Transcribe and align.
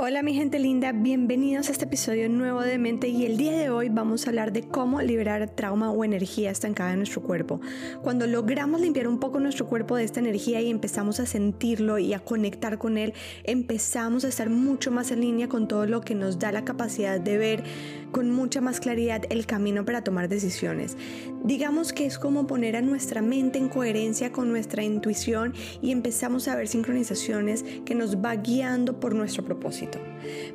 Hola 0.00 0.22
mi 0.22 0.32
gente 0.32 0.60
linda, 0.60 0.92
bienvenidos 0.92 1.68
a 1.68 1.72
este 1.72 1.86
episodio 1.86 2.28
nuevo 2.28 2.60
de 2.60 2.78
Mente 2.78 3.08
y 3.08 3.26
el 3.26 3.36
día 3.36 3.50
de 3.58 3.68
hoy 3.68 3.88
vamos 3.88 4.24
a 4.24 4.30
hablar 4.30 4.52
de 4.52 4.62
cómo 4.62 5.02
liberar 5.02 5.48
trauma 5.48 5.90
o 5.90 6.04
energía 6.04 6.52
estancada 6.52 6.92
en 6.92 6.98
nuestro 6.98 7.20
cuerpo. 7.20 7.60
Cuando 8.00 8.28
logramos 8.28 8.80
limpiar 8.80 9.08
un 9.08 9.18
poco 9.18 9.40
nuestro 9.40 9.66
cuerpo 9.66 9.96
de 9.96 10.04
esta 10.04 10.20
energía 10.20 10.60
y 10.60 10.70
empezamos 10.70 11.18
a 11.18 11.26
sentirlo 11.26 11.98
y 11.98 12.14
a 12.14 12.20
conectar 12.20 12.78
con 12.78 12.96
él, 12.96 13.12
empezamos 13.42 14.24
a 14.24 14.28
estar 14.28 14.50
mucho 14.50 14.92
más 14.92 15.10
en 15.10 15.20
línea 15.20 15.48
con 15.48 15.66
todo 15.66 15.84
lo 15.86 16.00
que 16.00 16.14
nos 16.14 16.38
da 16.38 16.52
la 16.52 16.64
capacidad 16.64 17.18
de 17.18 17.36
ver 17.36 17.64
con 18.12 18.30
mucha 18.30 18.60
más 18.60 18.80
claridad 18.80 19.22
el 19.30 19.46
camino 19.46 19.84
para 19.84 20.02
tomar 20.02 20.28
decisiones. 20.28 20.96
Digamos 21.44 21.92
que 21.92 22.06
es 22.06 22.18
como 22.18 22.46
poner 22.46 22.76
a 22.76 22.82
nuestra 22.82 23.22
mente 23.22 23.58
en 23.58 23.68
coherencia 23.68 24.32
con 24.32 24.50
nuestra 24.50 24.82
intuición 24.82 25.54
y 25.80 25.92
empezamos 25.92 26.48
a 26.48 26.56
ver 26.56 26.68
sincronizaciones 26.68 27.64
que 27.84 27.94
nos 27.94 28.16
va 28.16 28.34
guiando 28.36 28.98
por 28.98 29.14
nuestro 29.14 29.44
propósito. 29.44 29.98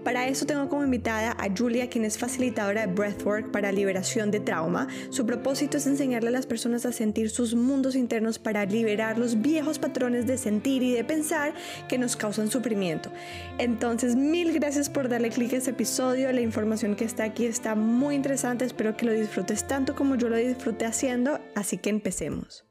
Para 0.03 0.27
eso 0.27 0.45
tengo 0.45 0.67
como 0.69 0.83
invitada 0.83 1.35
a 1.39 1.47
Julia, 1.55 1.89
quien 1.89 2.05
es 2.05 2.17
facilitadora 2.17 2.85
de 2.85 2.93
Breathwork 2.93 3.51
para 3.51 3.71
liberación 3.71 4.29
de 4.31 4.39
trauma. 4.39 4.87
Su 5.09 5.25
propósito 5.25 5.77
es 5.77 5.87
enseñarle 5.87 6.29
a 6.29 6.31
las 6.31 6.45
personas 6.45 6.85
a 6.85 6.91
sentir 6.91 7.29
sus 7.29 7.55
mundos 7.55 7.95
internos 7.95 8.39
para 8.39 8.65
liberar 8.65 9.17
los 9.17 9.41
viejos 9.41 9.79
patrones 9.79 10.27
de 10.27 10.37
sentir 10.37 10.83
y 10.83 10.91
de 10.91 11.03
pensar 11.03 11.53
que 11.87 11.97
nos 11.97 12.15
causan 12.15 12.49
sufrimiento. 12.49 13.11
Entonces, 13.57 14.15
mil 14.15 14.53
gracias 14.53 14.89
por 14.89 15.09
darle 15.09 15.29
clic 15.29 15.53
a 15.53 15.57
este 15.57 15.71
episodio. 15.71 16.31
La 16.31 16.41
información 16.41 16.95
que 16.95 17.05
está 17.05 17.23
aquí 17.23 17.42
está 17.45 17.75
muy 17.75 18.15
interesante. 18.15 18.65
Espero 18.65 18.95
que 18.97 19.05
lo 19.05 19.11
disfrutes 19.11 19.67
tanto 19.67 19.95
como 19.95 20.15
yo 20.15 20.29
lo 20.29 20.37
disfruté 20.37 20.85
haciendo. 20.85 21.39
Así 21.55 21.77
que 21.77 21.89
empecemos. 21.89 22.65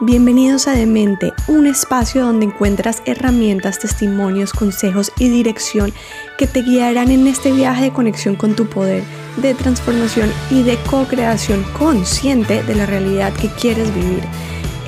Bienvenidos 0.00 0.68
a 0.68 0.72
Demente, 0.72 1.32
un 1.48 1.66
espacio 1.66 2.24
donde 2.24 2.46
encuentras 2.46 3.02
herramientas, 3.04 3.80
testimonios, 3.80 4.52
consejos 4.52 5.10
y 5.18 5.28
dirección 5.28 5.92
que 6.38 6.46
te 6.46 6.62
guiarán 6.62 7.10
en 7.10 7.26
este 7.26 7.50
viaje 7.50 7.86
de 7.86 7.92
conexión 7.92 8.36
con 8.36 8.54
tu 8.54 8.66
poder, 8.68 9.02
de 9.38 9.54
transformación 9.54 10.30
y 10.50 10.62
de 10.62 10.78
co-creación 10.88 11.64
consciente 11.76 12.62
de 12.62 12.76
la 12.76 12.86
realidad 12.86 13.32
que 13.34 13.48
quieres 13.48 13.92
vivir. 13.92 14.22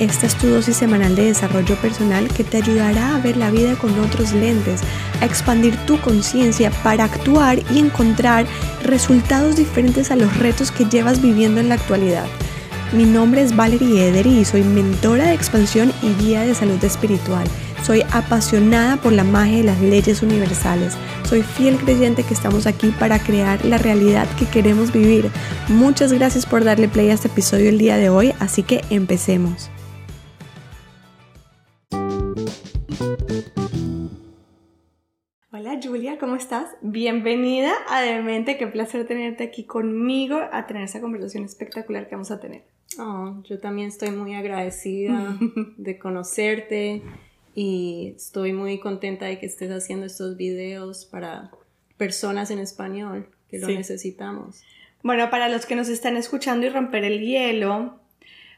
Esta 0.01 0.25
es 0.25 0.35
tu 0.35 0.47
dosis 0.47 0.77
semanal 0.77 1.15
de 1.15 1.25
desarrollo 1.25 1.75
personal 1.75 2.27
que 2.27 2.43
te 2.43 2.57
ayudará 2.57 3.15
a 3.15 3.19
ver 3.19 3.37
la 3.37 3.51
vida 3.51 3.75
con 3.75 3.99
otros 3.99 4.33
lentes, 4.33 4.81
a 5.21 5.25
expandir 5.25 5.77
tu 5.85 6.01
conciencia 6.01 6.71
para 6.81 7.03
actuar 7.03 7.59
y 7.71 7.77
encontrar 7.77 8.47
resultados 8.81 9.57
diferentes 9.57 10.09
a 10.09 10.15
los 10.15 10.35
retos 10.39 10.71
que 10.71 10.85
llevas 10.85 11.21
viviendo 11.21 11.61
en 11.61 11.69
la 11.69 11.75
actualidad. 11.75 12.25
Mi 12.93 13.05
nombre 13.05 13.43
es 13.43 13.55
Valerie 13.55 14.07
Ederi 14.07 14.39
y 14.39 14.43
soy 14.43 14.63
mentora 14.63 15.25
de 15.25 15.35
expansión 15.35 15.93
y 16.01 16.15
guía 16.15 16.41
de 16.41 16.55
salud 16.55 16.83
espiritual. 16.83 17.45
Soy 17.85 18.01
apasionada 18.11 18.97
por 18.97 19.13
la 19.13 19.23
magia 19.23 19.57
de 19.57 19.63
las 19.65 19.81
leyes 19.81 20.23
universales. 20.23 20.95
Soy 21.29 21.43
fiel 21.43 21.77
creyente 21.77 22.23
que 22.23 22.33
estamos 22.33 22.65
aquí 22.65 22.87
para 22.99 23.19
crear 23.19 23.63
la 23.65 23.77
realidad 23.77 24.27
que 24.39 24.47
queremos 24.47 24.91
vivir. 24.91 25.29
Muchas 25.67 26.11
gracias 26.11 26.47
por 26.47 26.63
darle 26.63 26.87
play 26.87 27.11
a 27.11 27.13
este 27.13 27.27
episodio 27.27 27.69
el 27.69 27.77
día 27.77 27.97
de 27.97 28.09
hoy, 28.09 28.33
así 28.39 28.63
que 28.63 28.83
empecemos. 28.89 29.69
Julia, 35.81 36.19
¿cómo 36.19 36.35
estás? 36.35 36.67
Bienvenida 36.81 37.73
a 37.89 38.01
Demente, 38.01 38.57
qué 38.57 38.67
placer 38.67 39.07
tenerte 39.07 39.43
aquí 39.43 39.63
conmigo 39.63 40.39
a 40.51 40.67
tener 40.67 40.83
esa 40.83 41.01
conversación 41.01 41.43
espectacular 41.43 42.07
que 42.07 42.15
vamos 42.15 42.29
a 42.29 42.39
tener. 42.39 42.63
Oh, 42.99 43.41
yo 43.45 43.59
también 43.59 43.87
estoy 43.87 44.11
muy 44.11 44.35
agradecida 44.35 45.37
de 45.77 45.97
conocerte 45.97 47.01
y 47.55 48.13
estoy 48.15 48.53
muy 48.53 48.79
contenta 48.79 49.25
de 49.25 49.39
que 49.39 49.47
estés 49.47 49.71
haciendo 49.71 50.05
estos 50.05 50.37
videos 50.37 51.05
para 51.05 51.51
personas 51.97 52.51
en 52.51 52.59
español 52.59 53.27
que 53.49 53.57
lo 53.57 53.67
necesitamos. 53.67 54.61
Bueno, 55.01 55.31
para 55.31 55.49
los 55.49 55.65
que 55.65 55.75
nos 55.75 55.89
están 55.89 56.15
escuchando 56.15 56.67
y 56.67 56.69
romper 56.69 57.05
el 57.05 57.21
hielo, 57.21 58.00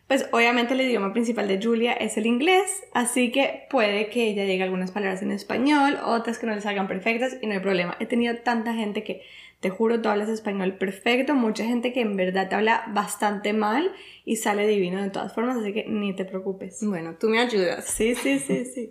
pues 0.08 0.28
obviamente 0.31 0.74
el 0.74 0.81
idioma 0.81 1.14
principal 1.14 1.47
de 1.47 1.62
Julia 1.62 1.94
es 1.94 2.18
el 2.18 2.25
inglés, 2.25 2.84
así 2.94 3.31
que 3.31 3.68
puede 3.69 4.09
que 4.09 4.28
ella 4.28 4.44
diga 4.44 4.66
algunas 4.66 4.91
palabras 4.91 5.22
en 5.22 5.31
español, 5.31 5.97
otras 6.03 6.40
que 6.40 6.46
no 6.46 6.53
les 6.53 6.64
salgan 6.64 6.88
perfectas 6.88 7.38
y 7.41 7.47
no 7.47 7.53
hay 7.53 7.59
problema. 7.59 7.96
He 8.00 8.06
tenido 8.06 8.36
tanta 8.38 8.74
gente 8.74 9.03
que 9.03 9.24
te 9.62 9.69
juro, 9.69 10.02
tú 10.02 10.09
hablas 10.09 10.28
español 10.28 10.74
perfecto, 10.74 11.36
mucha 11.36 11.66
gente 11.66 11.94
que 11.94 12.02
en 12.02 12.18
verdad 12.18 12.50
te 12.50 12.56
habla 12.56 12.84
bastante 12.90 13.53
mal 13.53 13.92
y 14.25 14.36
sale 14.36 14.68
divino 14.68 15.02
de 15.02 15.09
todas 15.09 15.34
formas, 15.34 15.56
así 15.58 15.72
que 15.72 15.86
ni 15.88 16.13
te 16.13 16.25
preocupes. 16.25 16.80
Bueno, 16.81 17.16
tú 17.18 17.30
me 17.30 17.40
ayudas. 17.40 17.86
Sí, 17.86 18.13
sí, 18.13 18.40
sí, 18.40 18.66
sí. 18.66 18.90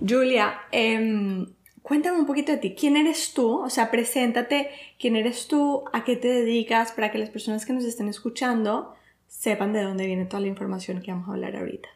Julia, 0.00 0.54
em, 0.70 1.46
cuéntame 1.82 2.18
un 2.18 2.26
poquito 2.26 2.52
de 2.52 2.58
ti. 2.58 2.74
¿Quién 2.74 2.96
eres 2.96 3.34
tú? 3.34 3.58
O 3.60 3.68
sea, 3.68 3.90
preséntate. 3.90 4.70
¿Quién 4.98 5.14
eres 5.14 5.46
tú? 5.46 5.84
¿A 5.92 6.04
qué 6.04 6.16
te 6.16 6.28
dedicas? 6.28 6.92
Para 6.92 7.10
que 7.10 7.18
las 7.18 7.28
personas 7.28 7.66
que 7.66 7.74
nos 7.74 7.84
estén 7.84 8.08
escuchando 8.08 8.94
sepan 9.42 9.72
de 9.72 9.82
dónde 9.82 10.06
viene 10.06 10.24
toda 10.24 10.40
la 10.40 10.46
información 10.46 11.02
que 11.02 11.10
vamos 11.10 11.28
a 11.28 11.32
hablar 11.32 11.56
ahorita. 11.56 11.88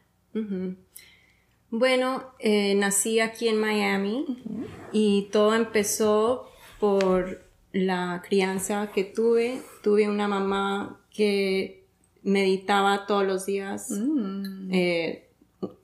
Bueno, 1.71 2.25
eh, 2.41 2.75
nací 2.75 3.21
aquí 3.21 3.47
en 3.47 3.61
Miami 3.61 4.27
y 4.93 5.29
todo 5.31 5.55
empezó 5.55 6.49
por 6.81 7.45
la 7.71 8.21
crianza 8.29 8.91
que 8.93 9.05
tuve. 9.05 9.62
Tuve 9.84 10.09
una 10.09 10.27
mamá 10.27 11.01
que 11.09 11.84
meditaba 12.25 13.07
todos 13.07 13.25
los 13.25 13.47
días, 13.47 13.93
mm. 13.93 14.73
eh, 14.73 15.28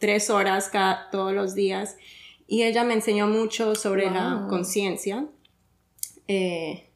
tres 0.00 0.30
horas 0.30 0.68
cada, 0.68 1.10
todos 1.10 1.32
los 1.32 1.54
días, 1.54 1.96
y 2.48 2.64
ella 2.64 2.82
me 2.82 2.94
enseñó 2.94 3.28
mucho 3.28 3.76
sobre 3.76 4.10
la 4.10 4.46
conciencia. 4.50 5.28
Eh, 6.26 6.88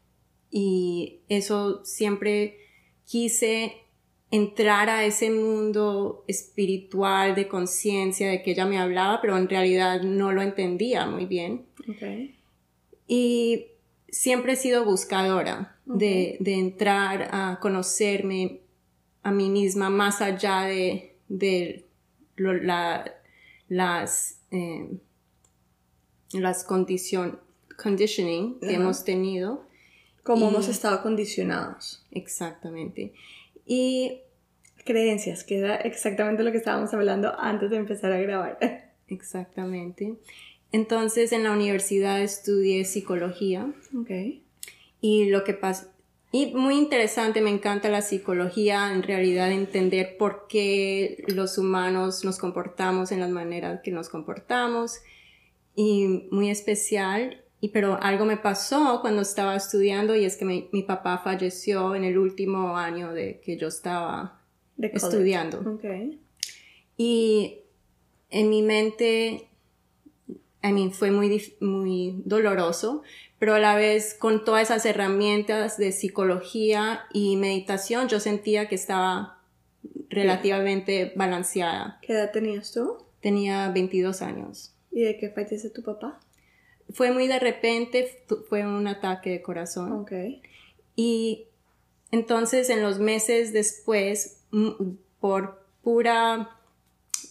y 0.51 1.21
eso 1.29 1.85
siempre 1.85 2.59
quise 3.05 3.86
entrar 4.37 4.89
a 4.89 5.05
ese 5.05 5.31
mundo 5.31 6.25
espiritual 6.27 7.35
de 7.35 7.49
conciencia 7.49 8.29
de 8.29 8.43
que 8.43 8.53
ella 8.53 8.67
me 8.67 8.79
hablaba, 8.79 9.21
pero 9.21 9.37
en 9.37 9.49
realidad 9.49 10.03
no 10.03 10.33
lo 10.33 10.43
entendía 10.43 11.07
muy 11.07 11.27
bien. 11.27 11.65
Y 13.07 13.67
siempre 14.09 14.55
he 14.55 14.57
sido 14.57 14.85
buscadora 14.85 15.77
de, 15.85 16.39
entrar 16.41 17.29
a 17.33 17.59
conocerme 17.61 18.61
a 19.23 19.31
mí 19.31 19.49
misma 19.51 19.91
más 19.91 20.21
allá 20.21 20.63
de, 20.63 21.15
las, 23.69 24.39
eh, 24.51 24.99
las 26.33 26.65
conditioning 26.65 28.59
que 28.61 28.75
hemos 28.75 29.05
tenido. 29.05 29.65
Como 30.23 30.49
hemos 30.49 30.67
estado 30.67 31.03
condicionados. 31.03 32.05
Exactamente. 32.11 33.13
Y 33.65 34.23
creencias, 34.87 35.45
que 35.45 35.59
era 35.59 35.77
exactamente 35.77 36.43
lo 36.43 36.53
que 36.53 36.59
estábamos 36.59 36.95
hablando 36.95 37.39
antes 37.39 37.69
de 37.69 37.77
empezar 37.77 38.13
a 38.13 38.19
grabar. 38.19 38.59
Exactamente. 39.09 40.15
Entonces 40.73 41.33
en 41.33 41.43
la 41.43 41.53
universidad 41.53 42.23
estudié 42.23 42.85
psicología. 42.85 43.71
Okay. 44.03 44.43
Y 45.01 45.27
lo 45.27 45.45
que 45.45 45.53
pasa, 45.53 45.89
y 46.33 46.55
muy 46.55 46.77
interesante, 46.77 47.41
me 47.41 47.51
encanta 47.51 47.89
la 47.89 48.03
psicología, 48.03 48.93
en 48.93 49.03
realidad 49.03 49.53
entender 49.53 50.17
por 50.19 50.47
qué 50.49 51.25
los 51.29 51.59
humanos 51.59 52.25
nos 52.25 52.39
comportamos 52.39 53.13
en 53.13 53.21
las 53.21 53.31
maneras 53.31 53.81
que 53.83 53.91
nos 53.91 54.09
comportamos. 54.09 55.01
Y 55.75 56.27
muy 56.31 56.51
especial, 56.51 57.43
y 57.61 57.69
pero 57.69 57.99
algo 58.03 58.25
me 58.25 58.37
pasó 58.37 59.01
cuando 59.01 59.23
estaba 59.23 59.57
estudiando 59.57 60.15
y 60.17 60.25
es 60.25 60.37
que 60.37 60.45
mi, 60.45 60.69
mi 60.73 60.83
papá 60.83 61.19
falleció 61.19 61.95
en 61.95 62.05
el 62.05 62.19
último 62.19 62.77
año 62.77 63.13
de 63.13 63.41
que 63.41 63.57
yo 63.57 63.69
estaba 63.69 64.36
estudiando. 64.79 65.61
Okay. 65.75 66.19
Y 66.97 67.59
en 68.31 68.51
mi 68.51 68.63
mente 68.63 69.49
I 70.67 70.73
mean, 70.73 70.93
fue 70.93 71.11
muy, 71.11 71.55
muy 71.61 72.23
doloroso, 72.25 73.03
pero 73.39 73.55
a 73.55 73.59
la 73.59 73.77
vez 73.77 74.15
con 74.15 74.45
todas 74.45 74.63
esas 74.63 74.85
herramientas 74.85 75.77
de 75.77 75.93
psicología 75.93 77.05
y 77.13 77.37
meditación, 77.37 78.09
yo 78.09 78.19
sentía 78.19 78.69
que 78.69 78.75
estaba 78.75 79.39
relativamente 80.09 81.13
balanceada. 81.15 81.99
¿Qué 82.03 82.15
edad 82.15 82.33
tenías 82.33 82.73
tú? 82.73 82.97
Tenía 83.21 83.71
22 83.71 84.23
años. 84.23 84.75
¿Y 84.91 85.03
de 85.03 85.17
qué 85.19 85.31
fallece 85.31 85.71
tu 85.71 85.83
papá? 85.83 86.19
Fue 86.91 87.13
muy 87.13 87.29
de 87.29 87.39
repente, 87.39 88.25
fue 88.49 88.67
un 88.67 88.87
ataque 88.89 89.31
de 89.31 89.43
corazón. 89.43 89.93
Ok. 89.93 90.13
Y 90.97 91.47
entonces 92.11 92.71
en 92.71 92.83
los 92.83 92.99
meses 92.99 93.53
después, 93.53 94.36
por 95.21 95.67
pura 95.83 96.51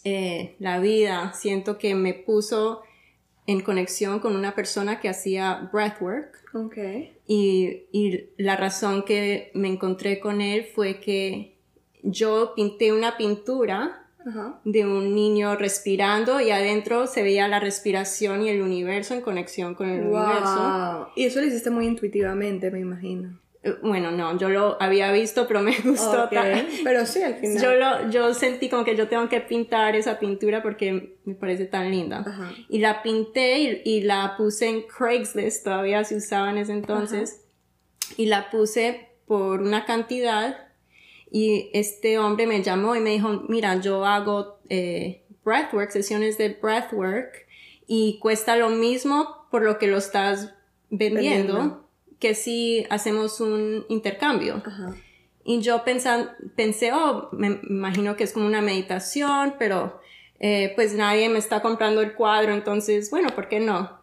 eh, 0.04 0.56
la 0.60 0.80
vida, 0.80 1.34
siento 1.34 1.78
que 1.78 1.96
me 1.96 2.14
puso 2.14 2.82
en 3.48 3.62
conexión 3.62 4.20
con 4.20 4.36
una 4.36 4.56
persona 4.56 5.00
que 5.00 5.10
hacía 5.10 5.70
breathwork. 5.72 6.44
Okay. 6.54 7.18
Y, 7.28 7.84
y, 7.92 8.30
la 8.38 8.56
razón 8.56 9.04
que 9.04 9.52
me 9.54 9.68
encontré 9.68 10.20
con 10.20 10.42
él 10.42 10.66
fue 10.74 11.00
que 11.00 11.58
yo 12.02 12.54
pinté 12.56 12.94
una 12.94 13.18
pintura 13.18 14.06
de 14.64 14.86
un 14.86 15.14
niño 15.14 15.56
respirando 15.56 16.42
y 16.42 16.50
adentro 16.50 17.06
se 17.06 17.22
veía 17.22 17.48
la 17.48 17.60
respiración 17.60 18.42
y 18.42 18.50
el 18.50 18.64
universo 18.64 19.14
en 19.14 19.22
conexión 19.22 19.76
con 19.76 19.90
el 19.90 20.02
universo. 20.02 21.10
Y 21.16 21.26
eso 21.26 21.42
lo 21.42 21.46
hiciste 21.46 21.70
muy 21.70 21.86
intuitivamente, 21.86 22.72
me 22.72 22.80
imagino. 22.80 23.40
Bueno, 23.82 24.12
no, 24.12 24.38
yo 24.38 24.50
lo 24.50 24.82
había 24.82 25.12
visto, 25.12 25.48
pero 25.48 25.62
me 25.62 25.76
gustó. 25.84 26.30
Pero 26.30 27.06
sí, 27.06 27.22
al 27.22 27.36
final. 27.36 27.64
Yo, 27.64 27.74
lo, 27.76 28.10
yo 28.10 28.34
sentí 28.34 28.70
como 28.70 28.84
que 28.84 28.96
yo 28.96 29.08
tengo 29.08 29.28
que 29.30 29.42
pintar 29.42 29.96
esa 29.96 30.20
pintura 30.20 30.62
porque 30.62 31.18
me 31.26 31.36
parece 31.36 31.66
tan 31.66 31.92
linda. 31.92 32.26
Y 32.70 32.80
la 32.80 33.02
pinté 33.02 33.82
y, 33.84 34.02
la 34.02 34.36
puse 34.38 34.68
en 34.68 34.84
Craigslist, 34.84 35.64
todavía 35.64 36.04
se 36.04 36.16
usaba 36.18 36.52
en 36.52 36.58
ese 36.58 36.74
entonces. 36.74 37.42
Y 38.18 38.28
la 38.28 38.50
puse 38.50 39.10
por 39.26 39.62
una 39.62 39.86
cantidad 39.86 40.66
y 41.32 41.70
este 41.74 42.20
hombre 42.20 42.48
me 42.48 42.62
llamó 42.62 42.96
y 42.96 43.00
me 43.00 43.10
dijo, 43.10 43.44
mira, 43.50 43.82
yo 43.82 44.06
hago 44.06 44.60
eh, 44.70 45.24
breathwork, 45.44 45.92
sesiones 45.92 46.38
de 46.38 46.50
breathwork 46.50 47.46
y 47.88 48.20
cuesta 48.20 48.56
lo 48.56 48.70
mismo 48.70 49.48
por 49.52 49.64
lo 49.64 49.78
que 49.78 49.88
lo 49.88 49.98
estás 49.98 50.54
vendiendo, 50.90 51.85
que 52.20 52.36
si 52.36 52.86
hacemos 52.90 53.40
un 53.42 53.86
intercambio. 53.90 54.62
Y 55.44 55.62
yo 55.62 55.84
pensé, 55.84 56.92
oh, 56.94 57.30
me 57.32 57.60
imagino 57.64 58.16
que 58.16 58.24
es 58.24 58.34
como 58.34 58.48
una 58.48 58.62
meditación, 58.62 59.56
pero 59.60 60.00
eh, 60.40 60.72
pues 60.76 60.94
nadie 60.94 61.30
me 61.30 61.40
está 61.40 61.62
comprando 61.62 62.02
el 62.02 62.14
cuadro, 62.16 62.54
entonces, 62.54 63.12
bueno, 63.12 63.30
¿por 63.36 63.48
qué 63.48 63.60
no? 63.60 64.00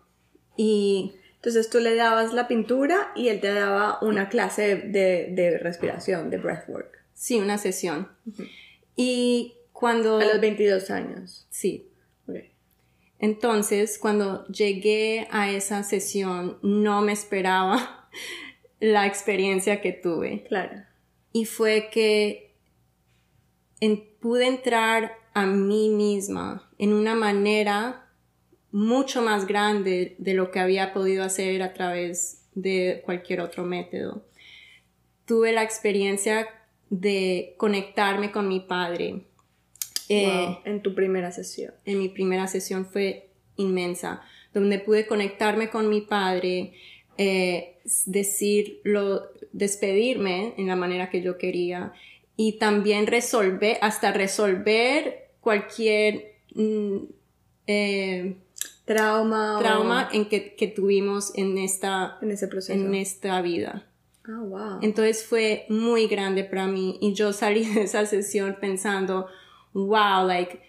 Y 0.57 1.15
entonces 1.37 1.69
tú 1.69 1.81
le 1.81 1.97
dabas 1.97 2.33
la 2.33 2.47
pintura 2.47 3.13
y 3.17 3.29
él 3.29 3.41
te 3.41 3.53
daba 3.53 3.99
una 4.03 4.29
clase 4.29 4.77
de, 4.77 5.29
de 5.33 5.59
respiración, 5.59 6.31
de 6.31 6.39
breathwork. 6.39 7.03
Sí, 7.15 7.39
una 7.39 7.59
sesión. 7.59 8.09
Y 8.95 9.55
cuando... 9.73 10.19
A 10.19 10.25
los 10.25 10.41
22 10.41 10.91
años. 10.91 11.47
Sí. 11.51 11.89
Entonces, 13.19 13.99
cuando 14.01 14.45
llegué 14.49 15.29
a 15.31 15.49
esa 15.49 15.85
sesión, 15.85 16.59
no 16.63 17.03
me 17.03 17.13
esperaba 17.13 18.02
la 18.81 19.07
experiencia 19.07 19.81
que 19.81 19.93
tuve. 19.93 20.45
Claro. 20.49 20.83
Y 21.33 21.45
fue 21.47 21.89
que 21.93 22.53
pude 24.23 24.47
entrar 24.47 25.19
a 25.35 25.45
mí 25.47 25.89
misma 25.91 26.71
en 26.79 26.93
una 26.93 27.15
manera 27.15 28.09
mucho 28.71 29.21
más 29.21 29.47
grande 29.47 30.15
de 30.19 30.35
lo 30.35 30.51
que 30.51 30.61
había 30.61 30.95
podido 30.95 31.25
hacer 31.25 31.63
a 31.63 31.75
través 31.75 32.47
de 32.55 33.03
cualquier 33.05 33.41
otro 33.41 33.65
método. 33.65 34.25
Tuve 35.27 35.53
la 35.53 35.63
experiencia 35.63 36.49
de 36.89 37.55
conectarme 37.59 38.31
con 38.31 38.49
mi 38.49 38.61
padre. 38.61 39.27
Eh, 40.09 40.59
en 40.65 40.83
tu 40.83 40.95
primera 40.95 41.33
sesión. 41.33 41.75
En 41.85 41.99
mi 41.99 42.09
primera 42.09 42.47
sesión 42.47 42.87
fue 42.87 43.31
inmensa, 43.57 44.23
donde 44.53 44.79
pude 44.79 45.07
conectarme 45.07 45.71
con 45.71 45.89
mi 45.89 46.03
padre, 46.03 46.75
eh, 47.19 47.79
decirlo, 48.07 49.31
despedirme 49.53 50.55
en 50.57 50.67
la 50.67 50.77
manera 50.77 51.11
que 51.11 51.23
yo 51.23 51.39
quería 51.39 51.93
y 52.37 52.59
también 52.59 53.07
resolver, 53.07 53.79
hasta 53.81 54.13
resolver 54.13 55.31
cualquier 55.41 56.37
mm, 56.55 56.97
eh, 57.67 58.37
trauma, 58.85 59.59
trauma 59.61 60.09
en 60.13 60.29
que, 60.29 60.55
que, 60.55 60.69
tuvimos 60.69 61.37
en 61.37 61.59
esta, 61.59 62.19
en, 62.23 62.31
ese 62.31 62.49
proceso. 62.49 62.79
en 62.79 62.95
esta 62.95 63.41
vida. 63.43 63.87
Ah, 64.25 64.41
wow. 64.41 64.79
Entonces 64.83 65.25
fue 65.25 65.67
muy 65.69 66.07
grande 66.07 66.45
para 66.45 66.67
mí 66.67 66.99
y 67.01 67.13
yo 67.15 67.33
salí 67.33 67.65
de 67.65 67.83
esa 67.83 68.07
sesión 68.07 68.57
pensando, 68.61 69.27
wow, 69.73 70.27
like, 70.27 70.61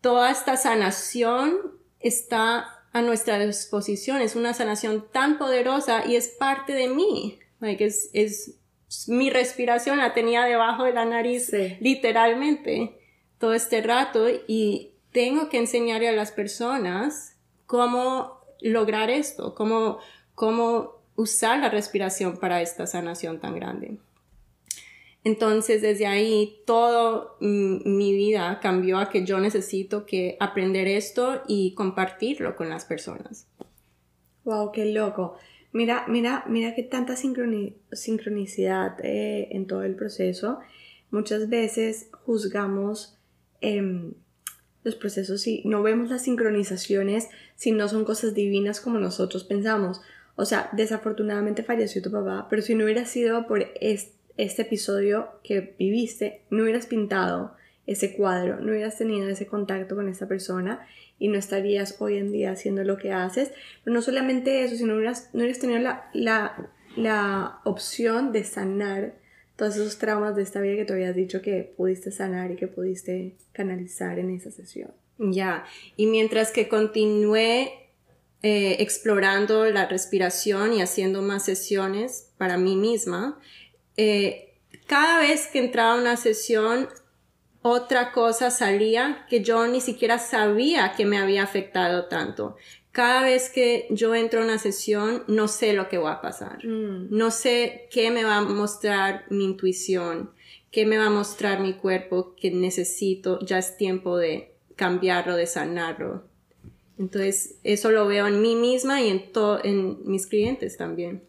toda 0.00 0.30
esta 0.30 0.56
sanación 0.56 1.56
está 2.00 2.73
a 2.94 3.02
nuestra 3.02 3.38
disposición, 3.38 4.22
es 4.22 4.36
una 4.36 4.54
sanación 4.54 5.04
tan 5.12 5.36
poderosa 5.36 6.06
y 6.06 6.16
es 6.16 6.28
parte 6.28 6.72
de 6.72 6.88
mí, 6.88 7.38
like, 7.60 7.84
es, 7.84 8.08
es 8.14 8.54
mi 9.08 9.30
respiración 9.30 9.98
la 9.98 10.14
tenía 10.14 10.44
debajo 10.44 10.84
de 10.84 10.92
la 10.92 11.04
nariz 11.04 11.50
literalmente 11.80 12.98
todo 13.38 13.54
este 13.54 13.82
rato. 13.82 14.26
Y 14.46 14.92
tengo 15.12 15.48
que 15.48 15.58
enseñarle 15.58 16.08
a 16.08 16.12
las 16.12 16.32
personas 16.32 17.36
cómo 17.66 18.40
lograr 18.60 19.10
esto, 19.10 19.54
cómo, 19.54 19.98
cómo 20.34 21.02
usar 21.16 21.58
la 21.58 21.68
respiración 21.68 22.38
para 22.38 22.62
esta 22.62 22.86
sanación 22.86 23.40
tan 23.40 23.54
grande. 23.54 23.98
Entonces, 25.24 25.80
desde 25.80 26.06
ahí, 26.06 26.58
toda 26.66 27.30
mi 27.40 28.14
vida 28.14 28.60
cambió 28.60 28.98
a 28.98 29.08
que 29.08 29.24
yo 29.24 29.40
necesito 29.40 30.04
que 30.04 30.36
aprender 30.38 30.86
esto 30.86 31.42
y 31.48 31.74
compartirlo 31.74 32.54
con 32.56 32.68
las 32.68 32.84
personas. 32.84 33.46
Wow, 34.44 34.70
qué 34.70 34.84
loco. 34.84 35.36
Mira, 35.72 36.04
mira, 36.08 36.44
mira 36.46 36.74
qué 36.74 36.82
tanta 36.82 37.16
sincronicidad 37.16 38.96
eh, 39.02 39.48
en 39.50 39.66
todo 39.66 39.82
el 39.82 39.96
proceso. 39.96 40.60
Muchas 41.10 41.48
veces 41.48 42.10
juzgamos 42.12 43.18
em, 43.62 44.12
los 44.84 44.94
procesos 44.94 45.46
y 45.46 45.62
no 45.64 45.82
vemos 45.82 46.10
las 46.10 46.22
sincronizaciones 46.22 47.30
si 47.56 47.72
no 47.72 47.88
son 47.88 48.04
cosas 48.04 48.34
divinas 48.34 48.82
como 48.82 48.98
nosotros 48.98 49.44
pensamos. 49.44 50.02
O 50.36 50.44
sea, 50.44 50.68
desafortunadamente 50.72 51.62
falleció 51.62 52.02
tu 52.02 52.10
papá, 52.10 52.46
pero 52.50 52.60
si 52.60 52.74
no 52.74 52.84
hubiera 52.84 53.06
sido 53.06 53.46
por 53.46 53.66
este, 53.80 54.12
episodio 54.36 55.28
que 55.42 55.74
viviste, 55.78 56.42
no 56.50 56.64
hubieras 56.64 56.86
pintado 56.86 57.54
ese 57.86 58.14
cuadro, 58.14 58.60
no 58.60 58.72
hubieras 58.72 58.96
tenido 58.96 59.28
ese 59.28 59.46
contacto 59.46 59.94
con 59.94 60.08
esa 60.08 60.26
persona 60.26 60.86
y 61.18 61.28
no 61.28 61.38
estarías 61.38 61.96
hoy 62.00 62.16
en 62.16 62.32
día 62.32 62.52
haciendo 62.52 62.82
lo 62.84 62.96
que 62.96 63.12
haces. 63.12 63.52
Pero 63.84 63.94
no 63.94 64.02
solamente 64.02 64.64
eso, 64.64 64.76
sino 64.76 64.92
no 64.92 64.96
hubieras, 64.96 65.30
no 65.32 65.40
hubieras 65.40 65.58
tenido 65.58 65.80
la, 65.80 66.08
la, 66.12 66.70
la 66.96 67.60
opción 67.64 68.32
de 68.32 68.44
sanar 68.44 69.14
todos 69.56 69.76
esos 69.76 69.98
traumas 69.98 70.34
de 70.34 70.42
esta 70.42 70.60
vida 70.60 70.76
que 70.76 70.84
te 70.84 70.92
habías 70.92 71.14
dicho 71.14 71.40
que 71.40 71.72
pudiste 71.76 72.10
sanar 72.10 72.50
y 72.50 72.56
que 72.56 72.66
pudiste 72.66 73.36
canalizar 73.52 74.18
en 74.18 74.30
esa 74.30 74.50
sesión. 74.50 74.92
Ya, 75.18 75.64
y 75.96 76.06
mientras 76.06 76.50
que 76.50 76.68
continué 76.68 77.72
eh, 78.42 78.76
explorando 78.80 79.64
la 79.70 79.86
respiración 79.86 80.72
y 80.72 80.82
haciendo 80.82 81.22
más 81.22 81.44
sesiones 81.44 82.32
para 82.36 82.58
mí 82.58 82.74
misma, 82.74 83.38
eh, 83.96 84.54
cada 84.86 85.18
vez 85.20 85.46
que 85.46 85.58
entraba 85.58 85.94
a 85.94 86.00
una 86.00 86.16
sesión, 86.16 86.88
otra 87.62 88.12
cosa 88.12 88.50
salía 88.50 89.24
que 89.28 89.42
yo 89.42 89.66
ni 89.66 89.80
siquiera 89.80 90.18
sabía 90.18 90.92
que 90.96 91.06
me 91.06 91.18
había 91.18 91.42
afectado 91.42 92.06
tanto. 92.06 92.56
Cada 92.92 93.22
vez 93.22 93.50
que 93.50 93.88
yo 93.90 94.14
entro 94.14 94.40
a 94.40 94.44
una 94.44 94.58
sesión, 94.58 95.24
no 95.26 95.48
sé 95.48 95.72
lo 95.72 95.88
que 95.88 95.98
va 95.98 96.12
a 96.12 96.20
pasar. 96.20 96.64
Mm. 96.64 97.08
No 97.10 97.30
sé 97.30 97.88
qué 97.90 98.10
me 98.10 98.22
va 98.22 98.36
a 98.36 98.42
mostrar 98.42 99.24
mi 99.30 99.44
intuición, 99.44 100.30
qué 100.70 100.86
me 100.86 100.98
va 100.98 101.06
a 101.06 101.10
mostrar 101.10 101.60
mi 101.60 101.72
cuerpo 101.72 102.36
que 102.36 102.50
necesito, 102.50 103.40
ya 103.40 103.58
es 103.58 103.76
tiempo 103.76 104.16
de 104.16 104.54
cambiarlo, 104.76 105.34
de 105.34 105.46
sanarlo. 105.46 106.24
Entonces, 106.98 107.56
eso 107.64 107.90
lo 107.90 108.06
veo 108.06 108.26
en 108.28 108.42
mí 108.42 108.54
misma 108.54 109.00
y 109.00 109.08
en, 109.08 109.30
en 109.64 109.98
mis 110.04 110.26
clientes 110.26 110.76
también. 110.76 111.22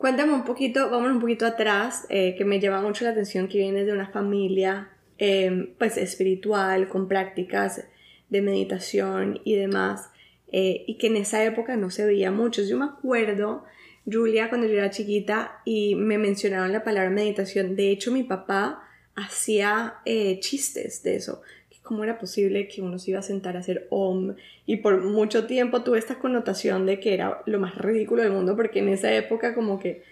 Cuéntame 0.00 0.32
un 0.32 0.44
poquito, 0.44 0.88
vamos 0.88 1.10
un 1.10 1.20
poquito 1.20 1.44
atrás, 1.44 2.06
eh, 2.08 2.34
que 2.34 2.46
me 2.46 2.58
llama 2.58 2.80
mucho 2.80 3.04
la 3.04 3.10
atención 3.10 3.48
que 3.48 3.58
vienes 3.58 3.84
de 3.84 3.92
una 3.92 4.08
familia 4.08 4.88
em, 5.18 5.74
pues 5.76 5.98
espiritual, 5.98 6.88
con 6.88 7.06
prácticas 7.06 7.84
de 8.30 8.40
meditación 8.40 9.42
y 9.44 9.56
demás, 9.56 10.08
eh, 10.52 10.84
y 10.86 10.96
que 10.96 11.08
en 11.08 11.16
esa 11.16 11.44
época 11.44 11.76
no 11.76 11.90
se 11.90 12.06
veía 12.06 12.30
mucho. 12.30 12.62
Yo 12.62 12.78
me 12.78 12.86
acuerdo, 12.86 13.64
Julia, 14.10 14.48
cuando 14.48 14.66
yo 14.66 14.78
era 14.78 14.88
chiquita 14.88 15.60
y 15.66 15.96
me 15.96 16.16
mencionaron 16.16 16.72
la 16.72 16.82
palabra 16.82 17.10
meditación, 17.10 17.76
de 17.76 17.90
hecho 17.90 18.10
mi 18.10 18.22
papá 18.22 18.82
hacía 19.16 19.96
eh, 20.06 20.40
chistes 20.40 21.02
de 21.02 21.16
eso 21.16 21.42
cómo 21.90 22.04
era 22.04 22.20
posible 22.20 22.68
que 22.68 22.82
uno 22.82 23.00
se 23.00 23.10
iba 23.10 23.18
a 23.18 23.22
sentar 23.24 23.56
a 23.56 23.58
hacer 23.58 23.88
OM. 23.90 24.36
Y 24.64 24.76
por 24.76 25.02
mucho 25.02 25.48
tiempo 25.48 25.82
tuve 25.82 25.98
esta 25.98 26.20
connotación 26.20 26.86
de 26.86 27.00
que 27.00 27.14
era 27.14 27.42
lo 27.46 27.58
más 27.58 27.74
ridículo 27.74 28.22
del 28.22 28.30
mundo 28.30 28.54
porque 28.54 28.78
en 28.78 28.90
esa 28.90 29.12
época 29.12 29.56
como 29.56 29.80
que 29.80 30.04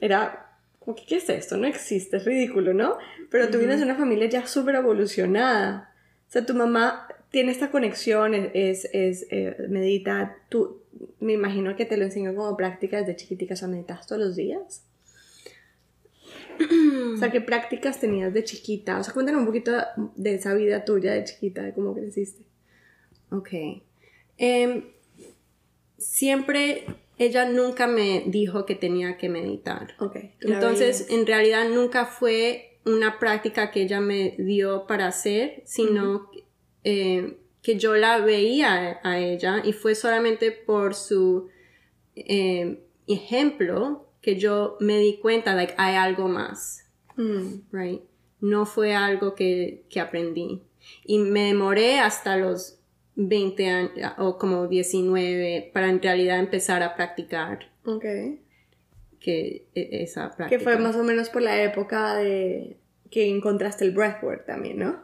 era 0.00 0.48
como 0.78 0.96
que 0.96 1.04
qué 1.04 1.16
es 1.16 1.28
esto, 1.28 1.58
no 1.58 1.66
existe, 1.66 2.16
es 2.16 2.24
ridículo, 2.24 2.72
¿no? 2.72 2.96
Pero 3.30 3.50
tú 3.50 3.58
vienes 3.58 3.80
de 3.80 3.84
una 3.84 3.96
familia 3.96 4.30
ya 4.30 4.46
súper 4.46 4.76
evolucionada, 4.76 5.92
o 6.26 6.32
sea, 6.32 6.46
tu 6.46 6.54
mamá 6.54 7.06
tiene 7.30 7.52
esta 7.52 7.70
conexión, 7.70 8.32
es, 8.34 8.88
es, 8.94 9.26
eh, 9.30 9.66
medita, 9.68 10.38
tú, 10.48 10.80
me 11.20 11.34
imagino 11.34 11.76
que 11.76 11.84
te 11.84 11.98
lo 11.98 12.04
enseñó 12.04 12.34
como 12.34 12.56
práctica 12.56 12.96
desde 12.96 13.16
chiquitica, 13.16 13.52
o 13.52 13.56
sea, 13.58 13.68
meditas 13.68 14.06
todos 14.06 14.22
los 14.22 14.36
días. 14.36 14.85
o 17.14 17.16
sea, 17.16 17.30
¿qué 17.30 17.40
prácticas 17.40 18.00
tenías 18.00 18.32
de 18.32 18.44
chiquita? 18.44 18.98
O 18.98 19.04
sea, 19.04 19.12
cuéntanos 19.12 19.40
un 19.40 19.46
poquito 19.46 19.72
de 20.16 20.34
esa 20.34 20.54
vida 20.54 20.84
tuya 20.84 21.12
de 21.12 21.24
chiquita, 21.24 21.62
de 21.62 21.72
cómo 21.72 21.94
creciste. 21.94 22.42
Ok. 23.30 23.50
Em, 24.38 24.84
siempre 25.98 26.84
ella 27.18 27.48
nunca 27.48 27.86
me 27.86 28.24
dijo 28.26 28.66
que 28.66 28.74
tenía 28.74 29.16
que 29.16 29.28
meditar. 29.28 29.94
Ok. 29.98 30.16
Entonces, 30.40 31.08
en 31.10 31.26
realidad 31.26 31.68
nunca 31.68 32.06
fue 32.06 32.78
una 32.84 33.18
práctica 33.18 33.70
que 33.70 33.82
ella 33.82 34.00
me 34.00 34.34
dio 34.38 34.86
para 34.86 35.08
hacer, 35.08 35.62
sino 35.64 36.30
eh, 36.84 37.38
que 37.62 37.78
yo 37.78 37.96
la 37.96 38.18
veía 38.18 39.00
a 39.02 39.18
ella 39.18 39.62
y 39.64 39.72
fue 39.72 39.94
solamente 39.94 40.52
por 40.52 40.94
su 40.94 41.48
eh, 42.14 42.80
ejemplo 43.08 44.05
que 44.26 44.34
yo 44.40 44.76
me 44.80 44.98
di 44.98 45.18
cuenta 45.18 45.54
que 45.68 45.74
hay 45.78 45.94
algo 45.94 46.26
más, 46.26 46.84
Mm. 47.16 47.60
right? 47.70 48.00
No 48.40 48.66
fue 48.66 48.92
algo 48.92 49.36
que, 49.36 49.84
que 49.88 50.00
aprendí. 50.00 50.62
Y 51.04 51.18
me 51.20 51.44
demoré 51.46 52.00
hasta 52.00 52.36
los 52.36 52.80
20 53.14 53.68
años 53.68 54.12
o 54.18 54.36
como 54.36 54.66
19 54.66 55.70
para 55.72 55.88
en 55.90 56.02
realidad 56.02 56.40
empezar 56.40 56.82
a 56.82 56.96
practicar 56.96 57.70
Ok. 57.84 58.04
que 59.20 59.68
e- 59.76 60.02
esa 60.02 60.34
práctica. 60.34 60.48
Que 60.48 60.58
fue 60.58 60.76
más 60.76 60.96
o 60.96 61.04
menos 61.04 61.28
por 61.30 61.42
la 61.42 61.62
época 61.62 62.16
de 62.16 62.78
que 63.08 63.28
encontraste 63.28 63.84
el 63.84 63.92
breathwork 63.92 64.44
también, 64.44 64.80
¿no? 64.80 65.00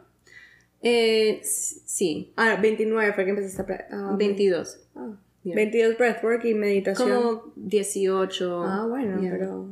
Eh, 0.81 1.39
sí, 1.43 2.33
Ah, 2.35 2.57
29 2.61 3.13
fue 3.13 3.23
que 3.23 3.29
empezaste 3.31 3.61
a 3.61 3.65
practicar. 3.65 4.17
22. 4.17 4.79
Ah, 4.95 5.15
Yeah. 5.43 5.55
22 5.55 5.97
breathwork 5.97 6.45
y 6.45 6.53
meditación. 6.53 7.09
Como 7.39 7.53
18. 7.55 8.63
Ah, 8.63 8.85
bueno, 8.87 9.21
Yeah. 9.21 9.31
pero... 9.31 9.69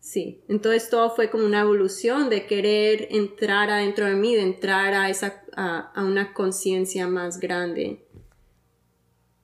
Sí, 0.00 0.42
entonces 0.48 0.90
todo 0.90 1.10
fue 1.14 1.30
como 1.30 1.44
una 1.46 1.60
evolución 1.60 2.28
de 2.28 2.46
querer 2.46 3.06
entrar 3.12 3.70
adentro 3.70 4.06
de 4.06 4.14
mí, 4.16 4.34
de 4.34 4.42
entrar 4.42 4.94
a, 4.94 5.08
esa, 5.08 5.44
a, 5.54 5.92
a 5.94 6.04
una 6.04 6.34
conciencia 6.34 7.06
más 7.06 7.38
grande. 7.38 8.04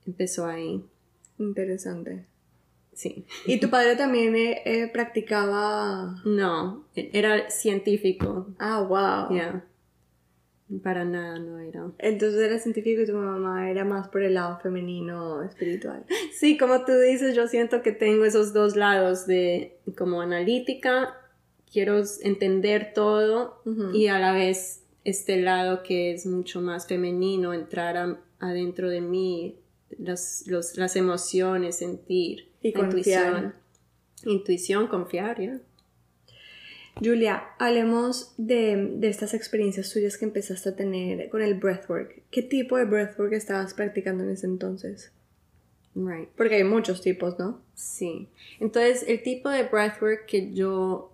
Empezó 0.05 0.47
ahí, 0.47 0.83
Interesante. 1.39 2.25
sí. 2.93 3.25
¿Y 3.47 3.61
tu 3.61 3.71
padre 3.71 3.95
también 3.95 4.35
eh, 4.35 4.63
eh, 4.65 4.89
practicaba...? 4.93 6.17
No, 6.25 6.85
e- 6.97 7.11
era 7.13 7.51
científico, 7.51 8.49
Ah, 8.59 8.81
wow. 8.83 9.37
ya. 9.37 9.65
Para 10.83 11.05
nada 11.05 11.39
no 11.39 11.59
era. 11.59 11.91
Entonces 11.99 12.41
era 12.41 12.59
científico 12.59 13.01
y 13.03 13.07
tu 13.07 13.15
mamá 13.15 13.71
era 13.71 13.85
más 13.85 14.09
por 14.09 14.23
el 14.23 14.35
lado 14.35 14.59
femenino 14.61 15.43
espiritual. 15.43 16.05
Sí, 16.39 16.59
como 16.59 16.85
tú 16.85 16.93
dices, 16.93 17.35
yo 17.35 17.49
siento 17.49 17.83
que 17.83 17.91
tengo 17.93 18.25
esos 18.27 18.53
dos 18.53 18.77
lados 18.77 19.27
de 19.27 19.79
como 19.97 20.21
analítica, 20.21 21.15
quiero 21.73 22.03
entender 22.23 22.93
todo 22.95 23.63
y 23.95 24.07
a 24.09 24.19
la 24.19 24.33
vez 24.33 24.83
este 25.05 25.41
lado 25.41 25.83
que 25.83 26.13
es 26.13 26.27
mucho 26.27 26.61
más 26.61 26.87
femenino, 26.87 27.55
entrar 27.55 27.97
a- 27.97 28.19
adentro 28.39 28.91
de 28.91 29.01
mí, 29.01 29.57
las, 29.99 30.45
los- 30.47 30.77
las 30.77 30.97
emociones, 30.97 31.77
sentir, 31.79 32.51
Y 32.63 32.73
confiar. 32.73 32.93
intuición. 33.35 33.55
Intuición, 34.27 34.87
confiar, 34.89 35.41
ya. 35.41 35.59
Julia, 37.01 37.45
hablemos 37.59 38.35
de, 38.37 38.95
de 38.97 39.09
estas 39.09 39.35
experiencias 39.35 39.93
tuyas 39.93 40.17
que 40.17 40.25
empezaste 40.25 40.71
a 40.71 40.77
tener 40.77 41.29
con 41.29 41.43
el 41.43 41.55
breathwork. 41.55 42.23
¿Qué 42.31 42.43
tipo 42.43 42.77
de 42.77 42.85
breathwork 42.85 43.33
estabas 43.33 43.75
practicando 43.75 44.25
en 44.25 44.31
ese 44.31 44.47
entonces? 44.47 45.13
Right. 45.95 46.29
Porque 46.37 46.57
hay 46.57 46.65
muchos 46.65 47.01
tipos, 47.01 47.39
¿no? 47.39 47.61
Sí. 47.75 48.29
Entonces, 48.61 49.05
el 49.09 49.23
tipo 49.23 49.49
de 49.49 49.65
breathwork 49.65 50.27
que 50.27 50.53
yo 50.53 51.13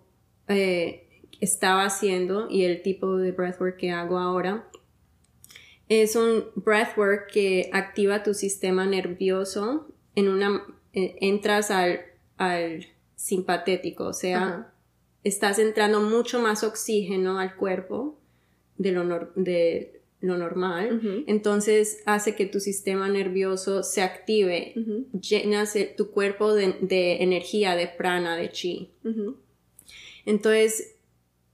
eh, 0.48 1.06
estaba 1.40 1.84
haciendo 1.84 2.48
y 2.50 2.64
el 2.64 2.82
tipo 2.82 3.16
de 3.16 3.32
breathwork 3.32 3.76
que 3.76 3.90
hago 3.90 4.18
ahora 4.18 4.68
es 5.88 6.16
un 6.16 6.44
breathwork 6.54 7.30
que 7.30 7.70
activa 7.72 8.22
tu 8.22 8.34
sistema 8.34 8.86
nervioso 8.86 9.88
en 10.14 10.28
una 10.28 10.64
eh, 10.92 11.16
entras 11.20 11.70
al, 11.70 12.00
al 12.36 12.86
simpatético, 13.16 14.04
o 14.06 14.12
sea, 14.12 14.42
Ajá. 14.42 14.74
Estás 15.25 15.59
entrando 15.59 16.00
mucho 16.00 16.40
más 16.40 16.62
oxígeno 16.62 17.38
al 17.38 17.57
cuerpo 17.57 18.19
de 18.78 18.93
lo, 18.93 19.02
nor- 19.04 19.33
de 19.35 20.00
lo 20.21 20.38
normal, 20.38 21.00
entonces 21.26 22.02
hace 22.07 22.35
que 22.35 22.47
tu 22.47 22.59
sistema 22.61 23.09
nervioso 23.09 23.83
se 23.83 24.00
active 24.02 24.73
llenas 25.21 25.75
eh, 25.76 25.93
tu 25.97 26.11
cuerpo 26.11 26.54
de, 26.54 26.76
de 26.81 27.23
energía, 27.23 27.75
de 27.76 27.88
prana, 27.88 28.37
de 28.37 28.50
chi. 28.50 28.90
Entonces, 30.26 30.97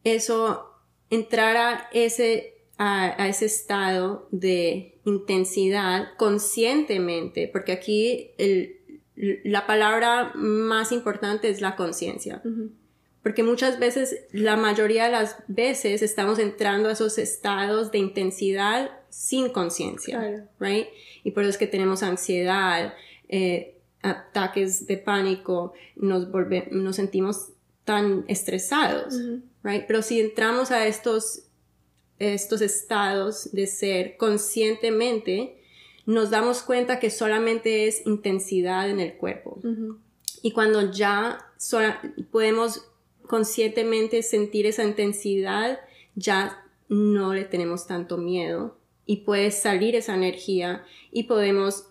eso, 0.04 0.66
entrar 1.10 1.56
a 1.56 1.88
ese, 1.92 2.54
a, 2.78 3.22
a 3.22 3.28
ese 3.28 3.46
estado 3.46 4.28
de 4.30 4.98
intensidad 5.04 6.08
conscientemente, 6.16 7.48
porque 7.52 7.72
aquí 7.72 8.30
el- 8.38 8.76
la 9.44 9.66
palabra 9.66 10.32
más 10.34 10.92
importante 10.92 11.48
es 11.50 11.60
la 11.60 11.76
conciencia. 11.76 12.40
Porque 13.22 13.42
muchas 13.42 13.78
veces, 13.78 14.16
la 14.32 14.56
mayoría 14.56 15.04
de 15.06 15.12
las 15.12 15.36
veces, 15.46 16.00
estamos 16.02 16.38
entrando 16.38 16.88
a 16.88 16.92
esos 16.92 17.18
estados 17.18 17.90
de 17.90 17.98
intensidad 17.98 18.90
sin 19.10 19.50
conciencia, 19.50 20.18
Claro. 20.18 20.48
right? 20.58 20.86
Y 21.24 21.32
por 21.32 21.42
eso 21.42 21.50
es 21.50 21.58
que 21.58 21.66
tenemos 21.66 22.02
ansiedad, 22.02 22.94
eh, 23.28 23.76
ataques 24.02 24.86
de 24.86 24.96
pánico, 24.96 25.74
nos, 25.96 26.30
volve- 26.30 26.68
nos 26.70 26.96
sentimos 26.96 27.50
tan 27.84 28.24
estresados, 28.28 29.14
Ujú. 29.14 29.42
right? 29.64 29.84
Pero 29.86 30.00
si 30.00 30.20
entramos 30.20 30.70
a 30.70 30.86
estos, 30.86 31.42
estos 32.18 32.62
estados 32.62 33.50
de 33.52 33.66
ser 33.66 34.16
conscientemente, 34.16 35.56
nos 36.06 36.30
damos 36.30 36.62
cuenta 36.62 36.98
que 36.98 37.10
solamente 37.10 37.86
es 37.86 38.06
intensidad 38.06 38.88
en 38.88 39.00
el 39.00 39.14
cuerpo. 39.14 39.58
Ujú. 39.62 39.98
Y 40.42 40.52
cuando 40.52 40.90
ya 40.90 41.46
sola- 41.58 42.00
podemos 42.30 42.86
conscientemente 43.30 44.22
sentir 44.24 44.66
esa 44.66 44.82
intensidad, 44.84 45.78
ya 46.16 46.64
no 46.88 47.32
le 47.32 47.44
tenemos 47.44 47.86
tanto 47.86 48.18
miedo 48.18 48.76
y 49.06 49.18
puede 49.18 49.52
salir 49.52 49.94
esa 49.94 50.14
energía 50.16 50.84
y 51.12 51.22
podemos 51.24 51.86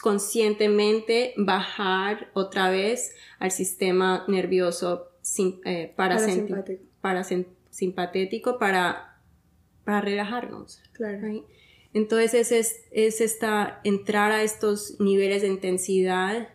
conscientemente 0.00 1.34
bajar 1.36 2.30
otra 2.32 2.70
vez 2.70 3.14
al 3.40 3.50
sistema 3.50 4.24
nervioso 4.28 5.08
sim- 5.20 5.60
eh, 5.64 5.92
parasenti- 5.96 6.48
Parasimpático. 6.48 6.82
parasen- 7.02 7.46
simpatético 7.70 8.58
para, 8.58 9.18
para 9.84 10.00
relajarnos. 10.00 10.80
Claro. 10.92 11.18
right? 11.20 11.42
Entonces 11.92 12.52
es, 12.52 12.84
es 12.92 13.20
esta, 13.20 13.80
entrar 13.84 14.30
a 14.32 14.42
estos 14.42 14.98
niveles 15.00 15.42
de 15.42 15.48
intensidad 15.48 16.48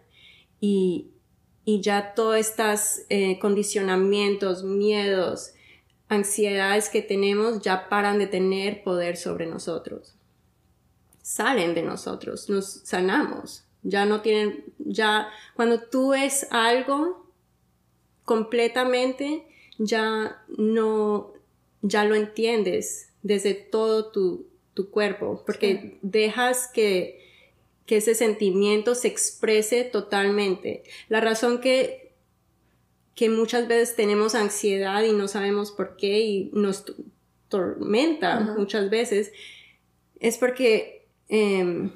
y, 0.61 1.11
y 1.69 1.81
ya 1.81 2.15
todos 2.15 2.37
estos 2.37 3.01
eh, 3.09 3.37
condicionamientos, 3.37 4.63
miedos, 4.63 5.53
ansiedades 6.07 6.89
que 6.89 7.03
tenemos 7.03 7.61
ya 7.61 7.89
paran 7.89 8.17
de 8.17 8.25
tener 8.25 8.83
poder 8.83 9.17
sobre 9.17 9.45
nosotros. 9.45 10.15
Salen 11.21 11.75
de 11.75 11.83
nosotros, 11.83 12.49
nos 12.49 12.65
sanamos. 12.85 13.65
Ya 13.83 14.07
no 14.07 14.21
tienen, 14.21 14.65
ya 14.79 15.29
cuando 15.53 15.79
tú 15.79 16.09
ves 16.09 16.47
algo 16.49 17.27
completamente, 18.25 19.45
ya 19.77 20.43
no, 20.57 21.33
ya 21.83 22.03
lo 22.03 22.15
entiendes 22.15 23.09
desde 23.21 23.53
todo 23.53 24.07
tu, 24.07 24.47
tu 24.73 24.89
cuerpo, 24.89 25.43
porque 25.45 25.99
dejas 26.01 26.67
que, 26.73 27.18
que 27.89 27.97
ese 27.97 28.13
sentimiento 28.13 28.93
se 28.93 29.07
exprese 29.07 29.83
totalmente. 29.83 30.83
La 31.07 31.21
razón 31.21 31.59
que, 31.59 32.13
que 33.15 33.29
muchas 33.31 33.67
veces 33.67 33.95
tenemos 33.95 34.35
ansiedad 34.35 35.01
y 35.03 35.11
no 35.11 35.27
sabemos 35.27 35.71
por 35.71 35.95
qué 35.97 36.19
y 36.19 36.51
nos 36.53 36.85
to- 36.85 36.93
tormenta 37.47 38.53
muchas 38.55 38.91
veces 38.91 39.31
es 40.19 40.37
porque, 40.37 41.07
em, 41.29 41.89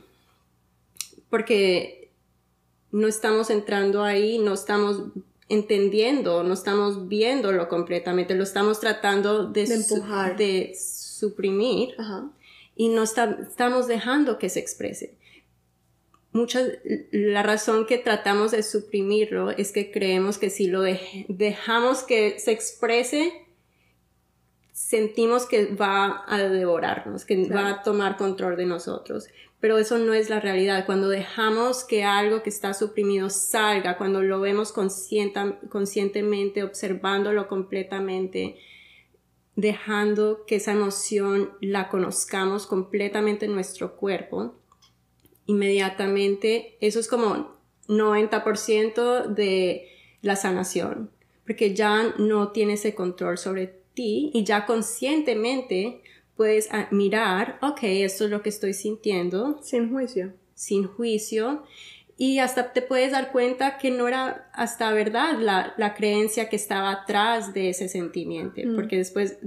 porque 1.30 2.10
no 2.92 3.08
estamos 3.08 3.52
entrando 3.52 4.04
ahí, 4.04 4.40
no 4.40 4.54
estamos 4.56 5.04
entendiendo, 5.48 6.44
no 6.44 6.56
estamos 6.56 7.08
viéndolo 7.08 7.70
completamente, 7.70 8.34
lo 8.34 8.44
estamos 8.44 8.80
tratando 8.80 9.48
de, 9.48 9.68
De 9.68 9.84
su- 9.84 9.96
empujar. 9.96 10.38
de 10.38 10.76
suprimir 10.76 11.94
Ajá. 12.00 12.32
y 12.76 12.90
no 12.90 13.04
está- 13.04 13.38
estamos 13.48 13.86
dejando 13.88 14.40
que 14.40 14.50
se 14.50 14.60
exprese. 14.60 15.22
Muchas, 16.34 16.68
la 17.12 17.44
razón 17.44 17.86
que 17.86 17.98
tratamos 18.00 18.52
de 18.52 18.64
suprimirlo 18.64 19.52
es 19.52 19.72
que 19.72 19.92
creemos 19.92 20.38
que 20.40 20.50
si 20.50 20.68
lo 20.68 20.84
dej- 20.84 21.26
dejamos 21.30 22.04
que 22.04 22.40
se 22.40 22.52
exprese, 22.52 23.32
sentimos 24.72 25.46
que 25.46 25.68
va 25.76 26.24
a 26.28 26.40
devorarnos, 26.40 27.24
que 27.26 27.46
Claro. 27.48 27.64
va 27.64 27.70
a 27.70 27.84
tomar 27.84 28.18
control 28.18 28.58
de 28.58 28.66
nosotros. 28.66 29.28
Pero 29.60 29.78
eso 29.78 29.98
no 30.00 30.14
es 30.14 30.30
la 30.30 30.40
realidad. 30.42 30.86
Cuando 30.86 31.08
dejamos 31.08 31.84
que 31.86 32.04
algo 32.04 32.44
que 32.44 32.50
está 32.50 32.74
suprimido 32.74 33.30
salga, 33.30 33.98
cuando 33.98 34.22
lo 34.22 34.42
vemos 34.42 34.74
conscientemente, 34.74 36.64
observándolo 36.64 37.48
completamente, 37.48 38.58
dejando 39.56 40.46
que 40.48 40.56
esa 40.56 40.72
emoción 40.74 41.52
la 41.62 41.88
conozcamos 41.90 42.66
completamente 42.68 43.46
en 43.46 43.54
nuestro 43.54 43.96
cuerpo, 43.96 44.56
inmediatamente 45.46 46.78
eso 46.80 47.00
es 47.00 47.08
como 47.08 47.56
90% 47.88 49.28
de 49.28 49.90
la 50.22 50.36
sanación, 50.36 51.10
porque 51.46 51.76
ya 51.76 52.14
no 52.18 52.52
tiene 52.52 52.74
ese 52.74 52.96
control 52.96 53.38
sobre 53.38 53.68
ti 53.94 54.32
y 54.34 54.44
ya 54.44 54.66
conscientemente 54.66 56.02
puedes 56.36 56.70
ah, 56.72 56.88
mirar, 56.92 57.58
ok, 57.62 57.80
esto 57.84 58.26
es 58.26 58.32
lo 58.32 58.42
que 58.42 58.50
estoy 58.50 58.74
sintiendo. 58.74 59.60
Sin 59.62 59.92
juicio. 59.92 60.34
Sin 60.56 60.86
juicio. 60.88 61.64
Y 62.18 62.40
hasta 62.40 62.74
te 62.74 62.82
puedes 62.82 63.12
dar 63.12 63.32
cuenta 63.32 63.78
que 63.78 63.92
no 63.92 64.08
era 64.08 64.50
hasta 64.54 64.92
verdad 64.94 65.38
la, 65.40 65.94
creencia 65.96 66.48
que 66.48 66.56
estaba 66.56 66.92
atrás 66.92 67.54
de 67.54 67.70
ese 67.70 67.90
sentimiento, 67.90 68.62
mm. 68.64 68.76
porque 68.76 68.98
después, 68.98 69.38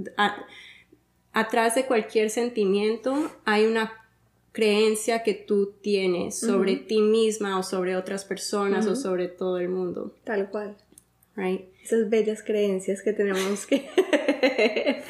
atrás 1.31 1.75
de 1.75 1.85
cualquier 1.85 2.29
sentimiento 2.29 3.31
hay 3.45 3.65
una 3.65 3.93
creencia 4.57 5.21
que 5.21 5.35
tú 5.35 5.75
tienes 5.83 6.39
sobre 6.39 6.77
ti 6.77 6.99
misma 6.99 7.59
o 7.59 7.63
sobre 7.63 7.95
otras 7.95 8.25
personas 8.25 8.87
o 8.87 8.95
sobre 8.95 9.27
todo 9.27 9.59
el 9.59 9.69
mundo. 9.69 10.15
Tal 10.23 10.49
cual. 10.49 10.75
Right? 11.35 11.65
Esas 11.83 12.09
bellas 12.09 12.41
creencias 12.41 13.03
que 13.03 13.13
tenemos 13.13 13.67
que 13.67 13.85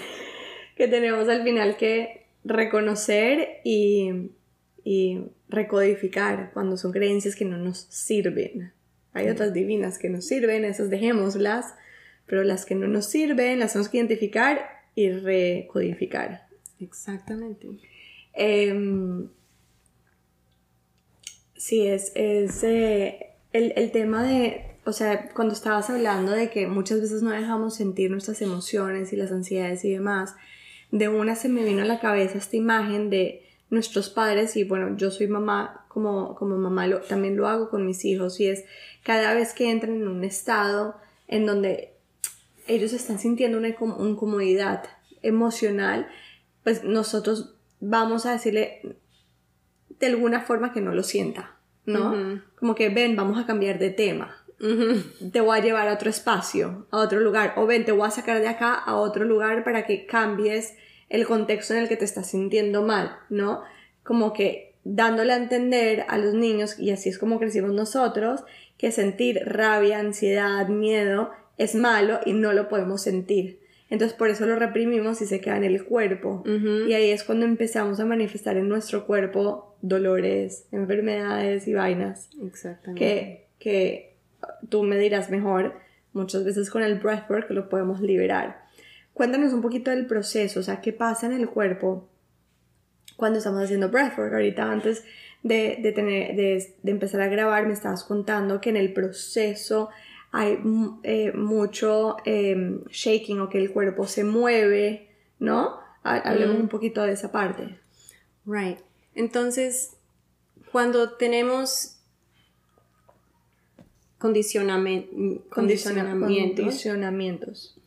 que 0.76 0.88
tenemos 0.90 1.30
al 1.30 1.46
final 1.46 1.78
que 1.78 2.26
reconocer 2.44 3.62
y, 3.64 4.32
recodificar 5.48 6.52
cuando 6.54 6.76
son 6.76 6.92
creencias 6.92 7.38
que 7.38 7.46
no 7.46 7.56
nos 7.58 7.88
sirven. 7.90 8.74
Hay 9.14 9.30
otras 9.30 9.54
divinas 9.54 9.98
que 9.98 10.10
nos 10.10 10.26
sirven, 10.26 10.66
esas 10.66 10.90
dejémoslas, 10.90 11.74
pero 12.26 12.44
las 12.44 12.66
que 12.66 12.76
no 12.76 12.90
nos 12.90 13.06
sirven 13.06 13.60
las 13.60 13.72
tenemos 13.72 13.90
que 13.90 13.98
identificar 13.98 14.84
y 14.94 15.10
recodificar. 15.10 16.50
Exactamente. 16.82 17.68
Em, 18.34 19.30
sí, 21.58 21.88
es, 21.88 22.12
es 22.16 22.64
eh, 22.64 23.34
el, 23.54 23.74
el, 23.76 23.92
tema 23.92 24.24
de, 24.24 24.76
o 24.86 24.94
sea, 24.94 25.30
cuando 25.30 25.54
estabas 25.54 25.90
hablando 25.90 26.32
de 26.32 26.50
que 26.50 26.68
muchas 26.68 27.02
veces 27.02 27.22
no 27.22 27.32
dejamos 27.32 27.76
sentir 27.76 28.12
nuestras 28.12 28.42
emociones 28.42 29.12
y 29.14 29.16
las 29.16 29.32
ansiedades 29.32 29.84
y 29.86 29.92
demás, 29.92 30.36
de 30.92 31.10
una 31.10 31.36
se 31.36 31.50
me 31.50 31.64
vino 31.64 31.82
a 31.82 31.86
la 31.86 32.00
cabeza 32.00 32.38
esta 32.38 32.56
imagen 32.56 33.10
de 33.10 33.44
nuestros 33.70 34.10
padres 34.10 34.56
y 34.56 34.64
bueno, 34.64 34.96
yo 34.96 35.12
soy 35.12 35.28
mamá, 35.28 35.86
como, 35.90 36.36
como 36.36 36.58
mamá 36.58 36.88
lo, 36.88 37.02
también 37.02 37.36
lo 37.36 37.48
hago 37.48 37.70
con 37.70 37.86
mis 37.86 38.06
hijos 38.06 38.40
y 38.40 38.48
es 38.48 38.64
cada 39.04 39.34
vez 39.34 39.54
que 39.54 39.70
entran 39.70 39.96
en 39.96 40.08
un 40.08 40.24
estado 40.24 40.96
en 41.28 41.46
donde 41.46 41.94
ellos 42.68 42.94
están 42.94 43.20
sintiendo 43.20 43.58
una 43.58 43.70
incomodidad 43.70 44.84
emocional, 45.22 46.08
pues 46.64 46.84
nosotros 46.84 47.56
vamos 47.80 48.26
a 48.26 48.34
decirle 48.34 48.98
de 50.00 50.08
alguna 50.08 50.42
forma 50.42 50.74
que 50.74 50.82
no 50.82 50.94
lo 50.94 51.04
sienta, 51.04 51.56
¿no? 51.86 52.42
Como 52.60 52.76
que 52.76 52.90
ven, 52.90 53.16
vamos 53.16 53.40
a 53.40 53.46
cambiar 53.46 53.80
de 53.80 53.90
tema. 53.90 54.36
Te 55.32 55.42
voy 55.42 55.58
a 55.58 55.62
llevar 55.62 55.88
a 55.88 55.94
otro 55.94 56.10
espacio, 56.10 56.88
a 56.92 56.98
otro 56.98 57.20
lugar, 57.20 57.54
o 57.58 57.66
ven, 57.66 57.86
te 57.86 57.92
voy 57.92 58.08
a 58.08 58.12
sacar 58.12 58.40
de 58.40 58.48
acá 58.48 58.74
a 58.74 58.96
otro 58.96 59.24
lugar 59.26 59.64
para 59.64 59.86
que 59.86 60.06
cambies 60.06 60.76
el 61.10 61.26
contexto 61.26 61.74
en 61.74 61.82
el 61.82 61.88
que 61.88 61.98
te 61.98 62.06
estás 62.06 62.32
sintiendo 62.32 62.82
mal, 62.82 63.18
¿no? 63.30 63.62
Como 64.04 64.34
que 64.34 64.74
dándole 64.84 65.34
a 65.34 65.38
entender 65.38 66.06
a 66.08 66.18
los 66.18 66.34
niños, 66.34 66.80
y 66.80 66.92
así 66.92 67.10
es 67.10 67.20
como 67.20 67.40
crecimos 67.40 67.72
nosotros, 67.72 68.44
que 68.78 68.92
sentir 68.92 69.42
rabia, 69.46 70.00
ansiedad, 70.00 70.68
miedo 70.68 71.32
es 71.58 71.76
malo 71.76 72.20
y 72.26 72.34
no 72.34 72.54
lo 72.54 72.70
podemos 72.70 73.02
sentir. 73.02 73.60
Entonces 73.90 74.18
por 74.18 74.30
eso 74.30 74.46
lo 74.46 74.58
reprimimos 74.58 75.22
y 75.22 75.26
se 75.26 75.40
queda 75.40 75.58
en 75.58 75.64
el 75.64 75.86
cuerpo. 75.86 76.44
Y 76.46 76.94
ahí 76.94 77.12
es 77.12 77.24
cuando 77.24 77.46
empezamos 77.46 78.00
a 78.00 78.06
manifestar 78.06 78.58
en 78.58 78.68
nuestro 78.68 79.06
cuerpo 79.06 79.76
dolores, 79.82 80.68
enfermedades 80.72 81.68
y 81.68 81.74
vainas. 81.74 82.30
Exactamente. 82.46 83.00
Que, 83.00 83.48
que 83.60 84.16
tú 84.70 84.84
me 84.84 84.98
dirás 84.98 85.30
mejor, 85.30 85.76
muchas 86.14 86.44
veces 86.44 86.70
con 86.70 86.84
el 86.84 87.00
breathwork 87.00 87.50
lo 87.52 87.70
podemos 87.70 88.02
liberar. 88.02 88.66
Cuéntanos 89.14 89.54
un 89.54 89.62
poquito 89.62 89.90
del 89.92 90.06
proceso, 90.06 90.60
o 90.60 90.64
sea, 90.64 90.82
qué 90.82 90.94
pasa 90.94 91.26
en 91.26 91.34
el 91.34 91.50
cuerpo 91.50 92.10
cuando 93.16 93.40
estamos 93.40 93.64
haciendo 93.64 93.90
breathwork. 93.90 94.34
Ahorita 94.34 94.72
antes 94.72 95.04
de, 95.44 95.80
de, 95.82 95.92
tener, 95.92 96.36
de, 96.36 96.76
empezar 96.86 97.22
a 97.22 97.28
grabar 97.28 97.66
me 97.68 97.74
estabas 97.74 98.04
contando 98.04 98.62
que 98.62 98.70
en 98.70 98.78
el 98.78 98.94
proceso 98.94 99.90
hay 100.38 100.60
eh, 101.02 101.32
mucho 101.34 102.18
em, 102.24 102.84
shaking 102.92 103.40
o 103.40 103.50
que 103.50 103.58
el 103.58 103.72
cuerpo 103.72 104.06
se 104.06 104.24
mueve, 104.24 105.10
¿no? 105.40 105.80
Hablemos 106.04 106.60
mm. 106.60 106.62
un 106.62 106.70
poquito 106.70 107.02
de 107.02 107.14
esa 107.14 107.32
parte. 107.32 107.80
Right. 108.46 108.78
Entonces, 109.16 109.98
cuando 110.72 111.14
tenemos 111.14 111.98
condicionamientos. 114.20 115.48
condicionamientos. 115.50 117.76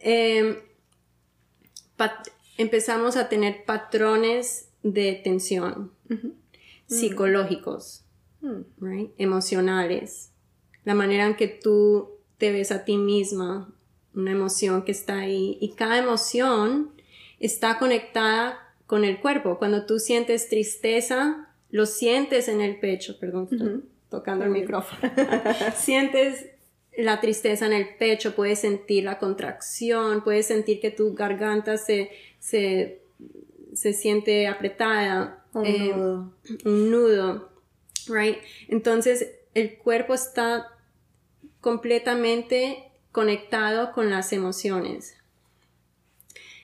Em, 0.00 0.56
empezamos 2.58 3.16
a 3.16 3.30
tener 3.30 3.64
patrones 3.64 4.68
de 4.82 5.18
tensión 5.24 5.90
psicológicos, 6.86 8.04
mm. 8.42 9.04
emocionales, 9.16 10.32
la 10.88 10.94
manera 10.94 11.26
en 11.26 11.36
que 11.36 11.48
tú 11.48 12.12
te 12.38 12.50
ves 12.50 12.72
a 12.72 12.86
ti 12.86 12.96
misma, 12.96 13.70
una 14.14 14.30
emoción 14.30 14.86
que 14.86 14.92
está 14.92 15.18
ahí 15.18 15.58
y 15.60 15.74
cada 15.74 15.98
emoción 15.98 16.92
está 17.40 17.78
conectada 17.78 18.58
con 18.86 19.04
el 19.04 19.20
cuerpo. 19.20 19.58
Cuando 19.58 19.84
tú 19.84 19.98
sientes 19.98 20.48
tristeza, 20.48 21.50
lo 21.70 21.84
sientes 21.84 22.48
en 22.48 22.62
el 22.62 22.80
pecho, 22.80 23.18
perdón, 23.20 23.84
tocando 24.08 24.46
el 24.46 24.50
micrófono. 24.50 25.12
sientes 25.76 26.46
la 26.96 27.20
tristeza 27.20 27.66
en 27.66 27.74
el 27.74 27.96
pecho, 27.96 28.34
puedes 28.34 28.60
sentir 28.60 29.04
la 29.04 29.18
contracción, 29.18 30.24
puedes 30.24 30.46
sentir 30.46 30.80
que 30.80 30.90
tu 30.90 31.12
garganta 31.12 31.76
se, 31.76 32.10
se, 32.40 33.02
siente 33.74 34.46
apretada. 34.46 35.44
Un 35.52 35.66
eh, 35.66 35.92
nudo. 35.94 36.32
Un 36.64 36.90
nudo, 36.90 37.50
right? 38.08 38.38
Entonces, 38.68 39.34
el 39.52 39.76
cuerpo 39.76 40.14
está 40.14 40.72
completamente 41.60 42.90
conectado 43.12 43.92
con 43.92 44.10
las 44.10 44.32
emociones. 44.32 45.16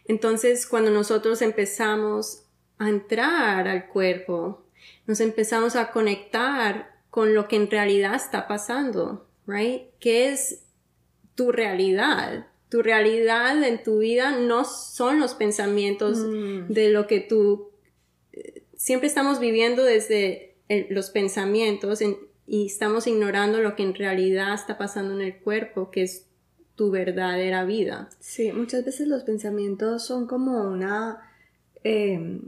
Entonces, 0.07 0.67
cuando 0.67 0.91
nosotros 0.91 1.43
empezamos 1.43 2.45
a 2.79 2.89
entrar 2.89 3.69
al 3.69 3.89
cuerpo, 3.89 4.65
nos 5.07 5.21
empezamos 5.21 5.77
a 5.77 5.91
conectar 5.91 7.01
con 7.11 7.35
lo 7.35 7.49
que 7.49 7.57
en 7.57 7.71
realidad 7.71 8.15
está 8.15 8.47
pasando, 8.47 9.27
right? 9.47 9.85
¿Qué 10.01 10.31
es 10.31 10.65
tu 11.35 11.53
realidad? 11.53 12.49
Tu 12.69 12.83
realidad 12.83 13.63
en 13.63 13.83
tu 13.83 13.99
vida 13.99 14.33
no 14.33 14.65
son 14.65 15.21
los 15.21 15.35
pensamientos 15.35 16.19
mm. 16.19 16.73
de 16.73 16.91
lo 16.91 17.07
que 17.07 17.21
tú 17.21 17.71
siempre 18.77 19.09
estamos 19.09 19.41
viviendo 19.41 19.83
desde 19.85 20.57
los 20.91 21.11
pensamientos 21.11 22.03
y 22.47 22.67
estamos 22.67 23.07
ignorando 23.07 23.61
lo 23.61 23.75
que 23.77 23.83
en 23.83 23.95
realidad 23.95 24.55
está 24.55 24.79
pasando 24.79 25.15
en 25.15 25.21
el 25.21 25.39
cuerpo, 25.39 25.91
que 25.91 26.03
es 26.03 26.27
tu 26.77 26.91
verdadera 26.91 27.65
vida. 27.65 28.09
Sí, 28.21 28.53
muchas 28.53 28.85
veces 28.85 29.09
los 29.09 29.23
pensamientos 29.23 30.05
son 30.05 30.27
como 30.27 30.63
una, 30.63 31.21
em, 31.85 32.41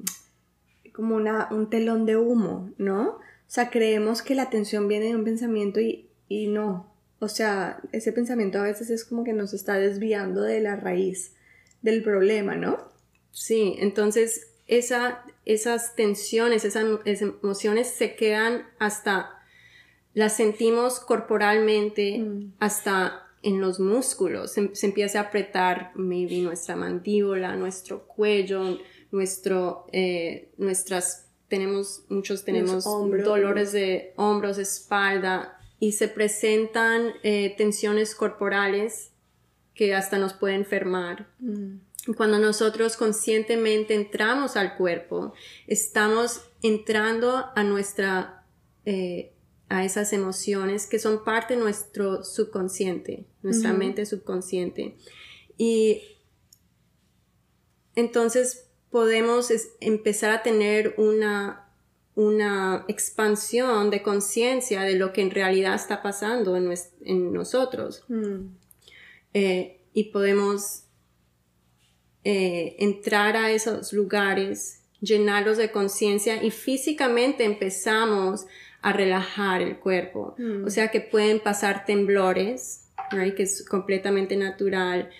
como 0.92 1.16
una, 1.16 1.48
un 1.50 1.70
telón 1.70 2.06
de 2.06 2.16
humo, 2.16 2.70
¿no? 2.78 3.18
O 3.46 3.48
sea, 3.48 3.70
creemos 3.70 4.22
que 4.22 4.34
la 4.34 4.42
atención 4.42 4.88
viene 4.88 5.06
de 5.06 5.16
un 5.16 5.24
pensamiento 5.24 5.80
y, 5.80 6.08
no. 6.48 6.92
O 7.20 7.28
sea, 7.28 7.80
ese 7.92 8.12
pensamiento 8.12 8.58
a 8.58 8.64
veces 8.64 8.90
es 8.90 9.04
como 9.04 9.22
que 9.24 9.32
nos 9.32 9.54
está 9.54 9.74
desviando 9.74 10.42
de 10.42 10.60
la 10.60 10.76
raíz 10.76 11.34
del 11.80 12.02
problema, 12.02 12.56
¿no? 12.56 12.88
Sí, 13.30 13.76
entonces 13.78 14.48
esa, 14.66 15.24
esas 15.44 15.94
tensiones, 15.94 16.64
esas, 16.64 16.84
emociones 17.20 17.88
se 17.88 18.16
quedan 18.16 18.66
hasta, 18.78 19.35
las 20.16 20.34
sentimos 20.34 20.98
corporalmente, 20.98 22.18
mm. 22.18 22.54
hasta 22.58 23.28
en 23.42 23.60
los 23.60 23.78
músculos. 23.78 24.52
Se, 24.52 24.74
se, 24.74 24.86
empieza 24.86 25.20
a 25.20 25.22
apretar, 25.24 25.92
maybe, 25.94 26.38
nuestra 26.38 26.74
mandíbula, 26.74 27.54
nuestro 27.54 28.06
cuello, 28.06 28.78
nuestro, 29.12 29.86
eh, 29.92 30.48
nuestras 30.56 31.26
tenemos, 31.48 32.04
muchos 32.08 32.46
tenemos 32.46 32.84
dolores 32.84 33.72
de 33.72 34.14
hombros, 34.16 34.56
espalda 34.56 35.58
y 35.78 35.92
se 35.92 36.08
presentan 36.08 37.12
eh, 37.22 37.54
tensiones 37.58 38.14
corporales 38.14 39.12
que 39.74 39.94
hasta 39.94 40.16
nos 40.16 40.32
pueden 40.32 40.60
enfermar. 40.60 41.28
Mm. 41.40 41.80
Cuando 42.16 42.38
nosotros 42.38 42.96
conscientemente 42.96 43.94
entramos 43.94 44.56
al 44.56 44.78
cuerpo, 44.78 45.34
estamos 45.66 46.40
entrando 46.62 47.46
a 47.54 47.62
nuestra, 47.64 48.46
eh, 48.86 49.35
a 49.68 49.84
esas 49.84 50.12
emociones 50.12 50.86
que 50.86 50.98
son 50.98 51.24
parte 51.24 51.54
de 51.54 51.60
nuestro 51.60 52.22
subconsciente, 52.22 53.26
nuestra 53.42 53.72
mente 53.72 54.06
subconsciente. 54.06 54.96
Y 55.58 56.02
entonces 57.94 58.68
podemos 58.90 59.50
empezar 59.80 60.30
a 60.30 60.42
tener 60.42 60.94
una, 60.98 61.68
una 62.14 62.84
expansión 62.88 63.90
de 63.90 64.02
conciencia 64.02 64.82
de 64.82 64.94
lo 64.94 65.12
que 65.12 65.22
en 65.22 65.30
realidad 65.30 65.74
está 65.74 66.02
pasando 66.02 66.56
en, 66.56 67.32
nosotros. 67.32 68.04
Mm. 68.08 68.54
Eh, 69.34 69.80
y 69.92 70.04
podemos 70.04 70.84
eh, 72.22 72.76
entrar 72.78 73.36
a 73.36 73.50
esos 73.50 73.92
lugares, 73.92 74.82
llenarlos 75.00 75.58
de 75.58 75.70
conciencia 75.70 76.42
y 76.42 76.50
físicamente 76.50 77.44
empezamos 77.44 78.46
a 78.86 78.92
relajar 78.92 79.62
el 79.62 79.80
cuerpo. 79.80 80.36
Mm. 80.38 80.64
O 80.64 80.70
sea 80.70 80.92
que 80.92 81.00
pueden 81.00 81.40
pasar 81.40 81.84
temblores, 81.84 82.84
right, 83.10 83.34
que 83.34 83.42
es 83.42 83.66
completamente 83.68 84.36
natural, 84.36 85.10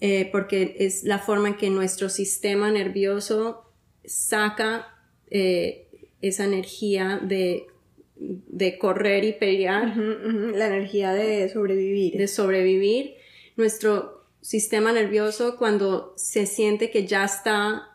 eh, 0.00 0.28
porque 0.30 0.76
es 0.78 1.02
la 1.02 1.18
forma 1.18 1.48
en 1.48 1.56
que 1.56 1.68
nuestro 1.68 2.08
sistema 2.08 2.70
nervioso 2.70 3.64
saca 4.04 4.94
eh, 5.28 5.88
esa 6.22 6.44
energía 6.44 7.18
de, 7.20 7.66
de 8.14 8.78
correr 8.78 9.24
y 9.24 9.32
pelear, 9.32 9.96
La 9.96 10.68
energía 10.68 11.12
de 11.12 11.48
sobrevivir. 11.48 12.16
de 12.16 12.28
sobrevivir. 12.28 13.14
Nuestro 13.56 14.28
sistema 14.40 14.92
nervioso 14.92 15.56
cuando 15.56 16.14
se 16.16 16.46
siente 16.46 16.92
que 16.92 17.08
ya 17.08 17.24
está 17.24 17.88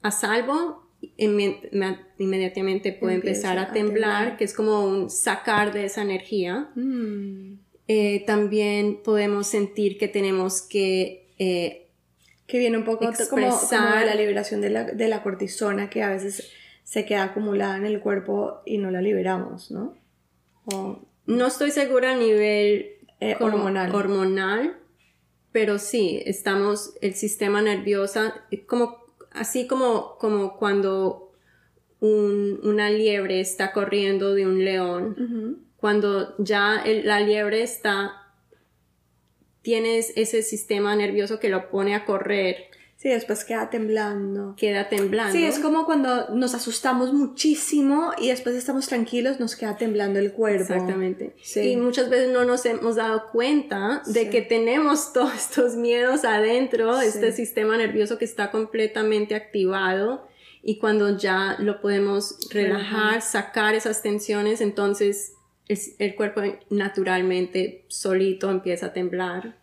a 0.00 0.10
salvo, 0.10 0.89
inmediatamente 2.18 2.92
puede 2.92 3.14
Empieza 3.16 3.52
empezar 3.52 3.58
a 3.58 3.70
a 3.70 3.72
temblar, 3.72 4.18
temblar. 4.18 4.36
que 4.36 4.44
es 4.44 4.54
como 4.54 4.84
un 4.86 5.10
sacar 5.10 5.72
de 5.72 5.84
esa 5.84 6.02
energía. 6.02 6.70
Mm. 6.74 7.54
Eh, 7.88 8.22
también 8.26 9.00
podemos 9.02 9.46
sentir 9.48 9.98
que 9.98 10.06
tenemos 10.08 10.62
que 10.62 11.26
eh, 11.38 11.88
Que 12.46 12.58
viene 12.58 12.78
un 12.78 12.84
poco 12.84 13.10
t- 13.10 13.28
como, 13.28 13.42
como 13.42 13.52
Expresar. 13.54 14.00
de 14.00 14.06
la 14.06 14.14
liberación 14.14 14.60
de 14.60 14.70
la, 14.70 14.84
de 14.84 15.08
la 15.08 15.22
cortisona 15.22 15.90
que 15.90 16.02
a 16.02 16.10
veces 16.10 16.50
se 16.84 17.04
queda 17.04 17.24
acumulada 17.24 17.76
en 17.76 17.86
el 17.86 18.00
cuerpo 18.00 18.60
y 18.66 18.78
no 18.78 18.90
la 18.90 19.00
liberamos, 19.02 19.70
¿no? 19.70 19.94
O- 20.66 21.00
no 21.26 21.46
estoy 21.46 21.70
segura 21.70 22.12
a 22.12 22.16
nivel 22.16 22.92
Eh, 23.20 23.36
hormonal. 23.40 23.94
hormonal, 23.94 24.76
pero 25.52 25.78
sí, 25.78 26.22
estamos, 26.26 26.94
el 27.00 27.14
sistema 27.14 27.60
nervioso, 27.62 28.32
como, 28.66 28.99
así 29.32 29.66
como, 29.66 30.16
como 30.18 30.56
cuando 30.56 31.32
un- 32.00 32.60
una 32.62 32.90
liebre 32.90 33.40
está 33.40 33.72
corriendo 33.72 34.34
de 34.34 34.46
un 34.46 34.64
león, 34.64 35.66
cuando 35.76 36.34
ya 36.38 36.82
el- 36.84 37.06
la 37.06 37.20
liebre 37.20 37.62
está, 37.62 38.12
tienes 39.62 40.12
ese 40.16 40.42
sistema 40.42 40.96
nervioso 40.96 41.38
que 41.38 41.48
lo 41.48 41.70
pone 41.70 41.94
a 41.94 42.04
correr, 42.06 42.66
Sí, 43.00 43.08
después 43.08 43.44
queda 43.46 43.70
temblando. 43.70 44.54
queda 44.58 44.90
temblando. 44.90 45.32
Sí, 45.32 45.42
es 45.42 45.58
como 45.58 45.86
cuando 45.86 46.28
nos 46.34 46.52
asustamos 46.54 47.14
muchísimo 47.14 48.12
y 48.18 48.28
después 48.28 48.54
estamos 48.54 48.88
tranquilos, 48.88 49.40
nos 49.40 49.56
queda 49.56 49.78
temblando 49.78 50.18
el 50.18 50.32
cuerpo. 50.32 50.60
Exactamente. 50.74 51.34
Sí. 51.42 51.60
Y 51.60 51.76
muchas 51.78 52.10
veces 52.10 52.28
no 52.30 52.44
nos 52.44 52.66
hemos 52.66 52.96
dado 52.96 53.28
cuenta 53.32 54.02
de 54.04 54.24
Sí. 54.24 54.28
que 54.30 54.42
tenemos 54.42 55.12
todos 55.14 55.34
estos 55.34 55.76
miedos 55.76 56.24
adentro, 56.26 57.00
Sí. 57.00 57.06
este 57.06 57.32
sistema 57.32 57.78
nervioso 57.78 58.18
que 58.18 58.26
está 58.26 58.50
completamente 58.50 59.34
activado 59.34 60.28
y 60.62 60.76
cuando 60.78 61.16
ya 61.16 61.56
lo 61.58 61.80
podemos 61.80 62.36
relajar, 62.50 63.22
sacar 63.22 63.74
esas 63.74 64.02
tensiones, 64.02 64.60
entonces 64.60 65.32
es- 65.68 65.94
el 66.00 66.14
cuerpo 66.16 66.42
naturalmente 66.68 67.86
solito 67.88 68.50
empieza 68.50 68.86
a 68.86 68.92
temblar. 68.92 69.56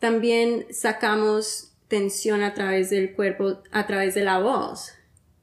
También 0.00 0.66
sacamos 0.70 1.67
tensión 1.88 2.42
a 2.42 2.54
través 2.54 2.90
del 2.90 3.14
cuerpo, 3.14 3.58
a 3.72 3.86
través 3.86 4.14
de 4.14 4.24
la 4.24 4.38
voz. 4.38 4.92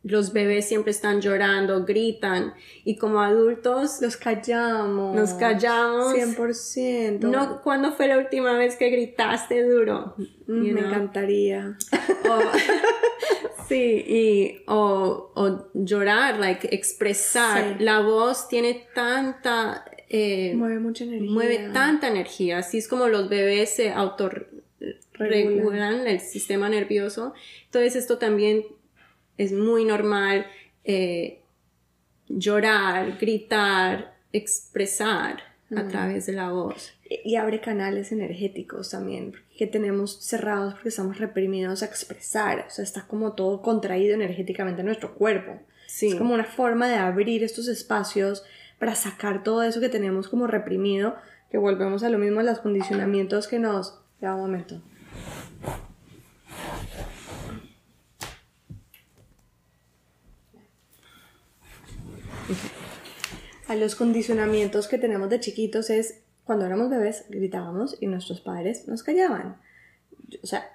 Los 0.03 0.33
bebés 0.33 0.67
siempre 0.67 0.91
están 0.91 1.19
llorando, 1.19 1.83
gritan 1.83 2.53
y 2.83 2.95
como 2.97 3.21
adultos 3.21 4.01
Los 4.01 4.17
callamos. 4.17 5.15
Nos 5.15 5.33
callamos. 5.33 6.13
100%. 6.13 7.21
no, 7.21 7.63
¿cuándo 7.63 7.91
fue 7.93 8.07
la 8.07 8.19
última 8.19 8.55
vez 8.55 8.75
que 8.75 8.91
gritaste 8.91 9.63
duro? 9.67 10.13
Mm, 10.45 10.53
me 10.61 10.71
know? 10.73 10.89
encantaría. 10.89 11.75
O- 12.29 13.63
sí, 13.67 14.03
y, 14.07 14.63
o, 14.67 15.31
o 15.35 15.67
llorar, 15.73 16.37
like, 16.37 16.67
expresar. 16.75 17.77
Sí. 17.77 17.83
La 17.83 17.99
voz 18.01 18.47
tiene 18.47 18.87
tanta, 18.93 19.85
eh, 20.09 20.53
Mueve 20.55 20.79
mucha 20.79 21.03
energía. 21.03 21.31
mueve 21.31 21.69
tanta 21.73 22.07
energía. 22.07 22.59
Así 22.59 22.77
es 22.77 22.87
como 22.87 23.07
los 23.07 23.27
bebés 23.29 23.71
se 23.75 23.89
autorregulan 25.23 26.07
el 26.07 26.19
sistema 26.19 26.69
nervioso. 26.69 27.33
Entonces 27.65 27.95
esto 27.95 28.17
también 28.17 28.63
es 29.37 29.51
muy 29.51 29.85
normal. 29.85 30.45
eh, 30.83 31.41
llorar, 32.27 33.17
gritar, 33.19 34.15
expresar 34.31 35.43
a 35.75 35.87
través 35.87 36.25
de 36.27 36.33
la 36.33 36.51
voz. 36.51 36.93
Y 37.23 37.35
abre 37.35 37.59
canales 37.59 38.11
energéticos 38.11 38.91
también, 38.91 39.33
que 39.57 39.67
tenemos 39.67 40.23
cerrados 40.23 40.73
porque 40.73 40.89
estamos 40.89 41.17
reprimidos 41.17 41.83
a 41.83 41.85
expresar. 41.85 42.65
O 42.67 42.69
sea, 42.69 42.83
está 42.83 43.07
como 43.07 43.33
todo 43.33 43.61
contraído 43.61 44.13
energéticamente 44.13 44.81
en 44.81 44.87
nuestro 44.87 45.15
cuerpo. 45.15 45.59
Sí. 45.87 46.09
Es 46.09 46.15
como 46.15 46.33
una 46.33 46.45
forma 46.45 46.87
de 46.87 46.95
abrir 46.95 47.43
estos 47.43 47.67
espacios 47.67 48.43
para 48.79 48.95
sacar 48.95 49.43
todo 49.43 49.63
eso 49.63 49.79
que 49.79 49.89
tenemos 49.89 50.27
como 50.27 50.47
reprimido, 50.47 51.15
que 51.49 51.57
volvemos 51.57 52.03
a 52.03 52.09
lo 52.09 52.17
mismo, 52.17 52.39
a 52.39 52.43
los 52.43 52.59
condicionamientos 52.59 53.47
que 53.47 53.59
nos... 53.59 53.99
Ya, 54.21 54.33
un 54.33 54.41
momento. 54.41 54.81
A 63.67 63.75
los 63.75 63.95
condicionamientos 63.95 64.87
que 64.87 64.97
tenemos 64.97 65.29
de 65.29 65.39
chiquitos 65.39 65.89
es 65.89 66.21
cuando 66.43 66.65
éramos 66.65 66.89
bebés 66.89 67.25
gritábamos 67.29 67.97
y 67.99 68.07
nuestros 68.07 68.41
padres 68.41 68.87
nos 68.87 69.01
callaban. 69.03 69.57
Yo- 70.27 70.39
O 70.43 70.47
sea, 70.47 70.69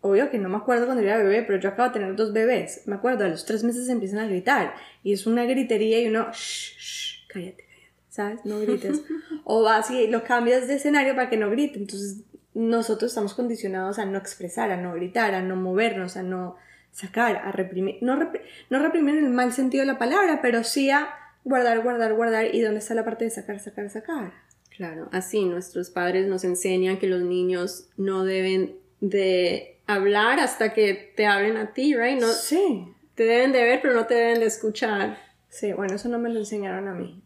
obvio 0.00 0.30
que 0.30 0.38
no 0.38 0.48
me 0.48 0.56
acuerdo 0.56 0.86
cuando 0.86 1.02
era 1.02 1.16
bebé, 1.18 1.42
pero 1.42 1.58
yo 1.60 1.70
acabo 1.70 1.88
de 1.88 1.94
tener 1.94 2.14
dos 2.16 2.32
bebés. 2.32 2.82
Me 2.86 2.94
acuerdo, 2.94 3.24
a 3.24 3.28
los 3.28 3.44
tres 3.44 3.64
meses 3.64 3.88
empiezan 3.88 4.20
a 4.20 4.26
gritar 4.26 4.74
y 5.02 5.12
es 5.12 5.26
una 5.26 5.44
gritería 5.44 6.00
y 6.00 6.06
uno, 6.06 6.28
shh, 6.32 6.76
shh, 6.78 7.26
cállate, 7.28 7.64
cállate, 7.64 7.92
¿sabes? 8.08 8.40
No 8.44 8.60
grites. 8.60 9.02
o 9.44 9.62
vas 9.62 9.90
y 9.90 10.06
lo 10.06 10.22
cambias 10.22 10.68
de 10.68 10.74
escenario 10.74 11.16
para 11.16 11.28
que 11.28 11.36
no 11.36 11.50
grite. 11.50 11.78
Entonces, 11.78 12.18
nosotros 12.54 13.10
estamos 13.10 13.34
condicionados 13.34 13.98
a 13.98 14.04
no 14.04 14.18
expresar, 14.18 14.70
a 14.70 14.76
no 14.76 14.92
gritar, 14.94 15.34
a 15.34 15.42
no 15.42 15.56
movernos, 15.56 16.16
a 16.16 16.22
no 16.22 16.56
sacar, 16.92 17.36
a 17.36 17.50
reprimir. 17.52 17.96
No, 18.02 18.16
repri- 18.16 18.42
no 18.70 18.78
reprimir 18.78 19.16
en 19.18 19.24
el 19.26 19.32
mal 19.32 19.52
sentido 19.52 19.82
de 19.82 19.92
la 19.92 19.98
palabra, 19.98 20.40
pero 20.40 20.62
sí 20.62 20.90
a 20.90 21.08
guardar, 21.44 21.80
guardar, 21.82 22.14
guardar. 22.14 22.54
¿Y 22.54 22.60
dónde 22.60 22.78
está 22.78 22.94
la 22.94 23.04
parte 23.04 23.24
de 23.24 23.30
sacar, 23.30 23.58
sacar, 23.58 23.90
sacar? 23.90 24.32
Claro, 24.76 25.08
así 25.12 25.44
nuestros 25.44 25.90
padres 25.90 26.26
nos 26.28 26.44
enseñan 26.44 26.98
que 26.98 27.06
los 27.06 27.22
niños 27.22 27.88
no 27.96 28.24
deben 28.24 28.76
de 29.00 29.78
hablar 29.86 30.38
hasta 30.40 30.72
que 30.72 31.12
te 31.16 31.26
hablen 31.26 31.56
a 31.56 31.72
ti, 31.74 31.94
right? 31.96 32.20
No, 32.20 32.28
Sí. 32.28 32.86
te 33.14 33.24
deben 33.24 33.52
de 33.52 33.62
ver, 33.64 33.80
pero 33.82 33.94
no 33.94 34.06
te 34.06 34.14
deben 34.14 34.40
de 34.40 34.46
escuchar. 34.46 35.18
Sí, 35.48 35.72
bueno, 35.74 35.96
eso 35.96 36.08
no 36.08 36.18
me 36.18 36.30
lo 36.30 36.38
enseñaron 36.38 36.88
a 36.88 36.94
mí. 36.94 37.22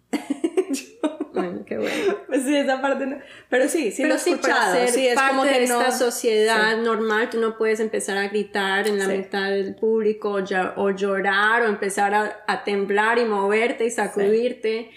Bueno, 1.42 1.64
qué 1.64 1.79
bueno. 1.79 2.16
Pues 2.27 2.42
sí, 2.42 2.57
esa 2.57 2.81
parte 2.83 3.07
no. 3.07 3.18
Pero 3.49 3.68
sí, 3.68 3.90
sí 3.92 4.03
lo 4.03 4.09
pero 4.09 4.14
he 4.20 4.25
sí, 4.25 4.31
escuchado. 4.33 4.75
ser 4.75 4.88
sí, 4.88 5.07
es 5.09 5.20
como 5.20 5.42
que 5.44 5.62
esta 5.64 5.88
no... 5.88 5.96
sociedad 5.96 6.77
normal, 6.79 7.31
tú 7.31 7.40
no 7.40 7.57
puedes 7.57 7.81
empezar 7.81 8.16
a 8.16 8.29
gritar 8.29 8.87
en 8.88 8.99
la 8.99 9.07
Sí. 9.07 9.12
mitad 9.18 9.51
del 9.51 9.75
público 9.75 10.31
o, 10.31 10.42
o 10.83 10.90
llorar 10.90 11.62
o 11.62 11.66
empezar 11.66 12.14
a, 12.14 12.44
a 12.46 12.64
temblar 12.64 13.18
y 13.18 13.25
moverte 13.25 13.85
y 13.87 13.90
sacudirte 13.90 14.90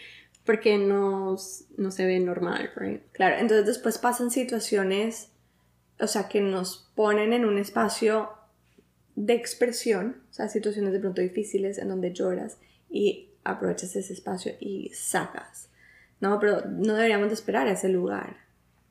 porque 0.46 0.78
no, 0.80 1.36
no 1.78 1.92
se 1.92 2.06
ve 2.08 2.20
normal, 2.20 2.72
right? 2.76 3.02
Claro, 3.12 3.36
entonces 3.38 3.68
después 3.68 4.00
pasan 4.00 4.32
situaciones, 4.32 5.30
o 6.00 6.08
sea, 6.08 6.28
que 6.28 6.42
nos 6.42 6.90
ponen 6.96 7.34
en 7.34 7.46
un 7.46 7.60
espacio 7.60 8.32
de 9.16 9.34
expresión, 9.34 10.24
o 10.32 10.34
sea, 10.34 10.48
situaciones 10.50 10.92
de 10.94 11.00
pronto 11.00 11.22
difíciles 11.22 11.78
en 11.78 11.90
donde 11.90 12.14
lloras 12.14 12.58
y 12.90 13.30
aprovechas 13.44 13.96
ese 13.96 14.14
espacio 14.14 14.54
y 14.60 14.90
sacas. 14.94 15.69
No, 16.20 16.40
pero 16.40 16.64
no 16.66 16.96
deberíamos 16.96 17.28
de 17.30 17.34
esperar 17.36 17.68
a 17.68 17.72
ese 17.72 17.90
lugar. 17.90 18.38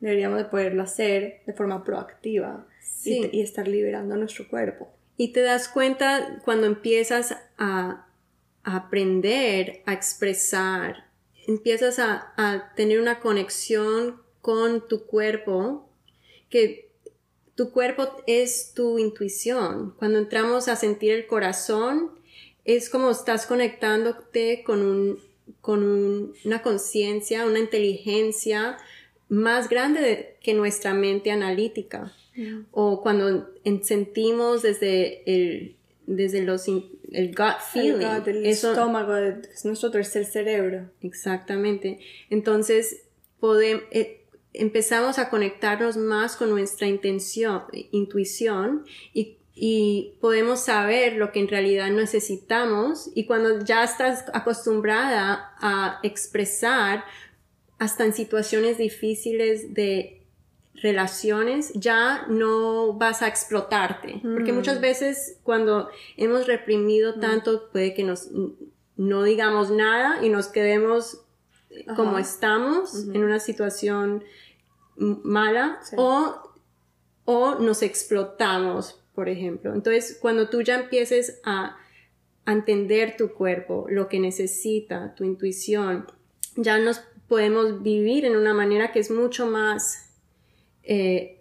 Deberíamos 0.01 0.39
de 0.39 0.45
poderlo 0.47 0.83
hacer 0.83 1.43
de 1.47 1.53
forma 1.53 1.85
proactiva 1.85 2.67
y 2.81 2.85
Sí. 2.85 3.21
te- 3.31 3.37
y, 3.37 3.41
estar 3.43 3.67
liberando 3.69 4.17
nuestro 4.17 4.49
cuerpo. 4.49 4.89
Y 5.17 5.33
te 5.33 5.41
das 5.43 5.69
cuenta 5.69 6.41
cuando 6.45 6.67
empiezas 6.67 7.33
a, 7.59 8.07
a 8.65 8.77
aprender 8.77 9.83
a 9.87 9.93
expresar, 9.93 11.05
empiezas 11.47 11.99
a, 11.99 12.33
a 12.37 12.73
tener 12.77 13.01
una 13.01 13.21
conexión 13.21 14.21
con 14.41 14.87
tu 14.89 15.05
cuerpo, 15.07 15.89
que 16.49 16.89
tu 17.55 17.73
cuerpo 17.73 18.09
es 18.27 18.73
tu 18.75 18.99
intuición. 18.99 19.95
Cuando 19.99 20.19
entramos 20.19 20.69
a 20.69 20.77
sentir 20.77 21.13
el 21.13 21.27
corazón, 21.27 22.13
es 22.65 22.89
como 22.89 23.11
estás 23.11 23.47
conectándote 23.47 24.63
con, 24.65 24.81
un, 24.83 25.19
con 25.61 25.83
un- 25.83 26.35
una 26.45 26.63
conciencia, 26.63 27.47
una 27.47 27.59
inteligencia 27.59 28.77
más 29.29 29.69
grande 29.69 30.01
de- 30.01 30.37
que 30.43 30.55
nuestra 30.55 30.95
mente 30.95 31.31
analítica. 31.31 32.13
O 32.71 33.03
cuando 33.03 33.51
en- 33.65 33.83
sentimos 33.85 34.63
desde 34.63 35.23
el 35.27 35.75
desde 36.07 36.41
los 36.43 36.67
el 36.69 37.35
gut 37.35 37.59
feeling. 37.73 38.01
El, 38.01 38.19
gut, 38.21 38.29
el 38.29 38.47
eso 38.47 38.71
estómago, 38.71 39.15
es 39.17 39.65
nuestro 39.67 39.91
tercer 39.91 40.25
cerebro. 40.25 40.89
exactamente. 41.03 41.99
Entonces 42.31 43.03
podem- 43.41 43.83
eh, 43.91 44.23
empezamos 44.55 45.19
a 45.19 45.29
conectarnos 45.29 45.97
más 45.99 46.37
con 46.37 46.49
nuestra 46.49 46.87
intención 46.87 47.63
intuición 47.91 48.85
y, 49.13 49.37
y 49.61 50.15
podemos 50.21 50.61
saber 50.61 51.15
lo 51.15 51.33
que 51.33 51.41
en 51.41 51.49
realidad 51.49 51.91
necesitamos. 51.91 53.11
Y 53.17 53.27
cuando 53.27 53.59
ya 53.59 53.83
estás 53.83 54.25
acostumbrada 54.33 55.53
a 55.59 55.99
expresar 56.05 57.05
hasta 57.79 58.05
en 58.05 58.13
situaciones 58.13 58.79
difíciles 58.79 59.75
de 59.75 60.23
relaciones 60.75 61.73
ya 61.75 62.25
no 62.29 62.93
vas 62.93 63.23
a 63.23 63.27
explotarte. 63.27 64.21
Porque 64.23 64.53
muchas 64.53 64.81
veces 64.81 65.41
cuando 65.43 65.89
hemos 66.17 66.47
reprimido 66.47 67.19
tanto 67.19 67.69
puede 67.73 67.95
que 67.95 68.05
nos 68.05 68.29
no 68.97 69.25
digamos 69.25 69.71
nada 69.71 70.25
y 70.25 70.29
nos 70.29 70.47
quedemos 70.47 71.23
como 71.97 72.19
estamos 72.19 73.09
en 73.13 73.25
una 73.25 73.41
situación 73.41 74.23
mala 74.97 75.81
o 75.97 76.49
o 77.25 77.57
nos 77.57 77.83
explotamos 77.83 79.01
por 79.19 79.29
ejemplo. 79.29 79.75
Entonces, 79.75 80.17
cuando 80.23 80.49
tú 80.49 80.63
ya 80.63 80.77
empieces 80.77 81.41
a, 81.43 81.77
entender 82.47 83.17
tu 83.17 83.33
cuerpo, 83.35 83.87
lo 83.91 84.09
que 84.09 84.21
necesita, 84.21 85.13
tu 85.17 85.25
intuición, 85.25 86.07
ya 86.55 86.79
nos 86.79 87.01
podemos 87.27 87.83
vivir 87.83 88.25
en 88.25 88.37
una 88.37 88.55
manera 88.55 88.93
que 88.93 89.01
es 89.01 89.11
mucho 89.11 89.47
más, 89.47 90.13
eh, 90.85 91.41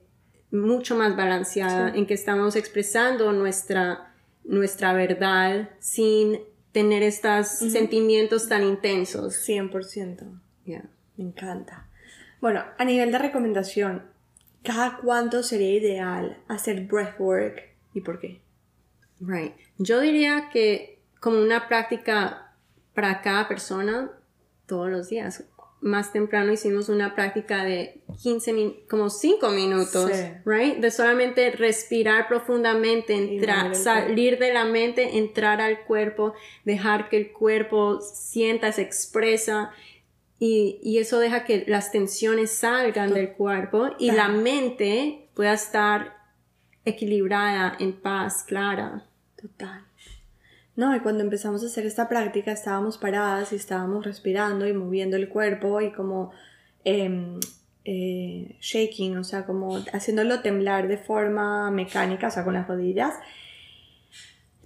mucho 0.50 0.98
más 0.98 1.16
balanceada, 1.16 1.94
en 1.96 2.08
que 2.08 2.16
estamos 2.16 2.56
expresando 2.56 3.32
nuestra, 3.32 4.12
nuestra 4.44 4.94
verdad 4.94 5.70
sin 5.80 6.40
tener 6.72 7.04
estos 7.04 7.48
sentimientos 7.48 8.50
tan 8.50 8.64
intensos. 8.64 9.36
100%. 9.48 10.42
Me 10.66 11.24
encanta. 11.24 11.88
Bueno, 12.42 12.64
a 12.76 12.84
nivel 12.84 13.12
de 13.12 13.20
recomendación, 13.20 14.02
¿cada 14.68 14.98
cuánto 14.98 15.44
sería 15.44 15.76
ideal 15.76 16.38
hacer 16.50 16.82
breathwork 16.82 17.64
y 17.94 18.02
por 18.02 18.20
qué? 18.20 18.42
Right. 19.22 19.54
Yo 19.78 20.02
diría 20.02 20.50
que 20.52 21.00
como 21.22 21.42
una 21.42 21.70
práctica 21.70 22.54
para 22.94 23.22
cada 23.22 23.48
persona 23.48 24.12
todos 24.66 24.90
los 24.90 25.08
días. 25.10 25.46
Más 25.80 26.12
temprano 26.12 26.52
hicimos 26.52 26.90
una 26.90 27.16
práctica 27.16 27.64
de 27.64 28.02
15 28.22 28.84
como 28.90 29.10
5 29.10 29.50
minutos, 29.52 30.12
right? 30.44 30.78
De 30.80 30.92
solamente 30.92 31.52
respirar 31.52 32.28
profundamente, 32.28 33.14
entrar, 33.14 33.74
salir 33.76 34.38
de 34.38 34.54
la 34.54 34.66
mente, 34.66 35.18
entrar 35.18 35.62
al 35.62 35.86
cuerpo, 35.86 36.34
dejar 36.66 37.10
que 37.10 37.18
el 37.18 37.32
cuerpo 37.32 38.02
sienta, 38.02 38.72
se 38.72 38.82
expresa 38.82 39.72
y, 40.40 40.80
y 40.84 41.00
eso 41.00 41.20
deja 41.20 41.46
que 41.46 41.66
las 41.68 41.92
tensiones 41.92 42.52
salgan 42.52 43.14
del 43.14 43.34
cuerpo 43.34 43.90
y 43.98 44.12
la 44.12 44.28
mente 44.28 45.30
pueda 45.34 45.54
estar 45.54 46.18
equilibrada, 46.86 47.76
en 47.80 47.94
paz, 47.94 48.44
clara. 48.44 49.04
Total. 49.40 49.88
No, 50.76 50.96
y 50.96 51.00
cuando 51.00 51.24
empezamos 51.24 51.64
a 51.64 51.66
hacer 51.66 51.88
esta 51.88 52.08
práctica 52.08 52.52
estábamos 52.52 53.00
paradas 53.00 53.52
y 53.52 53.56
estábamos 53.56 54.06
respirando 54.06 54.68
y 54.68 54.74
moviendo 54.74 55.18
el 55.18 55.28
cuerpo 55.28 55.82
y 55.82 55.92
como 55.92 56.32
em, 56.84 57.40
eh, 57.84 58.56
shaking, 58.62 59.18
o 59.18 59.24
sea, 59.24 59.46
como 59.46 59.78
haciéndolo 59.92 60.42
temblar 60.42 60.88
de 60.88 60.98
forma 60.98 61.72
mecánica, 61.72 62.28
o 62.28 62.32
sea, 62.32 62.44
con 62.44 62.54
las 62.54 62.68
rodillas. 62.68 63.16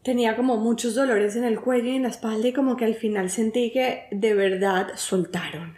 Tenía 0.04 0.36
como 0.36 0.58
muchos 0.58 0.96
dolores 0.96 1.36
en 1.36 1.44
el 1.44 1.60
cuello 1.60 1.90
y 1.90 1.96
en 1.96 2.04
la 2.04 2.10
espalda 2.10 2.48
y 2.48 2.54
como 2.54 2.76
que 2.76 2.86
al 2.86 2.96
final 2.96 3.30
sentí 3.30 3.72
que 3.72 4.08
de 4.12 4.34
verdad 4.34 4.90
soltaron. 4.96 5.76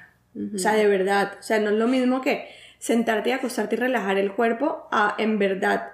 O 0.56 0.58
sea, 0.58 0.74
de 0.74 0.88
verdad. 0.88 1.34
O 1.40 1.44
sea, 1.44 1.60
no 1.60 1.70
es 1.70 1.76
lo 1.76 1.88
mismo 1.88 2.22
que 2.22 2.48
sentarte 2.80 3.30
y 3.30 3.34
acostarte 3.34 3.76
y 3.76 3.80
relajar 3.80 4.18
el 4.18 4.32
cuerpo 4.34 4.88
a 4.92 5.16
en 5.18 5.40
verdad 5.40 5.92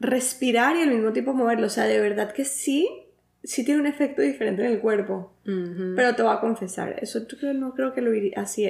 respirar 0.00 0.76
y 0.76 0.82
al 0.82 0.90
mismo 0.90 1.12
tiempo 1.12 1.34
moverlo. 1.34 1.66
O 1.66 1.70
sea, 1.70 1.84
de 1.84 2.00
verdad 2.00 2.32
que 2.32 2.44
sí, 2.44 2.88
sí 3.42 3.64
tiene 3.64 3.80
un 3.80 3.86
efecto 3.86 4.22
diferente 4.22 4.64
en 4.64 4.72
el 4.72 4.80
cuerpo. 4.80 5.32
Pero 5.44 6.14
te 6.14 6.22
voy 6.22 6.34
a 6.34 6.40
confesar, 6.40 6.96
eso 7.02 7.20
no 7.54 7.74
creo 7.74 7.92
que 7.92 8.00
lo, 8.00 8.10
así, 8.36 8.66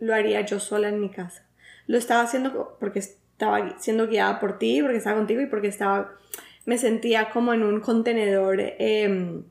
lo, 0.00 0.14
haría 0.14 0.40
yo 0.40 0.58
sola 0.58 0.88
en 0.88 1.00
mi 1.00 1.10
casa. 1.10 1.46
Lo 1.86 1.96
estaba 1.96 2.22
haciendo 2.22 2.76
porque 2.80 2.98
estaba 2.98 3.78
siendo 3.78 4.08
guiada 4.08 4.40
por 4.40 4.58
ti, 4.58 4.82
porque 4.82 4.98
estaba 4.98 5.16
contigo 5.16 5.40
y 5.40 5.46
porque 5.46 5.68
estaba, 5.68 6.12
me 6.68 6.76
sentía 6.76 7.30
como 7.30 7.54
en 7.54 7.62
un 7.62 7.80
contenedor 7.80 8.60
em, 8.60 9.42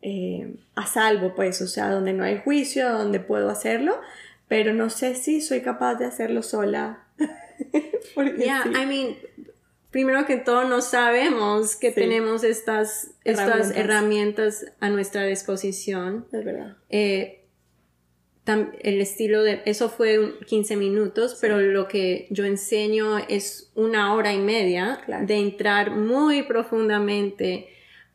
em, 0.00 0.56
a 0.74 0.86
salvo, 0.86 1.34
pues, 1.34 1.60
o 1.60 1.66
sea, 1.66 1.90
donde 1.90 2.14
no 2.14 2.24
hay 2.24 2.38
juicio, 2.38 2.90
donde 2.90 3.20
puedo 3.20 3.50
hacerlo, 3.50 4.00
pero 4.48 4.72
no 4.72 4.88
sé 4.88 5.16
si 5.16 5.42
soy 5.42 5.60
capaz 5.60 5.96
de 5.96 6.06
hacerlo 6.06 6.42
sola. 6.42 7.04
yeah, 8.38 8.64
I 8.64 8.86
mean, 8.86 9.18
primero 9.90 10.24
que 10.24 10.38
todo 10.38 10.64
no 10.64 10.80
sabemos 10.80 11.76
que 11.76 11.90
tenemos 11.90 12.42
estas, 12.42 13.10
estas 13.24 13.72
herramientas. 13.76 14.64
a 14.80 14.88
nuestra 14.88 15.24
disposición. 15.24 16.24
Es 16.32 16.42
verdad. 16.42 16.78
Eh, 16.88 17.43
el 18.46 19.00
estilo 19.00 19.42
de, 19.42 19.62
eso 19.64 19.88
fue 19.88 20.38
15 20.46 20.76
minutos, 20.76 21.38
pero 21.40 21.60
lo 21.60 21.88
que 21.88 22.26
yo 22.30 22.44
enseño 22.44 23.18
es 23.18 23.70
una 23.74 24.14
hora 24.14 24.34
y 24.34 24.38
media 24.38 25.00
de 25.22 25.36
entrar 25.36 25.92
muy 25.92 26.42
profundamente 26.42 27.68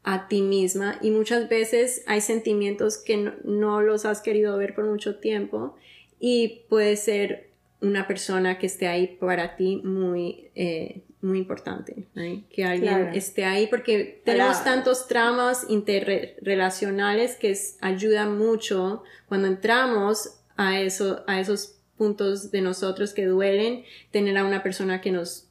a 0.04 0.28
ti 0.28 0.42
misma 0.42 0.98
y 1.02 1.12
muchas 1.12 1.50
veces 1.50 2.04
hay 2.08 2.22
sentimientos 2.22 2.98
que 2.98 3.34
no, 3.44 3.82
los 3.82 4.06
has 4.06 4.22
querido 4.22 4.58
ver 4.58 4.76
por 4.76 4.86
mucho 4.86 5.20
tiempo 5.20 5.76
y 6.20 6.64
puede 6.70 6.96
ser 6.96 7.49
una 7.82 8.08
persona 8.08 8.58
que 8.58 8.68
esté 8.68 8.88
ahí 8.88 9.18
para 9.20 9.56
ti 9.56 9.82
muy 9.84 10.52
eh, 10.56 11.04
muy 11.22 11.40
importante, 11.40 12.08
que 12.50 12.64
alguien 12.64 13.10
esté 13.14 13.44
ahí 13.44 13.68
porque 13.68 14.22
tenemos 14.24 14.64
tantos 14.64 15.08
traumas 15.08 15.66
interrelacionales 15.68 17.36
que 17.36 17.52
es, 17.52 17.78
ayuda 17.82 18.30
mucho 18.30 19.04
cuando 19.28 19.48
entramos 19.48 20.40
a, 20.56 20.80
eso, 20.80 21.24
a 21.28 21.40
esos 21.40 21.80
puntos 21.98 22.52
de 22.52 22.62
nosotros 22.62 23.14
que 23.14 23.26
duelen, 23.26 23.84
tener 24.12 24.38
a 24.38 24.46
una 24.46 24.64
persona 24.64 25.02
que 25.02 25.12
nos 25.12 25.50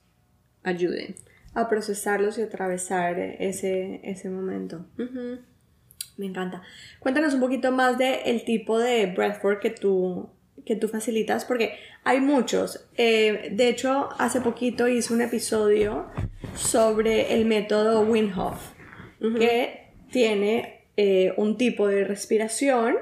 ayude. 0.62 1.17
A 1.53 1.69
procesarlos 1.69 2.38
y 2.38 2.43
atravesar 2.43 3.19
ese, 3.19 4.01
ese 4.05 4.31
momento. 4.31 4.87
Me 6.17 6.27
encanta. 6.27 6.62
Cuéntanos 6.99 7.35
un 7.35 7.41
poquito 7.41 7.73
más 7.73 7.99
del 7.99 8.21
el 8.25 8.45
tipo 8.45 8.79
de 8.79 9.07
breathwork 9.07 9.61
que 9.61 9.71
tú 9.71 10.31
que 10.69 10.77
tú 10.77 10.87
facilitas, 10.87 11.47
porque 11.47 11.79
hay 12.05 12.21
muchos. 12.21 12.87
Eh, 12.99 13.49
de 13.53 13.69
hecho, 13.71 14.11
hace 14.19 14.43
poquito 14.43 14.87
hice 14.87 15.15
un 15.15 15.23
episodio 15.23 16.11
sobre 16.55 17.33
el 17.33 17.47
método 17.47 18.03
Wim 18.03 18.31
que 19.39 19.89
tiene 20.13 20.83
eh, 20.99 21.33
un 21.39 21.57
tipo 21.57 21.89
de 21.89 22.05
respiración 22.05 22.97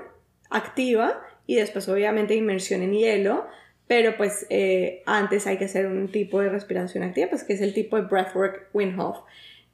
activa 0.49 1.21
y 1.49 1.57
después 1.57 1.89
obviamente 1.89 2.37
inmersión 2.37 2.83
en 2.83 2.93
hielo, 2.93 3.47
pero 3.89 4.17
pues 4.17 4.47
eh, 4.49 5.03
antes 5.05 5.49
hay 5.49 5.59
que 5.59 5.65
hacer 5.65 5.87
un 5.89 6.09
tipo 6.13 6.41
de 6.41 6.49
respiración 6.49 7.03
activa, 7.03 7.31
pues 7.31 7.43
que 7.43 7.55
es 7.55 7.61
el 7.61 7.75
tipo 7.75 7.97
de 7.97 8.03
breathwork 8.03 8.69
Wim 8.73 8.97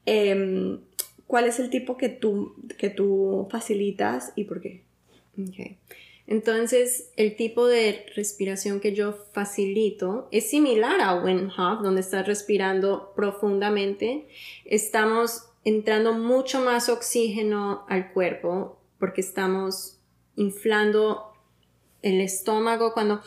em, 0.06 0.80
¿Cuál 1.26 1.46
es 1.46 1.60
el 1.60 1.68
tipo 1.68 1.98
que 1.98 2.08
tú, 2.08 2.54
que 2.78 2.88
tú 2.88 3.48
facilitas 3.50 4.32
y 4.34 4.44
por 4.44 4.62
qué? 4.62 4.82
Okay. 5.50 5.76
Entonces, 6.26 7.10
el 7.16 7.36
tipo 7.36 7.66
de 7.66 8.06
respiración 8.14 8.80
que 8.80 8.94
yo 8.94 9.12
facilito 9.32 10.28
es 10.30 10.48
similar 10.48 11.00
a 11.00 11.14
Wim 11.22 11.50
Hof, 11.50 11.82
donde 11.82 12.00
estás 12.00 12.26
respirando 12.26 13.12
profundamente. 13.14 14.28
Estamos 14.64 15.46
entrando 15.64 16.12
mucho 16.12 16.60
más 16.60 16.88
oxígeno 16.88 17.84
al 17.88 18.12
cuerpo 18.12 18.78
porque 18.98 19.20
estamos 19.20 19.98
inflando 20.36 21.32
el 22.02 22.20
estómago 22.20 22.92
cuando, 22.94 23.20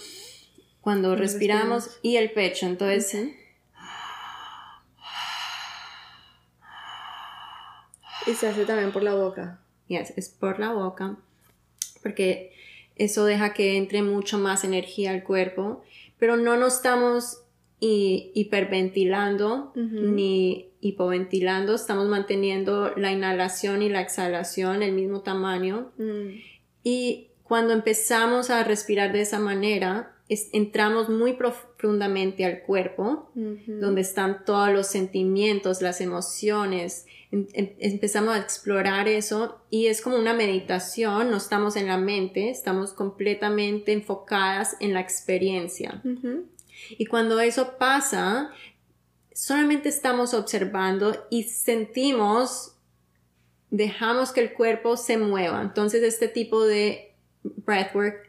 cuando 0.81 1.15
respiramos, 1.15 1.99
y 2.01 2.15
el 2.17 2.31
pecho. 2.31 2.65
Entonces, 2.65 3.33
y 8.25 8.33
se 8.33 8.47
hace 8.47 8.65
también 8.65 8.91
por 8.91 9.03
la 9.03 9.15
boca. 9.15 9.59
Yes, 9.87 10.13
es 10.17 10.29
por 10.29 10.59
la 10.59 10.71
boca 10.73 11.17
porque 12.05 12.53
eso 12.95 13.25
deja 13.25 13.53
que 13.53 13.77
entre 13.77 14.01
mucho 14.01 14.37
más 14.37 14.63
energía 14.63 15.11
al 15.11 15.23
cuerpo, 15.23 15.83
pero 16.17 16.37
no 16.37 16.57
nos 16.57 16.75
estamos 16.77 17.41
hiperventilando 17.79 19.73
ni 19.75 20.69
hipoventilando, 20.79 21.75
estamos 21.75 22.07
manteniendo 22.07 22.93
la 22.95 23.11
inhalación 23.11 23.81
y 23.81 23.89
la 23.89 24.01
exhalación 24.01 24.81
el 24.81 24.93
mismo 24.93 25.21
tamaño. 25.21 25.91
Mm. 25.97 26.39
Y 26.83 27.27
cuando 27.43 27.73
empezamos 27.73 28.49
a 28.49 28.63
respirar 28.63 29.11
de 29.11 29.21
esa 29.21 29.39
manera, 29.39 30.14
entramos 30.27 31.09
muy 31.09 31.33
profundamente 31.33 32.45
al 32.45 32.61
cuerpo, 32.61 33.29
donde 33.35 34.01
están 34.01 34.43
todos 34.43 34.71
los 34.71 34.87
sentimientos, 34.87 35.81
las 35.81 36.01
emociones, 36.01 37.05
empezamos 37.31 38.35
a 38.35 38.39
explorar 38.39 39.07
eso 39.07 39.61
y 39.69 39.87
es 39.87 40.01
como 40.01 40.17
una 40.17 40.33
meditación, 40.33 41.29
no 41.29 41.37
estamos 41.37 41.75
en 41.75 41.87
la 41.87 41.97
mente, 41.97 42.49
estamos 42.49 42.93
completamente 42.93 43.91
enfocadas 43.93 44.77
en 44.79 44.93
la 44.93 45.01
experiencia. 45.01 46.01
Y 46.97 47.05
cuando 47.05 47.39
eso 47.39 47.77
pasa, 47.77 48.51
solamente 49.33 49.89
estamos 49.89 50.33
observando 50.33 51.27
y 51.29 51.43
sentimos, 51.43 52.75
dejamos 53.69 54.31
que 54.31 54.41
el 54.41 54.53
cuerpo 54.53 54.97
se 54.97 55.17
mueva. 55.17 55.61
Entonces 55.61 56.01
este 56.01 56.27
tipo 56.27 56.63
de 56.65 57.13
breathwork 57.43 58.24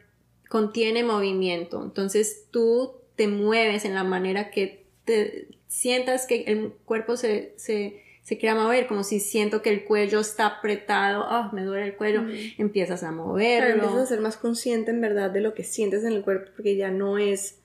contiene 0.49 1.03
movimiento. 1.03 1.83
Entonces 1.83 2.45
tú 2.51 2.93
te 3.15 3.27
mueves 3.27 3.85
en 3.85 3.93
la 3.93 4.03
manera 4.03 4.51
que 4.51 4.85
te 5.05 5.47
sientas 5.67 6.25
que 6.25 6.43
el 6.43 6.73
cuerpo 6.85 7.17
se, 7.17 7.53
se, 7.57 8.03
se 8.23 8.37
quiera 8.37 8.55
mover, 8.55 8.87
como 8.87 9.03
si 9.03 9.19
siento 9.19 9.61
que 9.61 9.69
el 9.69 9.85
cuello 9.85 10.19
está 10.19 10.47
apretado, 10.47 11.25
oh, 11.29 11.53
me 11.53 11.63
duele 11.63 11.87
el 11.87 11.95
cuello, 11.95 12.23
empiezas 12.57 13.03
a 13.03 13.11
moverlo. 13.11 13.75
empiezas 13.75 14.03
a 14.03 14.05
ser 14.05 14.21
más 14.21 14.37
consciente 14.37 14.91
en 14.91 15.01
verdad 15.01 15.31
de 15.31 15.41
lo 15.41 15.53
que 15.53 15.63
sientes 15.63 16.03
en 16.03 16.13
el 16.13 16.23
cuerpo 16.23 16.51
porque 16.55 16.75
ya 16.75 16.91
no 16.91 17.17
es 17.17 17.59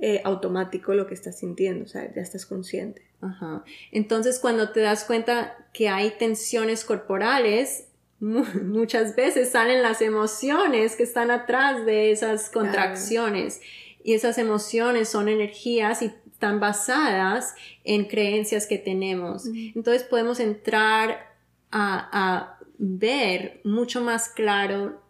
eh, 0.00 0.20
automático 0.24 0.94
lo 0.94 1.06
que 1.06 1.14
estás 1.14 1.38
sintiendo, 1.38 1.84
o 1.84 1.88
sea, 1.88 2.12
ya 2.14 2.22
estás 2.22 2.46
consciente. 2.46 3.02
Ajá. 3.20 3.64
Entonces, 3.90 4.38
cuando 4.38 4.70
te 4.70 4.80
das 4.80 5.04
cuenta 5.04 5.66
que 5.72 5.88
hay 5.88 6.12
tensiones 6.18 6.84
corporales, 6.84 7.88
muchas 8.20 9.14
veces 9.14 9.50
salen 9.50 9.82
las 9.82 10.02
emociones 10.02 10.96
que 10.96 11.02
están 11.02 11.30
atrás 11.30 11.84
de 11.86 12.10
esas 12.10 12.50
contracciones. 12.50 13.60
Y 14.02 14.14
esas 14.14 14.38
emociones 14.38 15.08
son 15.08 15.28
energías 15.28 16.02
y 16.02 16.12
están 16.30 16.60
basadas 16.60 17.54
en 17.84 18.06
creencias 18.06 18.66
que 18.66 18.78
tenemos. 18.78 19.46
Entonces 19.46 20.04
podemos 20.04 20.40
entrar 20.40 21.34
a, 21.70 22.08
a 22.12 22.58
ver 22.78 23.60
mucho 23.64 24.00
más 24.00 24.28
claro 24.28 25.02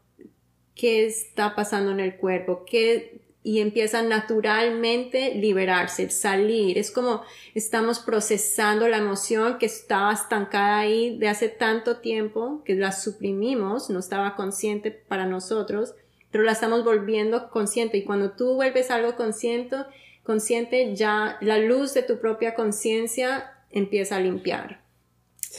qué 0.75 1.07
está 1.07 1.55
pasando 1.55 1.92
en 1.92 2.01
el 2.01 2.16
cuerpo, 2.16 2.64
qué 2.64 3.21
y 3.42 3.61
empiezan 3.61 4.09
naturalmente 4.09 5.35
liberarse, 5.35 6.11
salir. 6.11 6.77
Es 6.77 6.90
como 6.90 7.22
estamos 7.55 8.01
procesando 8.01 8.88
la 8.88 8.98
emoción 8.98 9.59
que 9.59 9.66
estaba 9.66 10.12
estancada 10.12 10.81
ahí 10.81 11.16
de 11.18 11.29
hace 11.29 11.48
tanto 11.48 11.98
tiempo, 11.98 12.62
que 12.64 12.74
la 12.74 12.92
suprimimos, 12.92 13.90
no 13.90 14.01
estaba 14.01 14.35
consciente 14.35 14.90
para 14.90 15.27
nosotros, 15.27 15.94
pero 16.31 16.44
la 16.44 16.53
estamos 16.53 16.85
volviendo 16.85 17.48
consciente. 17.51 17.98
Y 17.98 18.05
cuando 18.05 18.33
tú 18.33 18.55
vuelves 18.55 18.90
algo 18.90 19.16
consciente, 19.16 19.77
consciente 20.24 20.94
ya 20.94 21.38
la 21.40 21.59
luz 21.59 21.94
de 21.94 22.03
tu 22.03 22.18
propia 22.18 22.55
conciencia 22.55 23.53
empieza 23.70 24.16
a 24.16 24.20
limpiar 24.20 24.83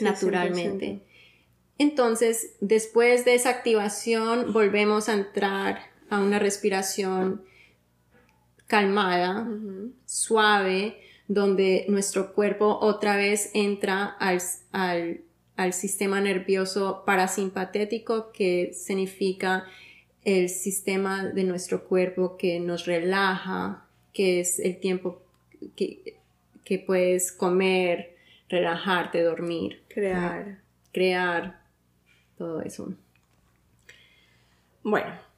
naturalmente. 0.02 1.02
Entonces, 1.78 2.56
después 2.60 3.24
de 3.26 3.36
esa 3.36 3.50
activación, 3.50 4.52
volvemos 4.52 5.08
a 5.08 5.14
entrar 5.14 5.80
a 6.10 6.20
una 6.20 6.38
respiración 6.38 7.44
calmada, 8.70 9.48
suave, 10.06 11.02
donde 11.28 11.86
nuestro 11.90 12.34
cuerpo 12.34 12.78
otra 12.82 13.18
vez 13.18 13.50
entra 13.56 14.06
al, 14.06 14.40
al, 14.72 15.74
sistema 15.74 16.22
nervioso 16.22 17.04
parasimpatético, 17.04 18.32
que 18.32 18.72
significa 18.74 19.66
el 20.24 20.50
sistema 20.50 21.26
de 21.26 21.44
nuestro 21.46 21.86
cuerpo 21.86 22.38
que 22.38 22.60
nos 22.60 22.86
relaja, 22.86 23.88
que 24.14 24.40
es 24.42 24.60
el 24.60 24.80
tiempo 24.80 25.20
que, 25.76 26.16
que 26.64 26.78
puedes 26.78 27.32
comer, 27.32 28.16
relajarte, 28.50 29.24
dormir. 29.24 29.82
Crear. 29.88 30.60
Crear, 30.92 31.60
todo 32.38 32.62
eso. 32.62 32.94
Bueno, 34.84 35.29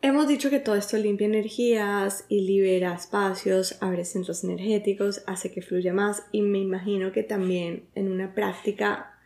Hemos 0.00 0.28
dicho 0.28 0.48
que 0.48 0.60
todo 0.60 0.76
esto 0.76 0.96
limpia 0.96 1.26
energías 1.26 2.24
y 2.28 2.42
libera 2.42 2.94
espacios, 2.94 3.76
abre 3.80 4.04
centros 4.04 4.44
energéticos, 4.44 5.22
hace 5.26 5.50
que 5.50 5.60
fluya 5.60 5.92
más 5.92 6.22
y 6.30 6.42
me 6.42 6.58
imagino 6.58 7.10
que 7.10 7.24
también 7.24 7.88
en 7.96 8.12
una 8.12 8.32
práctica 8.32 9.18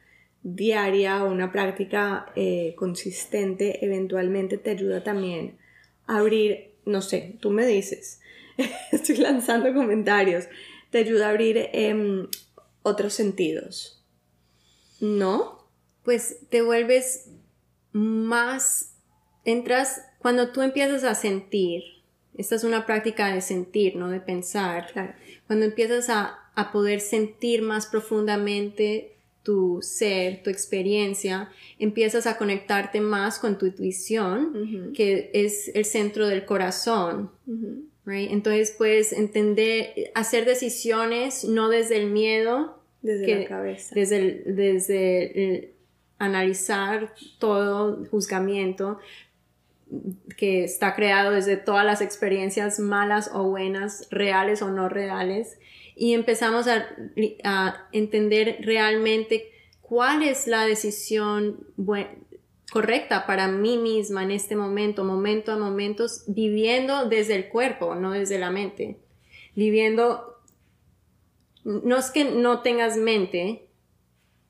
diaria 0.43 1.23
o 1.25 1.31
una 1.31 1.53
práctica 1.53 2.33
eh, 2.37 2.75
consistente 2.77 3.85
eventualmente 3.85 4.57
te 4.57 4.71
ayuda 4.71 5.05
también 5.05 5.59
a 6.07 6.19
abrir, 6.19 6.73
no 6.87 7.03
sé, 7.03 7.37
tú 7.41 7.51
me 7.51 7.67
dices, 7.67 8.21
estoy 8.93 9.17
lanzando 9.17 9.75
comentarios, 9.75 10.47
te 10.91 10.99
ayuda 10.99 11.27
a 11.27 11.31
abrir 11.31 11.69
em, 11.75 12.29
otros 12.83 13.13
sentidos, 13.13 14.03
¿no? 15.01 15.69
Pues 16.03 16.39
te 16.49 16.63
vuelves 16.63 17.29
más, 17.93 18.97
entras 19.45 20.01
cuando 20.23 20.51
tú 20.51 20.63
empiezas 20.63 21.03
a 21.05 21.15
sentir, 21.17 21.83
esta 22.39 22.55
es 22.55 22.65
una 22.65 22.87
práctica 22.87 23.35
de 23.35 23.41
sentir, 23.41 23.97
no 23.97 24.09
de 24.09 24.21
pensar, 24.21 25.17
cuando 25.47 25.67
empiezas 25.67 26.09
a, 26.09 26.39
poder 26.73 27.01
sentir 27.01 27.63
más 27.63 27.87
profundamente 27.87 29.17
tu 29.43 29.81
ser, 29.81 30.43
tu 30.43 30.51
experiencia, 30.51 31.51
empiezas 31.79 32.27
a 32.27 32.37
conectarte 32.37 33.01
más 33.01 33.39
con 33.39 33.59
tu 33.59 33.67
intuición, 33.67 34.93
que 34.95 35.31
es 35.33 35.73
el 35.75 35.85
centro 35.85 36.29
del 36.29 36.45
corazón. 36.45 37.31
Entonces 38.07 38.75
puedes 38.77 39.13
entender, 39.13 40.13
hacer 40.15 40.45
decisiones 40.45 41.45
no 41.45 41.69
desde 41.69 41.97
el 41.97 42.11
miedo, 42.11 42.79
desde 43.01 43.41
la 43.41 43.49
cabeza, 43.49 43.95
desde 43.95 44.43
desde 44.45 45.73
analizar 46.19 47.13
todo 47.39 48.05
juzgamiento, 48.11 48.99
que 50.37 50.65
está 50.65 50.95
creado 50.95 51.33
desde 51.33 51.57
todas 51.57 51.85
las 51.85 52.01
experiencias 52.01 52.79
malas 52.79 53.31
o 53.33 53.45
buenas, 53.45 54.09
reales 54.11 54.63
o 54.63 54.71
no 54.71 54.89
reales, 54.89 55.59
y 55.95 56.15
empezamos 56.15 56.67
a, 56.69 56.87
entender 57.93 58.59
realmente 58.63 59.51
cuál 59.81 60.23
es 60.23 60.47
la 60.47 60.65
decisión 60.65 61.67
correcta 62.71 63.27
para 63.27 63.49
mí 63.49 63.77
misma 63.77 64.23
en 64.23 64.31
este 64.31 64.57
momento, 64.57 65.05
momento 65.05 65.53
a 65.53 65.59
momento, 65.59 66.07
viviendo 66.27 67.09
desde 67.09 67.37
el 67.37 67.49
cuerpo, 67.49 67.95
no 67.95 68.13
desde 68.13 68.39
la 68.39 68.51
mente. 68.51 68.99
Viviendo, 69.55 70.39
no 71.65 71.99
es 71.99 72.11
que 72.11 72.25
no 72.25 72.63
tengas 72.63 72.97
mente, 72.97 73.69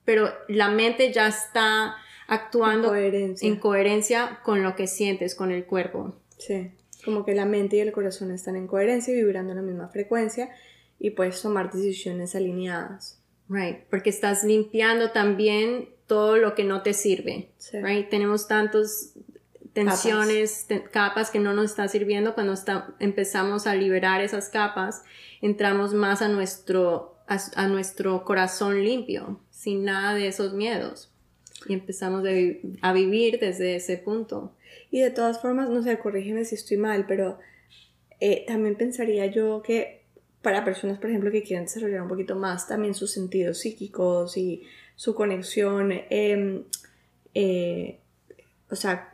pero 0.05 0.33
la 0.49 0.69
mente 0.69 1.13
ya 1.13 1.27
está 1.27 1.97
actuando 2.33 2.95
en 2.95 3.57
coherencia. 3.57 4.41
con 4.43 4.63
lo 4.63 4.75
que 4.75 4.87
sientes, 4.87 5.35
con 5.35 5.53
el 5.53 5.67
cuerpo. 5.67 6.15
Sí, 6.39 6.71
como 7.05 7.27
que 7.27 7.35
la 7.35 7.45
mente 7.45 7.77
y 7.77 7.81
el 7.81 7.93
corazón 7.93 8.31
están 8.31 8.57
en 8.57 8.67
coherencia 8.67 9.13
y 9.13 9.17
vibrando 9.17 9.53
en 9.53 9.57
la 9.57 9.63
misma 9.63 9.89
frecuencia 9.89 10.49
y 10.99 11.11
puedes 11.11 11.43
tomar 11.43 11.71
decisiones 11.71 12.35
alineadas. 12.35 13.21
Right, 13.49 13.81
porque 13.91 14.09
estás 14.09 14.45
limpiando 14.45 15.11
también 15.11 15.91
todo 16.07 16.39
lo 16.39 16.55
que 16.55 16.65
no 16.65 16.83
te 16.83 16.95
sirve. 16.95 17.51
Right, 17.71 18.09
tenemos 18.09 18.49
tantas 18.49 19.13
tensiones, 19.75 20.67
capas. 20.91 21.31
que 21.31 21.39
no 21.39 21.53
nos 21.53 21.67
están 21.67 21.91
sirviendo. 21.91 22.35
Cuando 22.35 22.55
empezamos 22.99 23.67
a 23.67 23.75
liberar 23.75 24.23
esas 24.23 24.49
capas, 24.49 25.03
entramos 25.43 25.93
más 25.93 26.23
a 26.23 26.29
nuestro, 26.29 27.19
a 27.27 27.69
nuestro 27.69 28.25
corazón 28.25 28.83
limpio, 28.83 29.39
sin 29.51 29.85
nada 29.85 30.15
de 30.15 30.29
esos 30.29 30.55
miedos 30.55 31.12
y 31.69 31.75
empezamos 31.75 32.25
a 32.83 32.93
vivir 32.93 33.39
desde 33.39 33.77
ese 33.77 33.97
punto. 33.99 34.55
Y 34.91 35.01
de 35.01 35.11
todas 35.11 35.41
formas, 35.41 35.71
no 35.71 35.83
sé, 35.83 35.99
corrígeme 35.99 36.45
si 36.45 36.55
estoy 36.55 36.77
mal, 36.77 37.07
pero 37.07 37.39
eh, 38.21 38.45
también 38.47 38.77
pensaría 38.77 39.27
yo 39.27 39.63
que 39.63 40.03
para 40.43 40.65
personas, 40.65 40.99
por 40.99 41.11
ejemplo, 41.11 41.31
que 41.31 41.43
quieren 41.43 41.65
desarrollar 41.65 42.03
un 42.03 42.09
poquito 42.09 42.37
más 42.37 42.67
también 42.67 42.95
sus 42.95 43.13
sentidos 43.13 43.59
psíquicos 43.59 44.37
y 44.37 44.63
su 44.97 45.15
conexión, 45.15 45.93
em, 46.11 46.65
eh, 47.35 47.99
o 48.69 48.77
sea, 48.77 49.13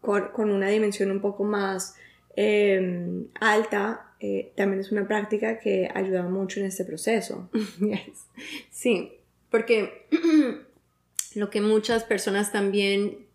con, 0.00 0.50
una 0.50 0.68
dimensión 0.68 1.10
un 1.10 1.20
poco 1.20 1.44
más 1.44 1.94
em, 2.34 3.26
alta, 3.40 4.14
eh, 4.20 4.52
también 4.56 4.80
es 4.80 4.90
una 4.90 5.06
práctica 5.06 5.58
que 5.58 5.90
ayuda 5.94 6.22
mucho 6.22 6.60
en 6.60 6.66
este 6.66 6.84
proceso. 6.84 7.48
Sí, 8.70 9.12
porque 9.50 10.06
lo 11.36 11.50
que 11.50 11.60
muchas 11.60 12.04
personas 12.04 12.52
también 12.52 13.26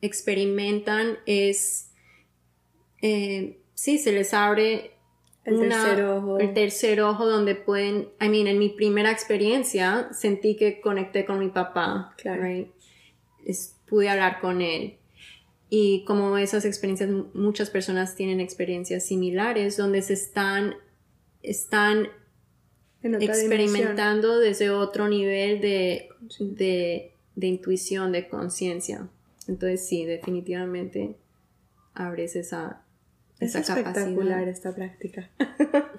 experimentan 0.00 1.18
es, 1.26 1.90
eh, 3.02 3.58
sí, 3.74 3.98
se 3.98 4.12
les 4.12 4.34
abre 4.34 4.92
el 5.44 5.60
tercer 5.60 6.04
ojo. 6.04 6.38
El 6.38 6.54
tercer 6.54 7.00
ojo 7.02 7.26
donde 7.26 7.54
pueden, 7.54 8.08
I 8.20 8.28
mean, 8.28 8.48
en 8.48 8.58
mi 8.58 8.68
primera 8.68 9.12
experiencia 9.12 10.08
sentí 10.12 10.56
que 10.56 10.80
conecté 10.80 11.24
con 11.24 11.38
mi 11.38 11.48
papá. 11.48 12.14
Claro. 12.18 12.42
pude 13.88 14.08
hablar 14.08 14.40
con 14.40 14.60
él. 14.60 14.98
Y 15.68 16.04
como 16.04 16.36
esas 16.38 16.64
experiencias, 16.64 17.10
muchas 17.34 17.70
personas 17.70 18.14
tienen 18.14 18.40
experiencias 18.40 19.04
similares 19.06 19.76
donde 19.76 20.02
se 20.02 20.12
están, 20.12 20.74
están 21.42 22.08
experimentando 23.02 24.38
desde 24.38 24.70
otro 24.70 25.08
nivel 25.08 25.60
de, 25.60 26.08
de 26.40 27.15
de 27.36 27.46
intuición, 27.46 28.10
de 28.10 28.28
conciencia. 28.28 29.08
Entonces 29.46 29.86
sí, 29.86 30.04
definitivamente 30.04 31.16
abres 31.94 32.34
esa, 32.34 32.82
Es 33.38 33.54
espectacular 33.54 34.48
esta 34.48 34.74
práctica. 34.74 35.30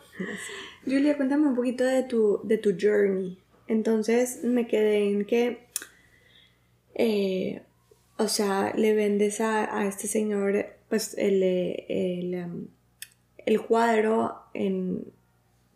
Julia, 0.86 1.16
cuéntame 1.16 1.48
un 1.48 1.56
poquito 1.56 1.86
de 1.86 2.04
tu, 2.04 2.42
de 2.44 2.58
tu 2.58 2.76
journey. 2.80 3.38
Entonces 3.68 4.44
me 4.44 4.68
quedé 4.68 5.10
en 5.10 5.26
que, 5.26 5.68
eh, 6.96 7.62
o 8.18 8.28
sea, 8.28 8.74
le 8.76 8.94
vendes 8.94 9.40
a, 9.42 9.86
este 9.88 10.08
señor 10.08 10.66
pues 10.90 11.16
el, 11.18 11.44
el, 11.44 12.46
um, 12.46 12.68
el 13.46 13.62
cuadro 13.62 14.36
en, 14.54 15.04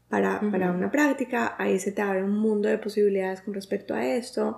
para, 0.10 0.40
para, 0.52 0.72
una 0.72 0.90
práctica, 0.90 1.56
ahí 1.58 1.80
se 1.80 1.92
te 1.92 2.02
abre 2.02 2.24
un 2.24 2.38
mundo 2.38 2.70
de 2.70 2.78
posibilidades 2.78 3.42
con 3.42 3.54
respecto 3.54 3.94
a 3.94 4.06
esto, 4.06 4.58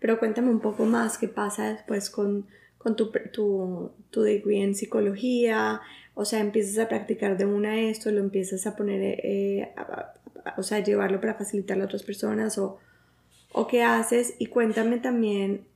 pero 0.00 0.18
cuéntame 0.18 0.50
un 0.50 0.60
poco 0.60 0.84
más 0.86 1.18
qué 1.18 1.28
pasa 1.28 1.72
después 1.72 2.10
con, 2.10 2.46
con 2.78 2.96
tu, 2.96 3.12
tu, 3.32 3.92
tu 4.10 4.22
degree 4.22 4.62
en 4.62 4.74
psicología, 4.74 5.80
o 6.14 6.24
sea, 6.24 6.40
empiezas 6.40 6.78
a 6.78 6.88
practicar 6.88 7.36
de 7.36 7.44
una 7.44 7.80
esto, 7.80 8.10
lo 8.10 8.20
empiezas 8.20 8.66
a 8.66 8.74
poner, 8.74 9.20
eh, 9.22 9.72
o 10.56 10.62
sea, 10.62 10.80
llevarlo 10.80 11.20
para 11.20 11.34
facilitarlo 11.34 11.84
a 11.84 11.86
otras 11.86 12.02
personas 12.02 12.58
o, 12.58 12.78
o 13.52 13.66
qué 13.66 13.82
haces 13.82 14.34
y 14.38 14.46
cuéntame 14.46 14.98
también 14.98 15.66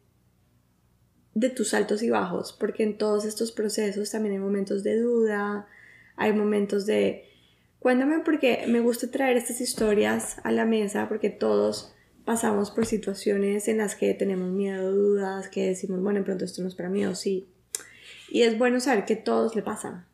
de 1.35 1.51
tus 1.51 1.75
altos 1.75 2.03
y 2.03 2.11
bajos, 2.11 2.57
porque 2.59 2.85
en 2.85 2.97
todos 2.97 3.25
estos 3.25 3.53
procesos 3.53 4.11
también 4.11 4.35
hay 4.35 4.41
momentos 4.41 4.83
de 4.83 4.99
duda, 4.99 5.66
hay 6.16 6.33
momentos 6.33 6.87
de... 6.87 7.29
Cuéntame 7.81 8.20
porque 8.20 8.64
me 8.68 8.81
gusta 8.81 9.11
traer 9.11 9.37
estas 9.37 9.61
historias 9.61 10.37
a 10.43 10.53
la 10.53 10.64
mesa 10.64 11.07
porque 11.09 11.29
todos 11.29 11.93
pasamos 12.25 12.70
por 12.70 12.87
situaciones 12.87 13.68
en 13.68 13.79
las 13.79 13.95
que 13.95 14.14
tenemos 14.14 14.51
miedo, 14.51 14.93
dudas, 14.93 15.49
que 15.49 15.66
decimos, 15.66 16.01
bueno, 16.03 16.20
de 16.20 16.25
pronto 16.25 16.45
esto 16.45 16.62
no 16.62 16.68
es 16.68 16.75
para 16.75 16.89
mí 16.89 17.05
o 17.05 17.14
sí. 17.14 17.47
Y 18.31 18.43
es 18.43 18.59
bueno 18.59 18.81
saber 18.81 19.05
que 19.05 19.16
todos 19.16 19.55
le 19.55 19.62
pasan 19.62 20.07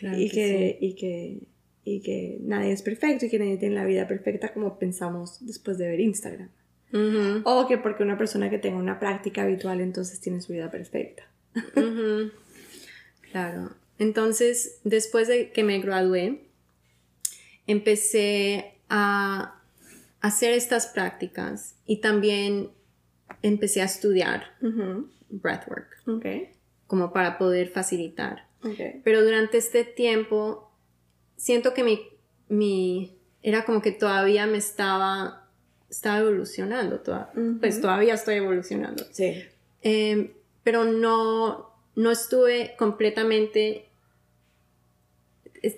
y, 0.00 0.30
que, 0.30 0.78
y, 0.80 0.94
que, 0.94 1.38
y 1.84 2.00
que 2.00 2.38
nadie 2.42 2.72
es 2.72 2.82
perfecto 2.82 3.26
y 3.26 3.30
que 3.30 3.38
nadie 3.38 3.58
tiene 3.58 3.74
la 3.74 3.84
vida 3.84 4.08
perfecta 4.08 4.52
como 4.52 4.78
pensamos 4.78 5.38
después 5.40 5.78
de 5.78 5.88
ver 5.88 6.00
Instagram. 6.00 6.48
O 7.44 7.68
que 7.68 7.78
porque 7.78 8.02
una 8.02 8.18
persona 8.18 8.50
que 8.50 8.58
tenga 8.58 8.76
una 8.76 8.98
práctica 8.98 9.42
habitual 9.42 9.80
entonces 9.80 10.20
tiene 10.20 10.40
su 10.40 10.52
vida 10.52 10.70
perfecta. 10.70 11.24
Claro. 13.30 13.70
Entonces, 14.00 14.80
después 14.82 15.28
de 15.28 15.52
que 15.52 15.62
me 15.62 15.78
gradué, 15.78 16.40
empecé 17.68 18.74
a 18.88 19.59
hacer 20.20 20.52
estas 20.52 20.86
prácticas 20.86 21.76
y 21.86 22.00
también 22.00 22.70
empecé 23.42 23.82
a 23.82 23.84
estudiar 23.84 24.44
breathwork. 25.28 25.88
Como 26.86 27.12
para 27.12 27.38
poder 27.38 27.68
facilitar. 27.68 28.46
Pero 29.04 29.24
durante 29.24 29.58
este 29.58 29.84
tiempo, 29.84 30.70
siento 31.36 31.72
que 31.72 31.82
mi, 31.82 32.00
mi, 32.48 33.16
era 33.42 33.64
como 33.64 33.80
que 33.80 33.92
todavía 33.92 34.46
me 34.46 34.58
estaba, 34.58 35.48
estaba 35.88 36.18
evolucionando, 36.18 37.02
pues 37.60 37.80
todavía 37.80 38.14
estoy 38.14 38.36
evolucionando. 38.36 39.04
Sí. 39.12 39.42
Em, 39.82 40.32
pero 40.62 40.84
no, 40.84 41.70
no 41.96 42.10
estuve 42.10 42.74
completamente, 42.78 43.88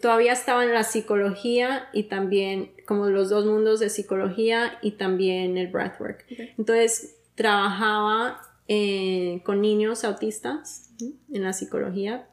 todavía 0.01 0.33
estaba 0.33 0.64
en 0.64 0.72
la 0.72 0.85
psicología 0.85 1.89
y 1.93 2.05
también 2.05 2.72
como 2.87 3.07
los 3.07 3.30
dos 3.30 3.47
mundos 3.47 3.80
de 3.80 3.91
psicología 3.91 4.78
y 4.83 4.93
también 4.93 5.59
el 5.59 5.68
breathwork. 5.68 6.24
Entonces, 6.59 7.16
trabajaba 7.35 8.41
eh, 8.68 9.43
con 9.45 9.61
niños 9.61 10.05
autistas 10.05 10.91
en 11.01 11.43
la 11.43 11.53
psicología, 11.53 12.28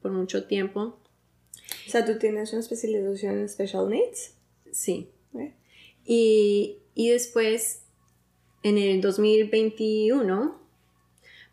por 0.00 0.12
mucho 0.12 0.46
tiempo. 0.46 0.98
O 1.86 1.90
sea, 1.90 2.04
tú 2.04 2.18
tienes 2.18 2.52
una 2.52 2.60
especialización 2.60 3.38
en 3.38 3.48
Special 3.48 3.88
Needs. 3.88 4.34
Sí. 4.72 5.10
Y, 6.04 6.78
y, 6.94 7.10
después, 7.10 7.82
en 8.62 8.78
el 8.78 9.00
2021, 9.00 10.59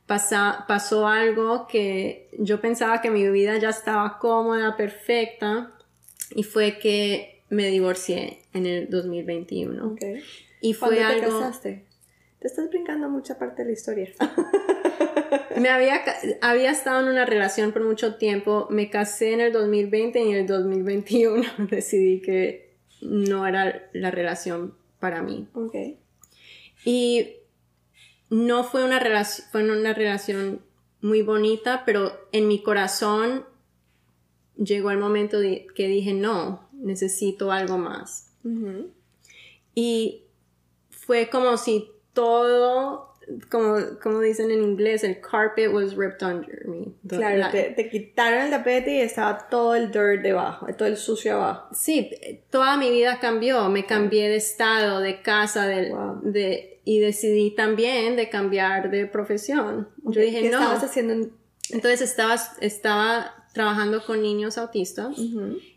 pasa, 0.08 0.66
pasó 0.68 1.08
algo 1.08 1.68
que 1.68 2.30
yo 2.40 2.60
pensaba 2.60 3.02
que 3.02 3.12
mi 3.12 3.30
vida 3.30 3.58
ya 3.58 3.70
estaba 3.70 4.18
cómoda, 4.20 4.76
perfecta, 4.76 5.74
y 6.34 6.44
fue 6.44 6.80
que 6.80 7.44
me 7.50 7.68
divorcié 7.68 8.40
en 8.54 8.66
el 8.66 8.90
2021. 8.90 9.94
Okay. 9.94 10.24
Y 10.62 10.74
fue 10.74 11.04
algo... 11.04 11.26
te 11.26 11.32
casaste? 11.44 11.86
Te 12.40 12.48
estás 12.48 12.70
brincando 12.70 13.10
mucha 13.10 13.38
parte 13.38 13.64
de 13.64 13.68
la 13.68 13.74
historia. 13.74 14.10
me 15.60 15.70
había, 15.70 16.02
había 16.42 16.72
estado 16.72 17.02
en 17.02 17.10
una 17.10 17.26
relación 17.26 17.72
por 17.72 17.84
mucho 17.84 18.16
tiempo, 18.16 18.68
me 18.70 18.90
casé 18.90 19.34
en 19.34 19.42
el 19.42 19.52
2020 19.54 20.20
y 20.20 20.30
en 20.32 20.36
el 20.38 20.48
2021 20.48 21.44
decidí 21.70 22.22
que 22.22 22.76
no 23.02 23.46
era 23.46 23.90
la 23.94 24.12
relación 24.12 24.76
para 25.00 25.22
mí. 25.22 25.48
Okay. 25.54 26.00
Y 26.86 27.38
no 28.30 28.64
fue 28.64 28.84
una, 28.84 29.00
relación, 29.00 29.48
fue 29.52 29.64
una 29.64 29.94
relación 29.94 30.62
muy 31.02 31.22
bonita, 31.22 31.84
pero 31.86 32.28
en 32.32 32.48
mi 32.48 32.62
corazón 32.62 33.46
llegó 34.56 34.92
el 34.92 34.98
momento 34.98 35.40
de 35.40 35.68
que 35.76 35.88
dije, 35.88 36.14
no, 36.14 36.68
necesito 36.74 37.52
algo 37.52 37.78
más. 37.78 38.34
Y 39.76 40.24
fue 40.90 41.30
como 41.30 41.58
si 41.58 41.92
todo 42.14 43.07
como, 43.50 43.78
como 44.02 44.22
dicen 44.22 44.52
en 44.52 44.64
inglés, 44.64 45.04
el 45.04 45.20
carpet 45.20 45.72
was 45.72 45.96
ripped 45.96 46.26
under 46.26 46.66
me. 46.68 46.94
Claro, 47.08 47.50
te, 47.52 47.90
quitaron 47.90 48.44
el 48.44 48.52
tapete 48.52 48.92
y 48.96 49.02
estaba 49.02 49.48
todo 49.50 49.76
el 49.76 49.92
dirt 49.92 50.22
debajo, 50.22 50.68
todo 50.78 50.88
el 50.88 50.98
sucio 50.98 51.36
abajo. 51.36 51.68
Sí, 51.74 52.12
toda 52.50 52.78
mi 52.78 52.90
vida 52.90 53.20
cambió, 53.20 53.70
me 53.70 53.86
cambié 53.86 54.30
de 54.30 54.38
estado, 54.38 55.00
de 55.00 55.22
casa, 55.22 55.68
de, 55.68 55.94
de 56.24 56.80
y 56.86 57.00
decidí 57.00 57.52
también 57.52 58.16
de 58.16 58.30
cambiar 58.30 58.90
de 58.90 59.08
profesión. 59.08 59.90
Yo 60.04 60.22
dije, 60.22 60.42
¿Qué 60.42 60.50
no. 60.50 60.60
estabas 60.62 60.84
haciendo? 60.86 61.30
Entonces 61.70 62.02
estaba, 62.02 62.36
estaba 62.62 63.46
trabajando 63.54 64.06
con 64.06 64.22
niños 64.22 64.58
autistas 64.58 65.18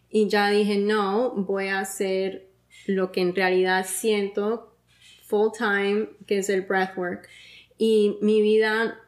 y 0.08 0.28
ya 0.28 0.50
dije, 0.50 0.78
no, 0.78 1.32
voy 1.32 1.66
a 1.66 1.80
hacer 1.80 2.46
lo 2.86 3.10
que 3.10 3.22
en 3.22 3.34
realidad 3.34 3.86
siento 3.88 4.69
full 5.30 5.52
time, 5.56 6.08
que 6.26 6.38
es 6.38 6.50
el 6.50 6.62
breathwork. 6.62 7.28
Y 7.78 8.18
mi 8.20 8.42
vida 8.42 9.00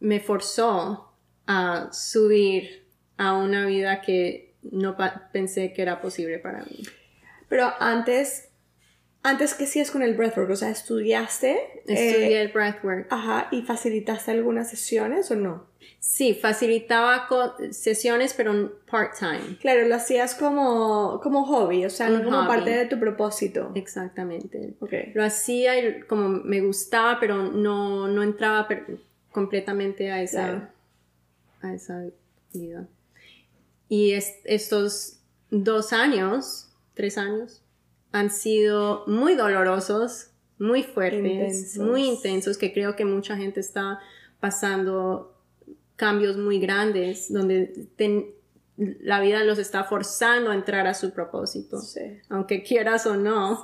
me 0.00 0.20
forzó 0.20 1.14
a 1.46 1.88
subir 1.92 2.84
a 3.16 3.34
una 3.34 3.64
vida 3.64 4.02
que 4.02 4.54
no 4.62 4.96
pensé 5.32 5.72
que 5.72 5.82
era 5.82 6.02
posible 6.02 6.38
para 6.38 6.64
mí. 6.64 6.82
Pero 7.48 7.72
antes, 7.78 8.50
antes 9.22 9.54
que 9.54 9.64
es 9.64 9.90
con 9.90 10.02
el 10.02 10.14
breathwork, 10.14 10.50
o 10.50 10.56
sea, 10.56 10.70
estudiaste. 10.70 11.82
Estudié 11.86 12.38
eh, 12.38 12.42
el 12.42 12.48
breathwork. 12.48 13.06
Ajá, 13.10 13.48
¿y 13.52 13.62
facilitaste 13.62 14.32
algunas 14.32 14.68
sesiones 14.68 15.30
o 15.30 15.36
no? 15.36 15.68
Sí, 16.08 16.34
facilitaba 16.34 17.26
sesiones, 17.72 18.32
pero 18.32 18.78
part-time. 18.88 19.58
Claro, 19.60 19.88
lo 19.88 19.96
hacías 19.96 20.36
como, 20.36 21.20
como 21.20 21.44
hobby, 21.44 21.84
o 21.84 21.90
sea, 21.90 22.08
no 22.08 22.22
como 22.22 22.46
parte 22.46 22.70
de 22.70 22.86
tu 22.86 22.98
propósito. 23.00 23.72
Exactamente. 23.74 24.76
Okay. 24.78 25.10
Lo 25.14 25.24
hacía 25.24 25.76
y 25.78 26.02
como 26.02 26.28
me 26.28 26.60
gustaba, 26.60 27.18
pero 27.18 27.50
no, 27.50 28.06
no 28.06 28.22
entraba 28.22 28.68
completamente 29.32 30.12
a 30.12 30.22
esa, 30.22 30.70
a 31.60 31.74
esa 31.74 32.04
vida. 32.54 32.86
Y 33.88 34.12
estos 34.12 35.18
dos 35.50 35.92
años, 35.92 36.72
tres 36.94 37.18
años, 37.18 37.64
han 38.12 38.30
sido 38.30 39.02
muy 39.08 39.34
dolorosos, 39.34 40.30
muy 40.58 40.84
fuertes, 40.84 41.76
muy 41.76 42.06
intensos, 42.06 42.56
que 42.56 42.72
creo 42.72 42.94
que 42.94 43.04
mucha 43.04 43.36
gente 43.36 43.58
está 43.58 43.98
pasando 44.38 45.35
cambios 45.96 46.36
muy 46.36 46.60
grandes 46.60 47.32
donde 47.32 47.88
la 48.76 49.20
vida 49.20 49.42
los 49.42 49.58
está 49.58 49.84
forzando 49.84 50.50
a 50.50 50.54
entrar 50.54 50.86
a 50.86 50.92
su 50.92 51.12
propósito, 51.12 51.80
aunque 52.28 52.62
quieras 52.62 53.06
o 53.06 53.16
no, 53.16 53.62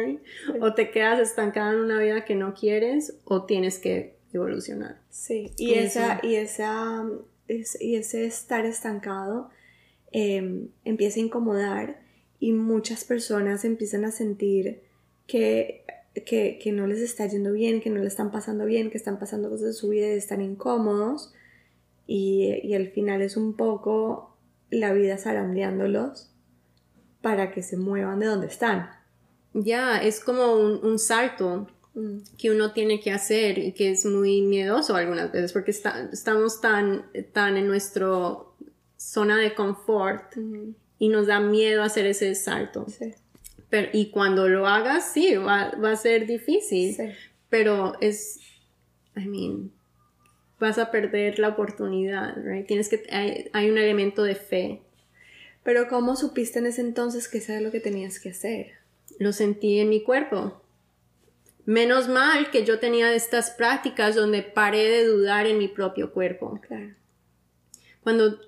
o 0.60 0.74
te 0.74 0.90
quedas 0.90 1.20
estancada 1.20 1.72
en 1.72 1.80
una 1.80 1.98
vida 2.00 2.24
que 2.24 2.34
no 2.34 2.54
quieres 2.54 3.14
o 3.24 3.44
tienes 3.44 3.78
que 3.78 4.16
evolucionar. 4.32 5.00
Sí, 5.10 5.52
y, 5.58 5.74
esa, 5.74 6.20
y, 6.22 6.36
esa, 6.36 7.04
y 7.46 7.96
ese 7.96 8.24
estar 8.24 8.64
estancado 8.64 9.50
em, 10.12 10.68
empieza 10.84 11.20
a 11.20 11.24
incomodar 11.24 12.00
y 12.40 12.52
muchas 12.52 13.04
personas 13.04 13.66
empiezan 13.66 14.06
a 14.06 14.10
sentir 14.10 14.80
que, 15.26 15.84
que, 16.26 16.58
que, 16.60 16.72
no 16.72 16.86
les 16.86 17.00
está 17.00 17.26
yendo 17.26 17.52
bien, 17.52 17.82
que 17.82 17.90
no 17.90 18.00
le 18.00 18.08
están 18.08 18.30
pasando 18.30 18.64
bien, 18.64 18.90
que 18.90 18.98
están 18.98 19.18
pasando 19.18 19.50
cosas 19.50 19.66
de 19.66 19.72
su 19.74 19.90
vida 19.90 20.06
y 20.06 20.16
están 20.16 20.40
incómodos 20.40 21.34
y, 22.06 22.60
y 22.62 22.74
al 22.74 22.88
final 22.88 23.22
es 23.22 23.36
un 23.36 23.56
poco 23.56 24.36
la 24.70 24.92
vida 24.92 25.18
zarandeándolos 25.18 26.30
para 27.20 27.52
que 27.52 27.62
se 27.62 27.76
muevan 27.76 28.20
de 28.20 28.26
donde 28.26 28.46
están. 28.48 28.90
Ya, 29.54 30.02
es 30.02 30.20
como 30.20 30.54
un, 30.54 30.98
salto 30.98 31.68
mm. 31.94 32.18
que 32.36 32.50
uno 32.50 32.72
tiene 32.72 33.00
que 33.00 33.12
hacer 33.12 33.58
y 33.58 33.72
que 33.72 33.92
es 33.92 34.04
muy 34.04 34.42
miedoso 34.42 34.96
algunas 34.96 35.30
veces 35.32 35.52
porque 35.52 35.70
estamos 35.70 36.60
tan, 36.60 37.06
tan 37.32 37.56
en 37.56 37.68
nuestro 37.68 38.56
zona 38.96 39.38
de 39.38 39.54
confort 39.54 40.34
y 40.98 41.08
nos 41.08 41.26
da 41.28 41.38
miedo 41.40 41.82
hacer 41.82 42.06
ese 42.06 42.34
salto. 42.34 42.86
Pero, 43.70 43.88
y 43.92 44.10
cuando 44.10 44.48
lo 44.48 44.66
hagas, 44.66 45.12
sí, 45.12 45.36
va, 45.36 45.70
a 45.70 45.96
ser 45.96 46.26
difícil. 46.26 46.96
Pero 47.48 47.94
es, 48.00 48.40
I 49.16 49.26
mean, 49.26 49.70
vas 50.64 50.78
a 50.78 50.90
perder 50.90 51.38
la 51.38 51.48
oportunidad, 51.48 52.36
right? 52.42 52.66
Tienes 52.66 52.88
que, 52.88 53.06
hay, 53.10 53.50
hay, 53.52 53.70
un 53.70 53.76
elemento 53.76 54.22
de 54.22 54.34
fe. 54.34 54.80
Pero 55.62 55.88
¿cómo 55.88 56.16
supiste 56.16 56.58
en 56.58 56.66
ese 56.66 56.80
entonces 56.80 57.28
que 57.28 57.38
eso 57.38 57.52
era 57.52 57.60
lo 57.60 57.70
que 57.70 57.80
tenías 57.80 58.18
que 58.18 58.30
hacer? 58.30 58.72
Lo 59.18 59.32
sentí 59.32 59.78
en 59.78 59.90
mi 59.90 60.02
cuerpo. 60.02 60.62
Menos 61.66 62.08
mal 62.08 62.50
que 62.50 62.64
yo 62.64 62.78
tenía 62.78 63.14
estas 63.14 63.50
prácticas 63.50 64.14
donde 64.14 64.42
paré 64.42 64.88
de 64.88 65.06
dudar 65.06 65.46
en 65.46 65.58
mi 65.58 65.68
propio 65.68 66.12
cuerpo. 66.12 66.58
Claro. 66.66 66.94
Cuando 68.02 68.38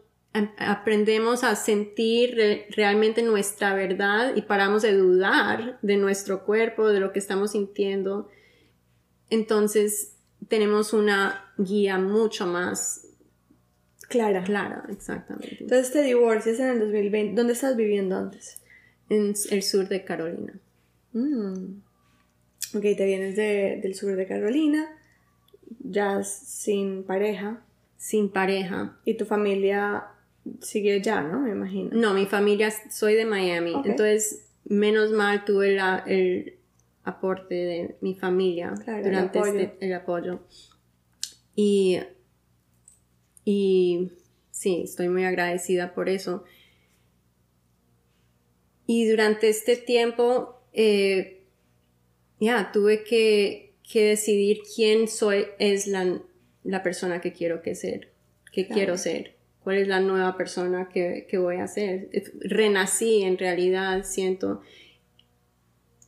aprendemos 0.59 1.45
a 1.45 1.55
sentir 1.55 2.67
realmente 2.71 3.23
nuestra 3.23 3.75
verdad 3.75 4.37
y 4.37 4.43
paramos 4.43 4.83
de 4.83 4.93
dudar 4.95 5.79
de 5.83 5.97
nuestro 5.97 6.45
cuerpo, 6.45 6.89
de 6.89 7.01
lo 7.01 7.13
que 7.13 7.19
estamos 7.19 7.53
sintiendo, 7.53 8.29
entonces 9.31 10.16
tenemos 10.49 10.93
una 10.93 11.53
guía 11.59 11.99
mucho 11.99 12.47
más 12.47 13.07
clara. 14.09 14.43
Clara, 14.45 14.85
exactamente. 14.91 15.59
Entonces 15.61 15.93
te 15.93 16.03
divorcias 16.03 16.59
en 16.61 16.69
el 16.69 16.81
2020. 16.81 17.35
¿Dónde 17.35 17.53
estás 17.53 17.77
viviendo 17.77 18.17
antes? 18.17 18.63
En 19.09 19.35
el 19.51 19.63
sur 19.63 19.89
de 19.89 20.05
Carolina. 20.05 20.55
Mm. 21.13 21.83
Ok, 22.75 22.83
te 22.83 23.07
vienes 23.07 23.37
del 23.37 23.95
sur 23.95 24.17
de 24.17 24.27
Carolina, 24.27 24.87
ya 25.81 26.23
sin 26.25 27.05
pareja. 27.05 27.63
Sin 27.97 28.31
pareja. 28.31 28.99
Y 29.05 29.15
tu 29.15 29.25
familia 29.25 30.05
sigue 30.61 31.01
ya, 31.01 31.23
¿no? 31.23 31.41
Me 31.41 31.51
imagino. 31.51 31.91
No, 31.93 32.13
mi 32.13 32.27
familia, 32.27 32.71
soy 32.91 33.15
de 33.15 33.25
Miami, 33.25 33.75
entonces 33.85 34.47
menos 34.65 35.13
mal 35.13 35.45
tuve 35.45 35.79
el 36.07 36.59
aporte 37.07 37.55
de 37.55 37.97
mi 38.03 38.15
familia 38.15 38.75
durante 39.03 39.39
este, 39.39 39.77
el 39.81 39.95
apoyo. 39.95 40.41
Y, 41.55 41.99
y 43.45 44.13
sí, 44.51 44.83
estoy 44.85 45.09
muy 45.09 45.25
agradecida 45.25 45.95
por 45.95 46.11
eso. 46.11 46.45
Y 48.87 49.09
durante 49.09 49.49
este 49.49 49.77
tiempo, 49.77 50.61
eh, 50.73 51.47
ya, 52.39 52.71
tuve 52.73 53.03
que, 53.03 53.75
decidir 53.95 54.59
quién 54.75 55.09
soy, 55.09 55.47
es 55.59 55.87
la, 55.87 56.21
la 56.65 56.83
persona 56.83 57.23
que 57.23 57.33
quiero 57.33 57.63
que 57.63 57.75
ser, 57.75 58.13
que 58.53 58.69
quiero 58.69 58.99
ser 58.99 59.37
cuál 59.67 59.79
es 59.79 59.89
la 59.89 59.99
nueva 59.99 60.37
persona 60.37 60.89
que, 60.89 61.27
voy 61.39 61.57
a 61.57 61.67
ser. 61.67 62.09
Renací 62.39 63.25
en 63.25 63.37
realidad, 63.37 64.05
siento. 64.05 64.61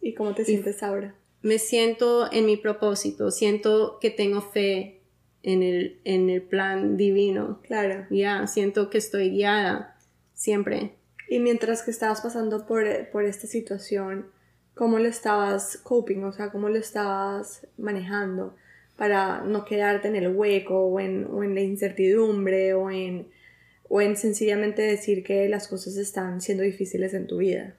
¿Y 0.01 0.15
cómo 0.15 0.35
te 0.35 0.45
sientes 0.45 0.83
ahora? 0.83 1.15
Me 1.43 1.59
siento 1.59 2.33
en 2.33 2.47
mi 2.47 2.57
propósito, 2.57 3.31
siento 3.31 3.99
que 4.01 4.11
tengo 4.11 4.41
fe 4.41 5.01
en 5.43 5.63
el, 5.63 6.01
en 6.05 6.31
el 6.31 6.43
plan 6.43 6.97
divino. 6.97 7.61
Claro. 7.63 8.07
Ya, 8.11 8.47
siento 8.47 8.91
que 8.91 8.99
estoy 8.99 9.31
guiada 9.31 9.97
siempre. 10.35 10.93
Y 11.29 11.39
mientras 11.41 11.83
que 11.83 11.91
estabas 11.91 12.21
pasando 12.21 12.67
por, 12.67 12.85
por 13.11 13.25
esta 13.25 13.47
situación, 13.47 14.27
¿cómo 14.75 14.99
lo 14.99 15.09
estabas 15.09 15.77
coping? 15.79 16.25
O 16.25 16.33
sea, 16.33 16.51
¿cómo 16.51 16.69
lo 16.69 16.79
estabas 16.79 17.67
manejando 17.77 18.57
para 18.97 19.43
no 19.43 19.65
quedarte 19.65 20.09
en 20.09 20.17
el 20.17 20.35
hueco 20.35 20.87
o 20.87 20.99
en, 20.99 21.27
o 21.31 21.45
en 21.45 21.55
la 21.55 21.61
incertidumbre 21.61 22.75
o 22.75 22.91
en 22.91 23.29
o 23.89 24.01
en 24.01 24.17
sencillamente 24.17 24.83
decir 24.83 25.25
que 25.25 25.49
las 25.49 25.67
cosas 25.69 25.97
están 25.97 26.41
siendo 26.41 26.63
difíciles 26.63 27.15
en 27.15 27.27
tu 27.27 27.39
vida. 27.39 27.75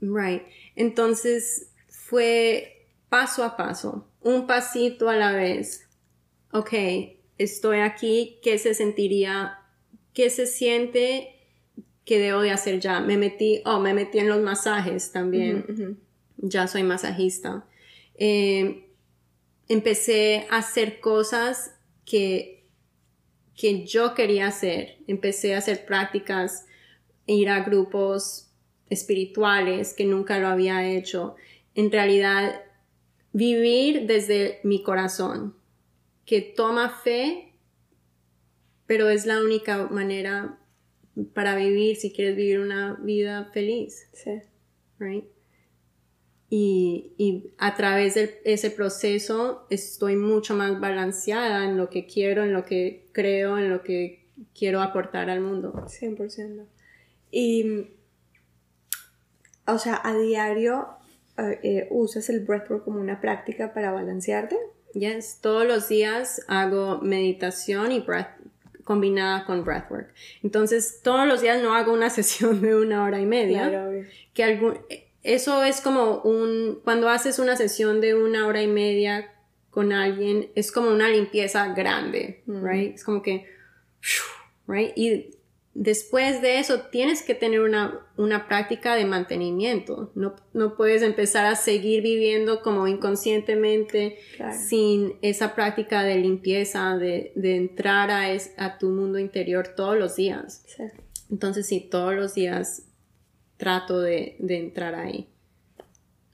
Right. 0.00 0.42
Entonces 0.74 1.70
fue 1.88 2.88
paso 3.08 3.44
a 3.44 3.56
paso, 3.56 4.08
un 4.20 4.46
pasito 4.46 5.08
a 5.08 5.16
la 5.16 5.32
vez. 5.32 5.88
Ok, 6.52 6.72
estoy 7.38 7.78
aquí, 7.78 8.38
¿qué 8.42 8.58
se 8.58 8.74
sentiría? 8.74 9.58
¿Qué 10.12 10.30
se 10.30 10.46
siente 10.46 11.34
que 12.04 12.18
debo 12.18 12.40
de 12.40 12.50
hacer 12.50 12.80
ya? 12.80 13.00
Me 13.00 13.16
metí, 13.16 13.62
oh, 13.64 13.80
me 13.80 13.94
metí 13.94 14.18
en 14.18 14.28
los 14.28 14.40
masajes 14.40 15.12
también. 15.12 15.98
Ya 16.38 16.66
soy 16.66 16.82
masajista. 16.82 17.66
Eh, 18.14 18.88
empecé 19.68 20.46
a 20.50 20.58
hacer 20.58 21.00
cosas 21.00 21.74
que 22.04 22.56
que 23.56 23.86
yo 23.86 24.14
quería 24.14 24.48
hacer. 24.48 24.98
Empecé 25.06 25.54
a 25.54 25.58
hacer 25.58 25.86
prácticas, 25.86 26.66
ir 27.26 27.48
a 27.48 27.60
grupos 27.60 28.45
espirituales 28.90 29.94
que 29.94 30.04
nunca 30.04 30.38
lo 30.38 30.48
había 30.48 30.86
hecho. 30.88 31.36
En 31.74 31.90
realidad, 31.90 32.62
vivir 33.32 34.06
desde 34.06 34.60
mi 34.62 34.82
corazón, 34.82 35.54
que 36.24 36.40
toma 36.40 36.90
fe, 36.90 37.54
pero 38.86 39.08
es 39.08 39.26
la 39.26 39.42
única 39.42 39.88
manera 39.88 40.58
para 41.34 41.56
vivir 41.56 41.96
si 41.96 42.12
quieres 42.12 42.36
vivir 42.36 42.60
una 42.60 42.94
vida 43.02 43.50
feliz. 43.52 44.08
Sí. 44.12 44.42
Right? 44.98 45.24
y, 46.48 47.52
a 47.58 47.74
través 47.74 48.14
de 48.14 48.40
ese 48.44 48.70
proceso 48.70 49.66
estoy 49.70 50.16
mucho 50.16 50.54
más 50.54 50.78
balanceada 50.80 51.64
en 51.64 51.76
lo 51.76 51.90
que 51.90 52.06
quiero, 52.06 52.44
en 52.44 52.52
lo 52.52 52.64
que 52.64 53.08
creo, 53.12 53.58
en 53.58 53.70
lo 53.70 53.82
que 53.82 54.26
quiero 54.56 54.80
aportar 54.80 55.28
al 55.28 55.40
mundo. 55.40 55.72
100%. 55.72 56.66
Y, 57.30 57.88
o 59.66 59.78
sea, 59.78 60.00
a 60.02 60.16
diario 60.16 60.88
eh, 61.38 61.60
eh, 61.62 61.88
usas 61.90 62.28
el 62.30 62.40
breathwork 62.40 62.84
como 62.84 63.00
una 63.00 63.20
práctica 63.20 63.74
para 63.74 63.92
balancearte. 63.92 64.56
Yes, 64.94 65.38
todos 65.40 65.66
los 65.66 65.88
días 65.88 66.42
hago 66.48 67.00
meditación 67.02 67.92
y 67.92 68.00
breath 68.00 68.28
combinada 68.84 69.44
con 69.44 69.64
breathwork. 69.64 70.14
Entonces, 70.42 71.00
todos 71.02 71.26
los 71.26 71.42
días 71.42 71.62
no 71.62 71.74
hago 71.74 71.92
una 71.92 72.08
sesión 72.10 72.62
de 72.62 72.74
una 72.74 73.04
hora 73.04 73.20
y 73.20 73.26
media. 73.26 73.68
Claro, 73.68 73.92
que 74.32 74.44
algún, 74.44 74.78
eso 75.22 75.64
es 75.64 75.80
como 75.80 76.20
un, 76.20 76.80
cuando 76.84 77.08
haces 77.08 77.38
una 77.38 77.56
sesión 77.56 78.00
de 78.00 78.14
una 78.14 78.46
hora 78.46 78.62
y 78.62 78.68
media 78.68 79.32
con 79.70 79.92
alguien, 79.92 80.50
es 80.54 80.72
como 80.72 80.88
una 80.88 81.10
limpieza 81.10 81.74
grande, 81.74 82.42
right? 82.46 82.94
Es 82.94 83.04
como 83.04 83.20
que, 83.20 83.46
right? 84.66 84.92
Y 84.96 85.35
después 85.78 86.40
de 86.40 86.58
eso 86.58 86.80
tienes 86.90 87.22
que 87.22 87.34
tener 87.34 87.60
una, 87.60 88.00
una 88.16 88.48
práctica 88.48 88.94
de 88.94 89.04
mantenimiento. 89.04 90.10
No, 90.14 90.34
no, 90.54 90.74
puedes 90.74 91.02
empezar 91.02 91.44
a 91.44 91.54
seguir 91.54 92.02
viviendo 92.02 92.62
como 92.62 92.88
inconscientemente 92.88 94.18
sin 94.68 95.14
esa 95.20 95.54
práctica 95.54 96.02
de 96.02 96.16
limpieza, 96.16 96.96
de, 96.96 97.32
de 97.36 97.56
entrar 97.56 98.10
a, 98.10 98.26
a, 98.56 98.78
tu 98.78 98.88
mundo 98.88 99.18
interior 99.18 99.68
todos 99.76 99.98
los 99.98 100.16
días. 100.16 100.64
Entonces, 101.30 101.66
sí, 101.66 101.80
todos 101.80 102.14
los 102.14 102.34
días 102.34 102.84
trato 103.58 104.00
de, 104.00 104.36
entrar 104.48 104.94
ahí. 104.94 105.28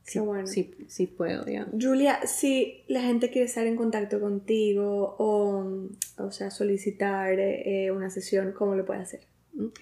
Sí, 0.04 0.18
bueno. 0.20 0.46
sí, 0.46 0.74
sí 0.88 1.06
puedo, 1.06 1.46
ya. 1.46 1.66
Julia, 1.80 2.26
si 2.26 2.84
la 2.86 3.00
gente 3.00 3.30
quiere 3.30 3.46
estar 3.46 3.66
en 3.66 3.76
contacto 3.76 4.20
contigo 4.20 5.16
o, 5.18 5.88
o 6.18 6.30
sea, 6.30 6.50
solicitar 6.50 7.38
eh, 7.38 7.90
una 7.90 8.10
sesión, 8.10 8.52
¿cómo 8.52 8.74
lo 8.74 8.84
puede 8.84 9.00
hacer? 9.00 9.31
Ok. 9.60 9.80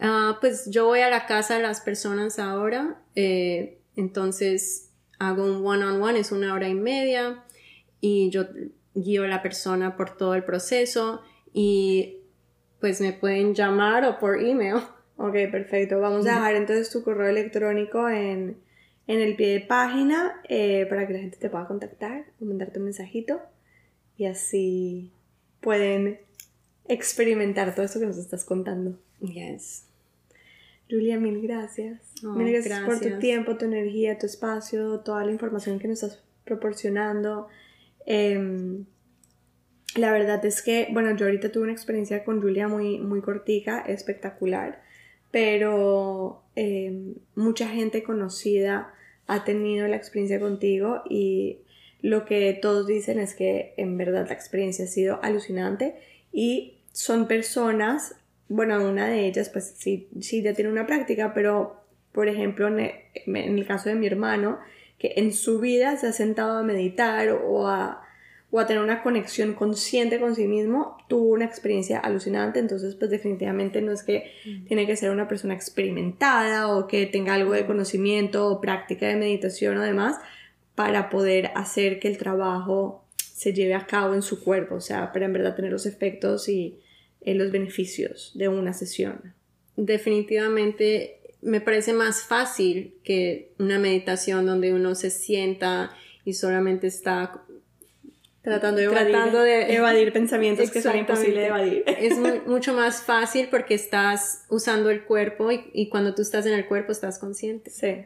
Ah, 0.00 0.38
pues 0.40 0.70
yo 0.70 0.86
voy 0.86 1.00
a 1.00 1.10
la 1.10 1.26
casa 1.26 1.56
de 1.56 1.62
las 1.62 1.80
personas 1.80 2.38
ahora, 2.38 3.02
eh, 3.14 3.78
entonces 3.96 4.90
hago 5.18 5.44
un 5.44 5.66
one-on-one, 5.66 6.18
es 6.18 6.32
una 6.32 6.54
hora 6.54 6.68
y 6.68 6.74
media, 6.74 7.44
y 8.00 8.30
yo 8.30 8.46
guío 8.94 9.24
a 9.24 9.28
la 9.28 9.42
persona 9.42 9.96
por 9.96 10.16
todo 10.16 10.34
el 10.34 10.44
proceso 10.44 11.22
y 11.52 12.16
pues 12.80 13.00
me 13.00 13.12
pueden 13.12 13.54
llamar 13.54 14.04
o 14.04 14.18
por 14.18 14.42
email 14.42 14.76
Ok, 15.22 15.34
perfecto. 15.50 16.00
Vamos 16.00 16.26
a 16.26 16.36
dejar 16.36 16.54
entonces 16.54 16.88
tu 16.88 17.02
correo 17.02 17.28
electrónico 17.28 18.08
en, 18.08 18.56
el 19.06 19.36
pie 19.36 19.48
de 19.48 19.60
página 19.60 20.40
eh, 20.48 20.86
para 20.88 21.06
que 21.06 21.12
la 21.12 21.18
gente 21.18 21.36
te 21.36 21.50
pueda 21.50 21.66
contactar 21.66 22.24
o 22.40 22.46
mandarte 22.46 22.78
un 22.78 22.86
mensajito 22.86 23.38
y 24.16 24.24
así 24.24 25.12
pueden 25.60 26.20
experimentar 26.92 27.74
todo 27.74 27.84
esto 27.84 28.00
que 28.00 28.06
nos 28.06 28.18
estás 28.18 28.44
contando. 28.44 28.98
Yes. 29.20 29.84
Julia, 30.88 31.18
mil 31.18 31.40
gracias. 31.40 32.00
mil 32.22 32.52
gracias, 32.52 32.80
por 32.80 33.00
tu 33.00 33.18
tiempo, 33.18 33.56
tu 33.56 33.66
energía, 33.66 34.18
tu 34.18 34.26
espacio, 34.26 35.00
toda 35.00 35.24
la 35.24 35.32
información 35.32 35.78
que 35.78 35.88
nos 35.88 36.02
estás 36.02 36.22
proporcionando. 36.44 37.48
Em, 38.06 38.86
la 39.94 40.12
verdad 40.12 40.44
es 40.44 40.62
que, 40.62 40.88
bueno, 40.92 41.16
yo 41.16 41.26
ahorita 41.26 41.52
tuve 41.52 41.64
una 41.64 41.72
experiencia 41.72 42.24
con 42.24 42.42
Julia 42.42 42.66
muy, 42.66 42.98
muy 42.98 43.20
cortica, 43.20 43.80
espectacular 43.82 44.82
pero 45.30 46.42
em, 46.56 47.14
mucha 47.34 47.68
gente 47.68 48.02
conocida 48.02 48.92
ha 49.26 49.44
tenido 49.44 49.86
la 49.86 49.96
experiencia 49.96 50.40
contigo 50.40 51.02
y 51.08 51.58
lo 52.02 52.24
que 52.24 52.58
todos 52.60 52.86
dicen 52.86 53.18
es 53.20 53.34
que 53.34 53.74
en 53.76 53.96
verdad 53.96 54.26
la 54.28 54.34
experiencia 54.34 54.86
ha 54.86 54.88
sido 54.88 55.22
alucinante 55.22 55.94
y 56.32 56.78
son 56.92 57.26
personas 57.26 58.14
bueno, 58.50 58.82
una 58.84 59.06
de 59.06 59.26
ellas, 59.26 59.48
pues 59.48 59.74
sí, 59.78 60.08
sí 60.20 60.42
ya 60.42 60.54
tiene 60.54 60.72
una 60.72 60.84
práctica, 60.84 61.32
pero 61.32 61.76
por 62.10 62.26
ejemplo, 62.26 62.66
en 62.66 63.00
el 63.24 63.66
caso 63.66 63.88
de 63.88 63.94
mi 63.94 64.08
hermano, 64.08 64.58
que 64.98 65.12
en 65.16 65.32
su 65.32 65.60
vida 65.60 65.96
se 65.96 66.08
ha 66.08 66.12
sentado 66.12 66.58
a 66.58 66.64
meditar 66.64 67.28
o 67.28 67.68
a, 67.68 68.02
o 68.50 68.58
a 68.58 68.66
tener 68.66 68.82
una 68.82 69.04
conexión 69.04 69.54
consciente 69.54 70.18
con 70.18 70.34
sí 70.34 70.48
mismo, 70.48 70.98
tuvo 71.08 71.30
una 71.30 71.44
experiencia 71.44 72.00
alucinante, 72.00 72.58
entonces 72.58 72.96
pues 72.96 73.08
definitivamente 73.12 73.80
no 73.82 73.92
es 73.92 74.02
que 74.02 74.32
mm. 74.44 74.64
tiene 74.66 74.84
que 74.84 74.96
ser 74.96 75.12
una 75.12 75.28
persona 75.28 75.54
experimentada 75.54 76.76
o 76.76 76.88
que 76.88 77.06
tenga 77.06 77.34
algo 77.34 77.52
de 77.52 77.66
conocimiento 77.66 78.48
o 78.48 78.60
práctica 78.60 79.06
de 79.06 79.14
meditación 79.14 79.76
o 79.76 79.82
demás 79.82 80.18
para 80.74 81.08
poder 81.08 81.52
hacer 81.54 82.00
que 82.00 82.08
el 82.08 82.18
trabajo 82.18 82.99
se 83.40 83.54
lleve 83.54 83.72
a 83.72 83.86
cabo 83.86 84.12
en 84.12 84.20
su 84.20 84.44
cuerpo, 84.44 84.74
o 84.74 84.80
sea, 84.82 85.12
para 85.12 85.24
en 85.24 85.32
verdad 85.32 85.56
tener 85.56 85.72
los 85.72 85.86
efectos 85.86 86.46
y 86.46 86.78
eh, 87.22 87.34
los 87.34 87.50
beneficios 87.50 88.32
de 88.34 88.48
una 88.48 88.74
sesión. 88.74 89.32
Definitivamente 89.76 91.20
me 91.40 91.62
parece 91.62 91.94
más 91.94 92.20
fácil 92.20 92.96
que 93.02 93.54
una 93.58 93.78
meditación 93.78 94.44
donde 94.44 94.74
uno 94.74 94.94
se 94.94 95.08
sienta 95.08 95.96
y 96.26 96.34
solamente 96.34 96.86
está 96.86 97.42
tratando 98.42 98.82
de 98.82 98.84
evadir, 98.84 99.16
evadir 99.70 100.12
pensamientos 100.12 100.70
que 100.70 100.82
son 100.82 100.98
imposibles 100.98 101.36
de 101.36 101.46
evadir. 101.46 101.84
Es 101.98 102.18
mucho 102.46 102.74
más 102.74 103.00
fácil 103.00 103.48
porque 103.50 103.72
estás 103.72 104.44
usando 104.50 104.90
el 104.90 105.04
cuerpo 105.04 105.48
y, 105.50 105.88
cuando 105.88 106.14
tú 106.14 106.20
estás 106.20 106.44
en 106.44 106.52
el 106.52 106.66
cuerpo 106.66 106.92
estás 106.92 107.18
consciente. 107.18 107.70
Sí. 107.70 108.04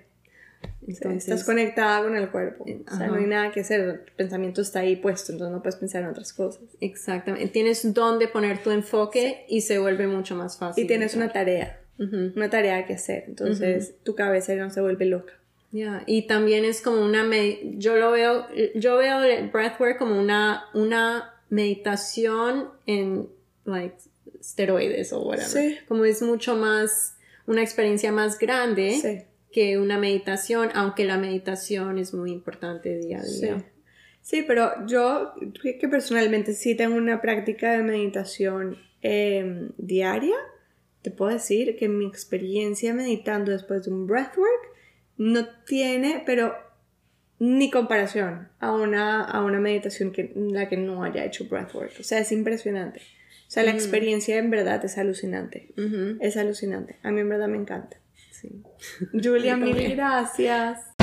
Entonces, 0.86 1.28
estás 1.28 1.44
conectada 1.44 2.02
con 2.02 2.16
el 2.16 2.30
cuerpo. 2.30 2.64
O 2.64 2.96
sea, 2.96 3.06
no 3.06 3.14
hay 3.14 3.26
nada 3.26 3.50
que 3.52 3.60
hacer. 3.60 3.80
El 3.80 4.00
pensamiento 4.16 4.60
está 4.60 4.80
ahí 4.80 4.96
puesto, 4.96 5.32
entonces 5.32 5.52
no 5.52 5.62
puedes 5.62 5.76
pensar 5.76 6.02
en 6.02 6.10
otras 6.10 6.32
cosas. 6.32 6.62
Exactamente. 6.80 7.48
Tienes 7.48 7.94
donde 7.94 8.28
poner 8.28 8.62
tu 8.62 8.70
enfoque 8.70 9.46
y 9.48 9.62
se 9.62 9.78
vuelve 9.78 10.06
mucho 10.06 10.34
más 10.34 10.58
fácil. 10.58 10.84
Y 10.84 10.86
tienes 10.86 11.14
una 11.14 11.32
tarea 11.32 11.80
una 11.98 12.50
tarea 12.50 12.86
que 12.86 12.94
hacer. 12.94 13.24
Entonces 13.28 13.94
tu 14.02 14.14
cabeza 14.14 14.54
no 14.54 14.70
se 14.70 14.80
vuelve 14.80 15.06
loca. 15.06 15.34
Ya, 15.70 16.04
y 16.06 16.28
también 16.28 16.64
es 16.64 16.80
como 16.80 17.04
una, 17.04 17.28
yo 17.76 17.96
lo 17.96 18.12
veo, 18.12 18.46
yo 18.76 18.96
veo 18.96 19.24
el 19.24 19.48
breathwork 19.48 19.98
como 19.98 20.20
una, 20.20 20.66
una 20.72 21.34
meditación 21.50 22.68
en, 22.86 23.28
like, 23.64 23.96
esteroides 24.38 25.12
o 25.12 25.22
whatever. 25.22 25.84
Como 25.88 26.04
es 26.04 26.22
mucho 26.22 26.54
más, 26.54 27.16
una 27.46 27.60
experiencia 27.60 28.12
más 28.12 28.38
grande 28.38 29.26
que 29.54 29.78
una 29.78 29.96
meditación, 29.96 30.68
aunque 30.74 31.04
la 31.04 31.16
meditación 31.16 31.98
es 31.98 32.12
muy 32.12 32.32
importante 32.32 32.98
día 32.98 33.20
a 33.20 33.24
día. 33.24 33.64
Sí, 34.20 34.44
pero 34.46 34.86
yo 34.86 35.32
que 35.62 35.88
personalmente 35.88 36.52
sí 36.52 36.74
tengo 36.74 36.96
una 36.96 37.20
práctica 37.20 37.72
de 37.72 37.82
meditación 37.82 38.76
em, 39.02 39.70
diaria 39.78 40.36
te 41.04 41.10
puedo 41.10 41.32
decir 41.32 41.76
que 41.76 41.86
mi 41.86 42.06
experiencia 42.06 42.94
meditando 42.94 43.52
después 43.52 43.84
de 43.84 43.90
un 43.90 44.06
breathwork 44.06 44.72
no 45.18 45.46
tiene, 45.66 46.22
pero 46.24 46.54
ni 47.38 47.70
comparación 47.70 48.48
a 48.58 48.72
una, 48.72 49.22
a 49.22 49.44
una 49.44 49.60
meditación 49.60 50.12
que 50.12 50.32
la 50.34 50.66
que 50.70 50.78
no 50.78 51.04
haya 51.04 51.26
hecho 51.26 51.44
breathwork. 51.44 51.92
O 52.00 52.02
sea, 52.02 52.20
es 52.20 52.32
impresionante. 52.32 53.00
O 53.46 53.50
sea, 53.50 53.64
la 53.64 53.72
experiencia 53.72 54.38
en 54.38 54.48
verdad 54.48 54.82
es 54.82 54.96
alucinante. 54.96 55.74
Es 56.20 56.38
alucinante. 56.38 56.96
A 57.02 57.10
mí 57.10 57.20
en 57.20 57.28
verdad 57.28 57.48
me 57.48 57.58
encanta. 57.58 57.98
Sí. 58.44 58.62
Julia, 59.12 59.56
mil 59.56 59.94
gracias. 59.96 60.93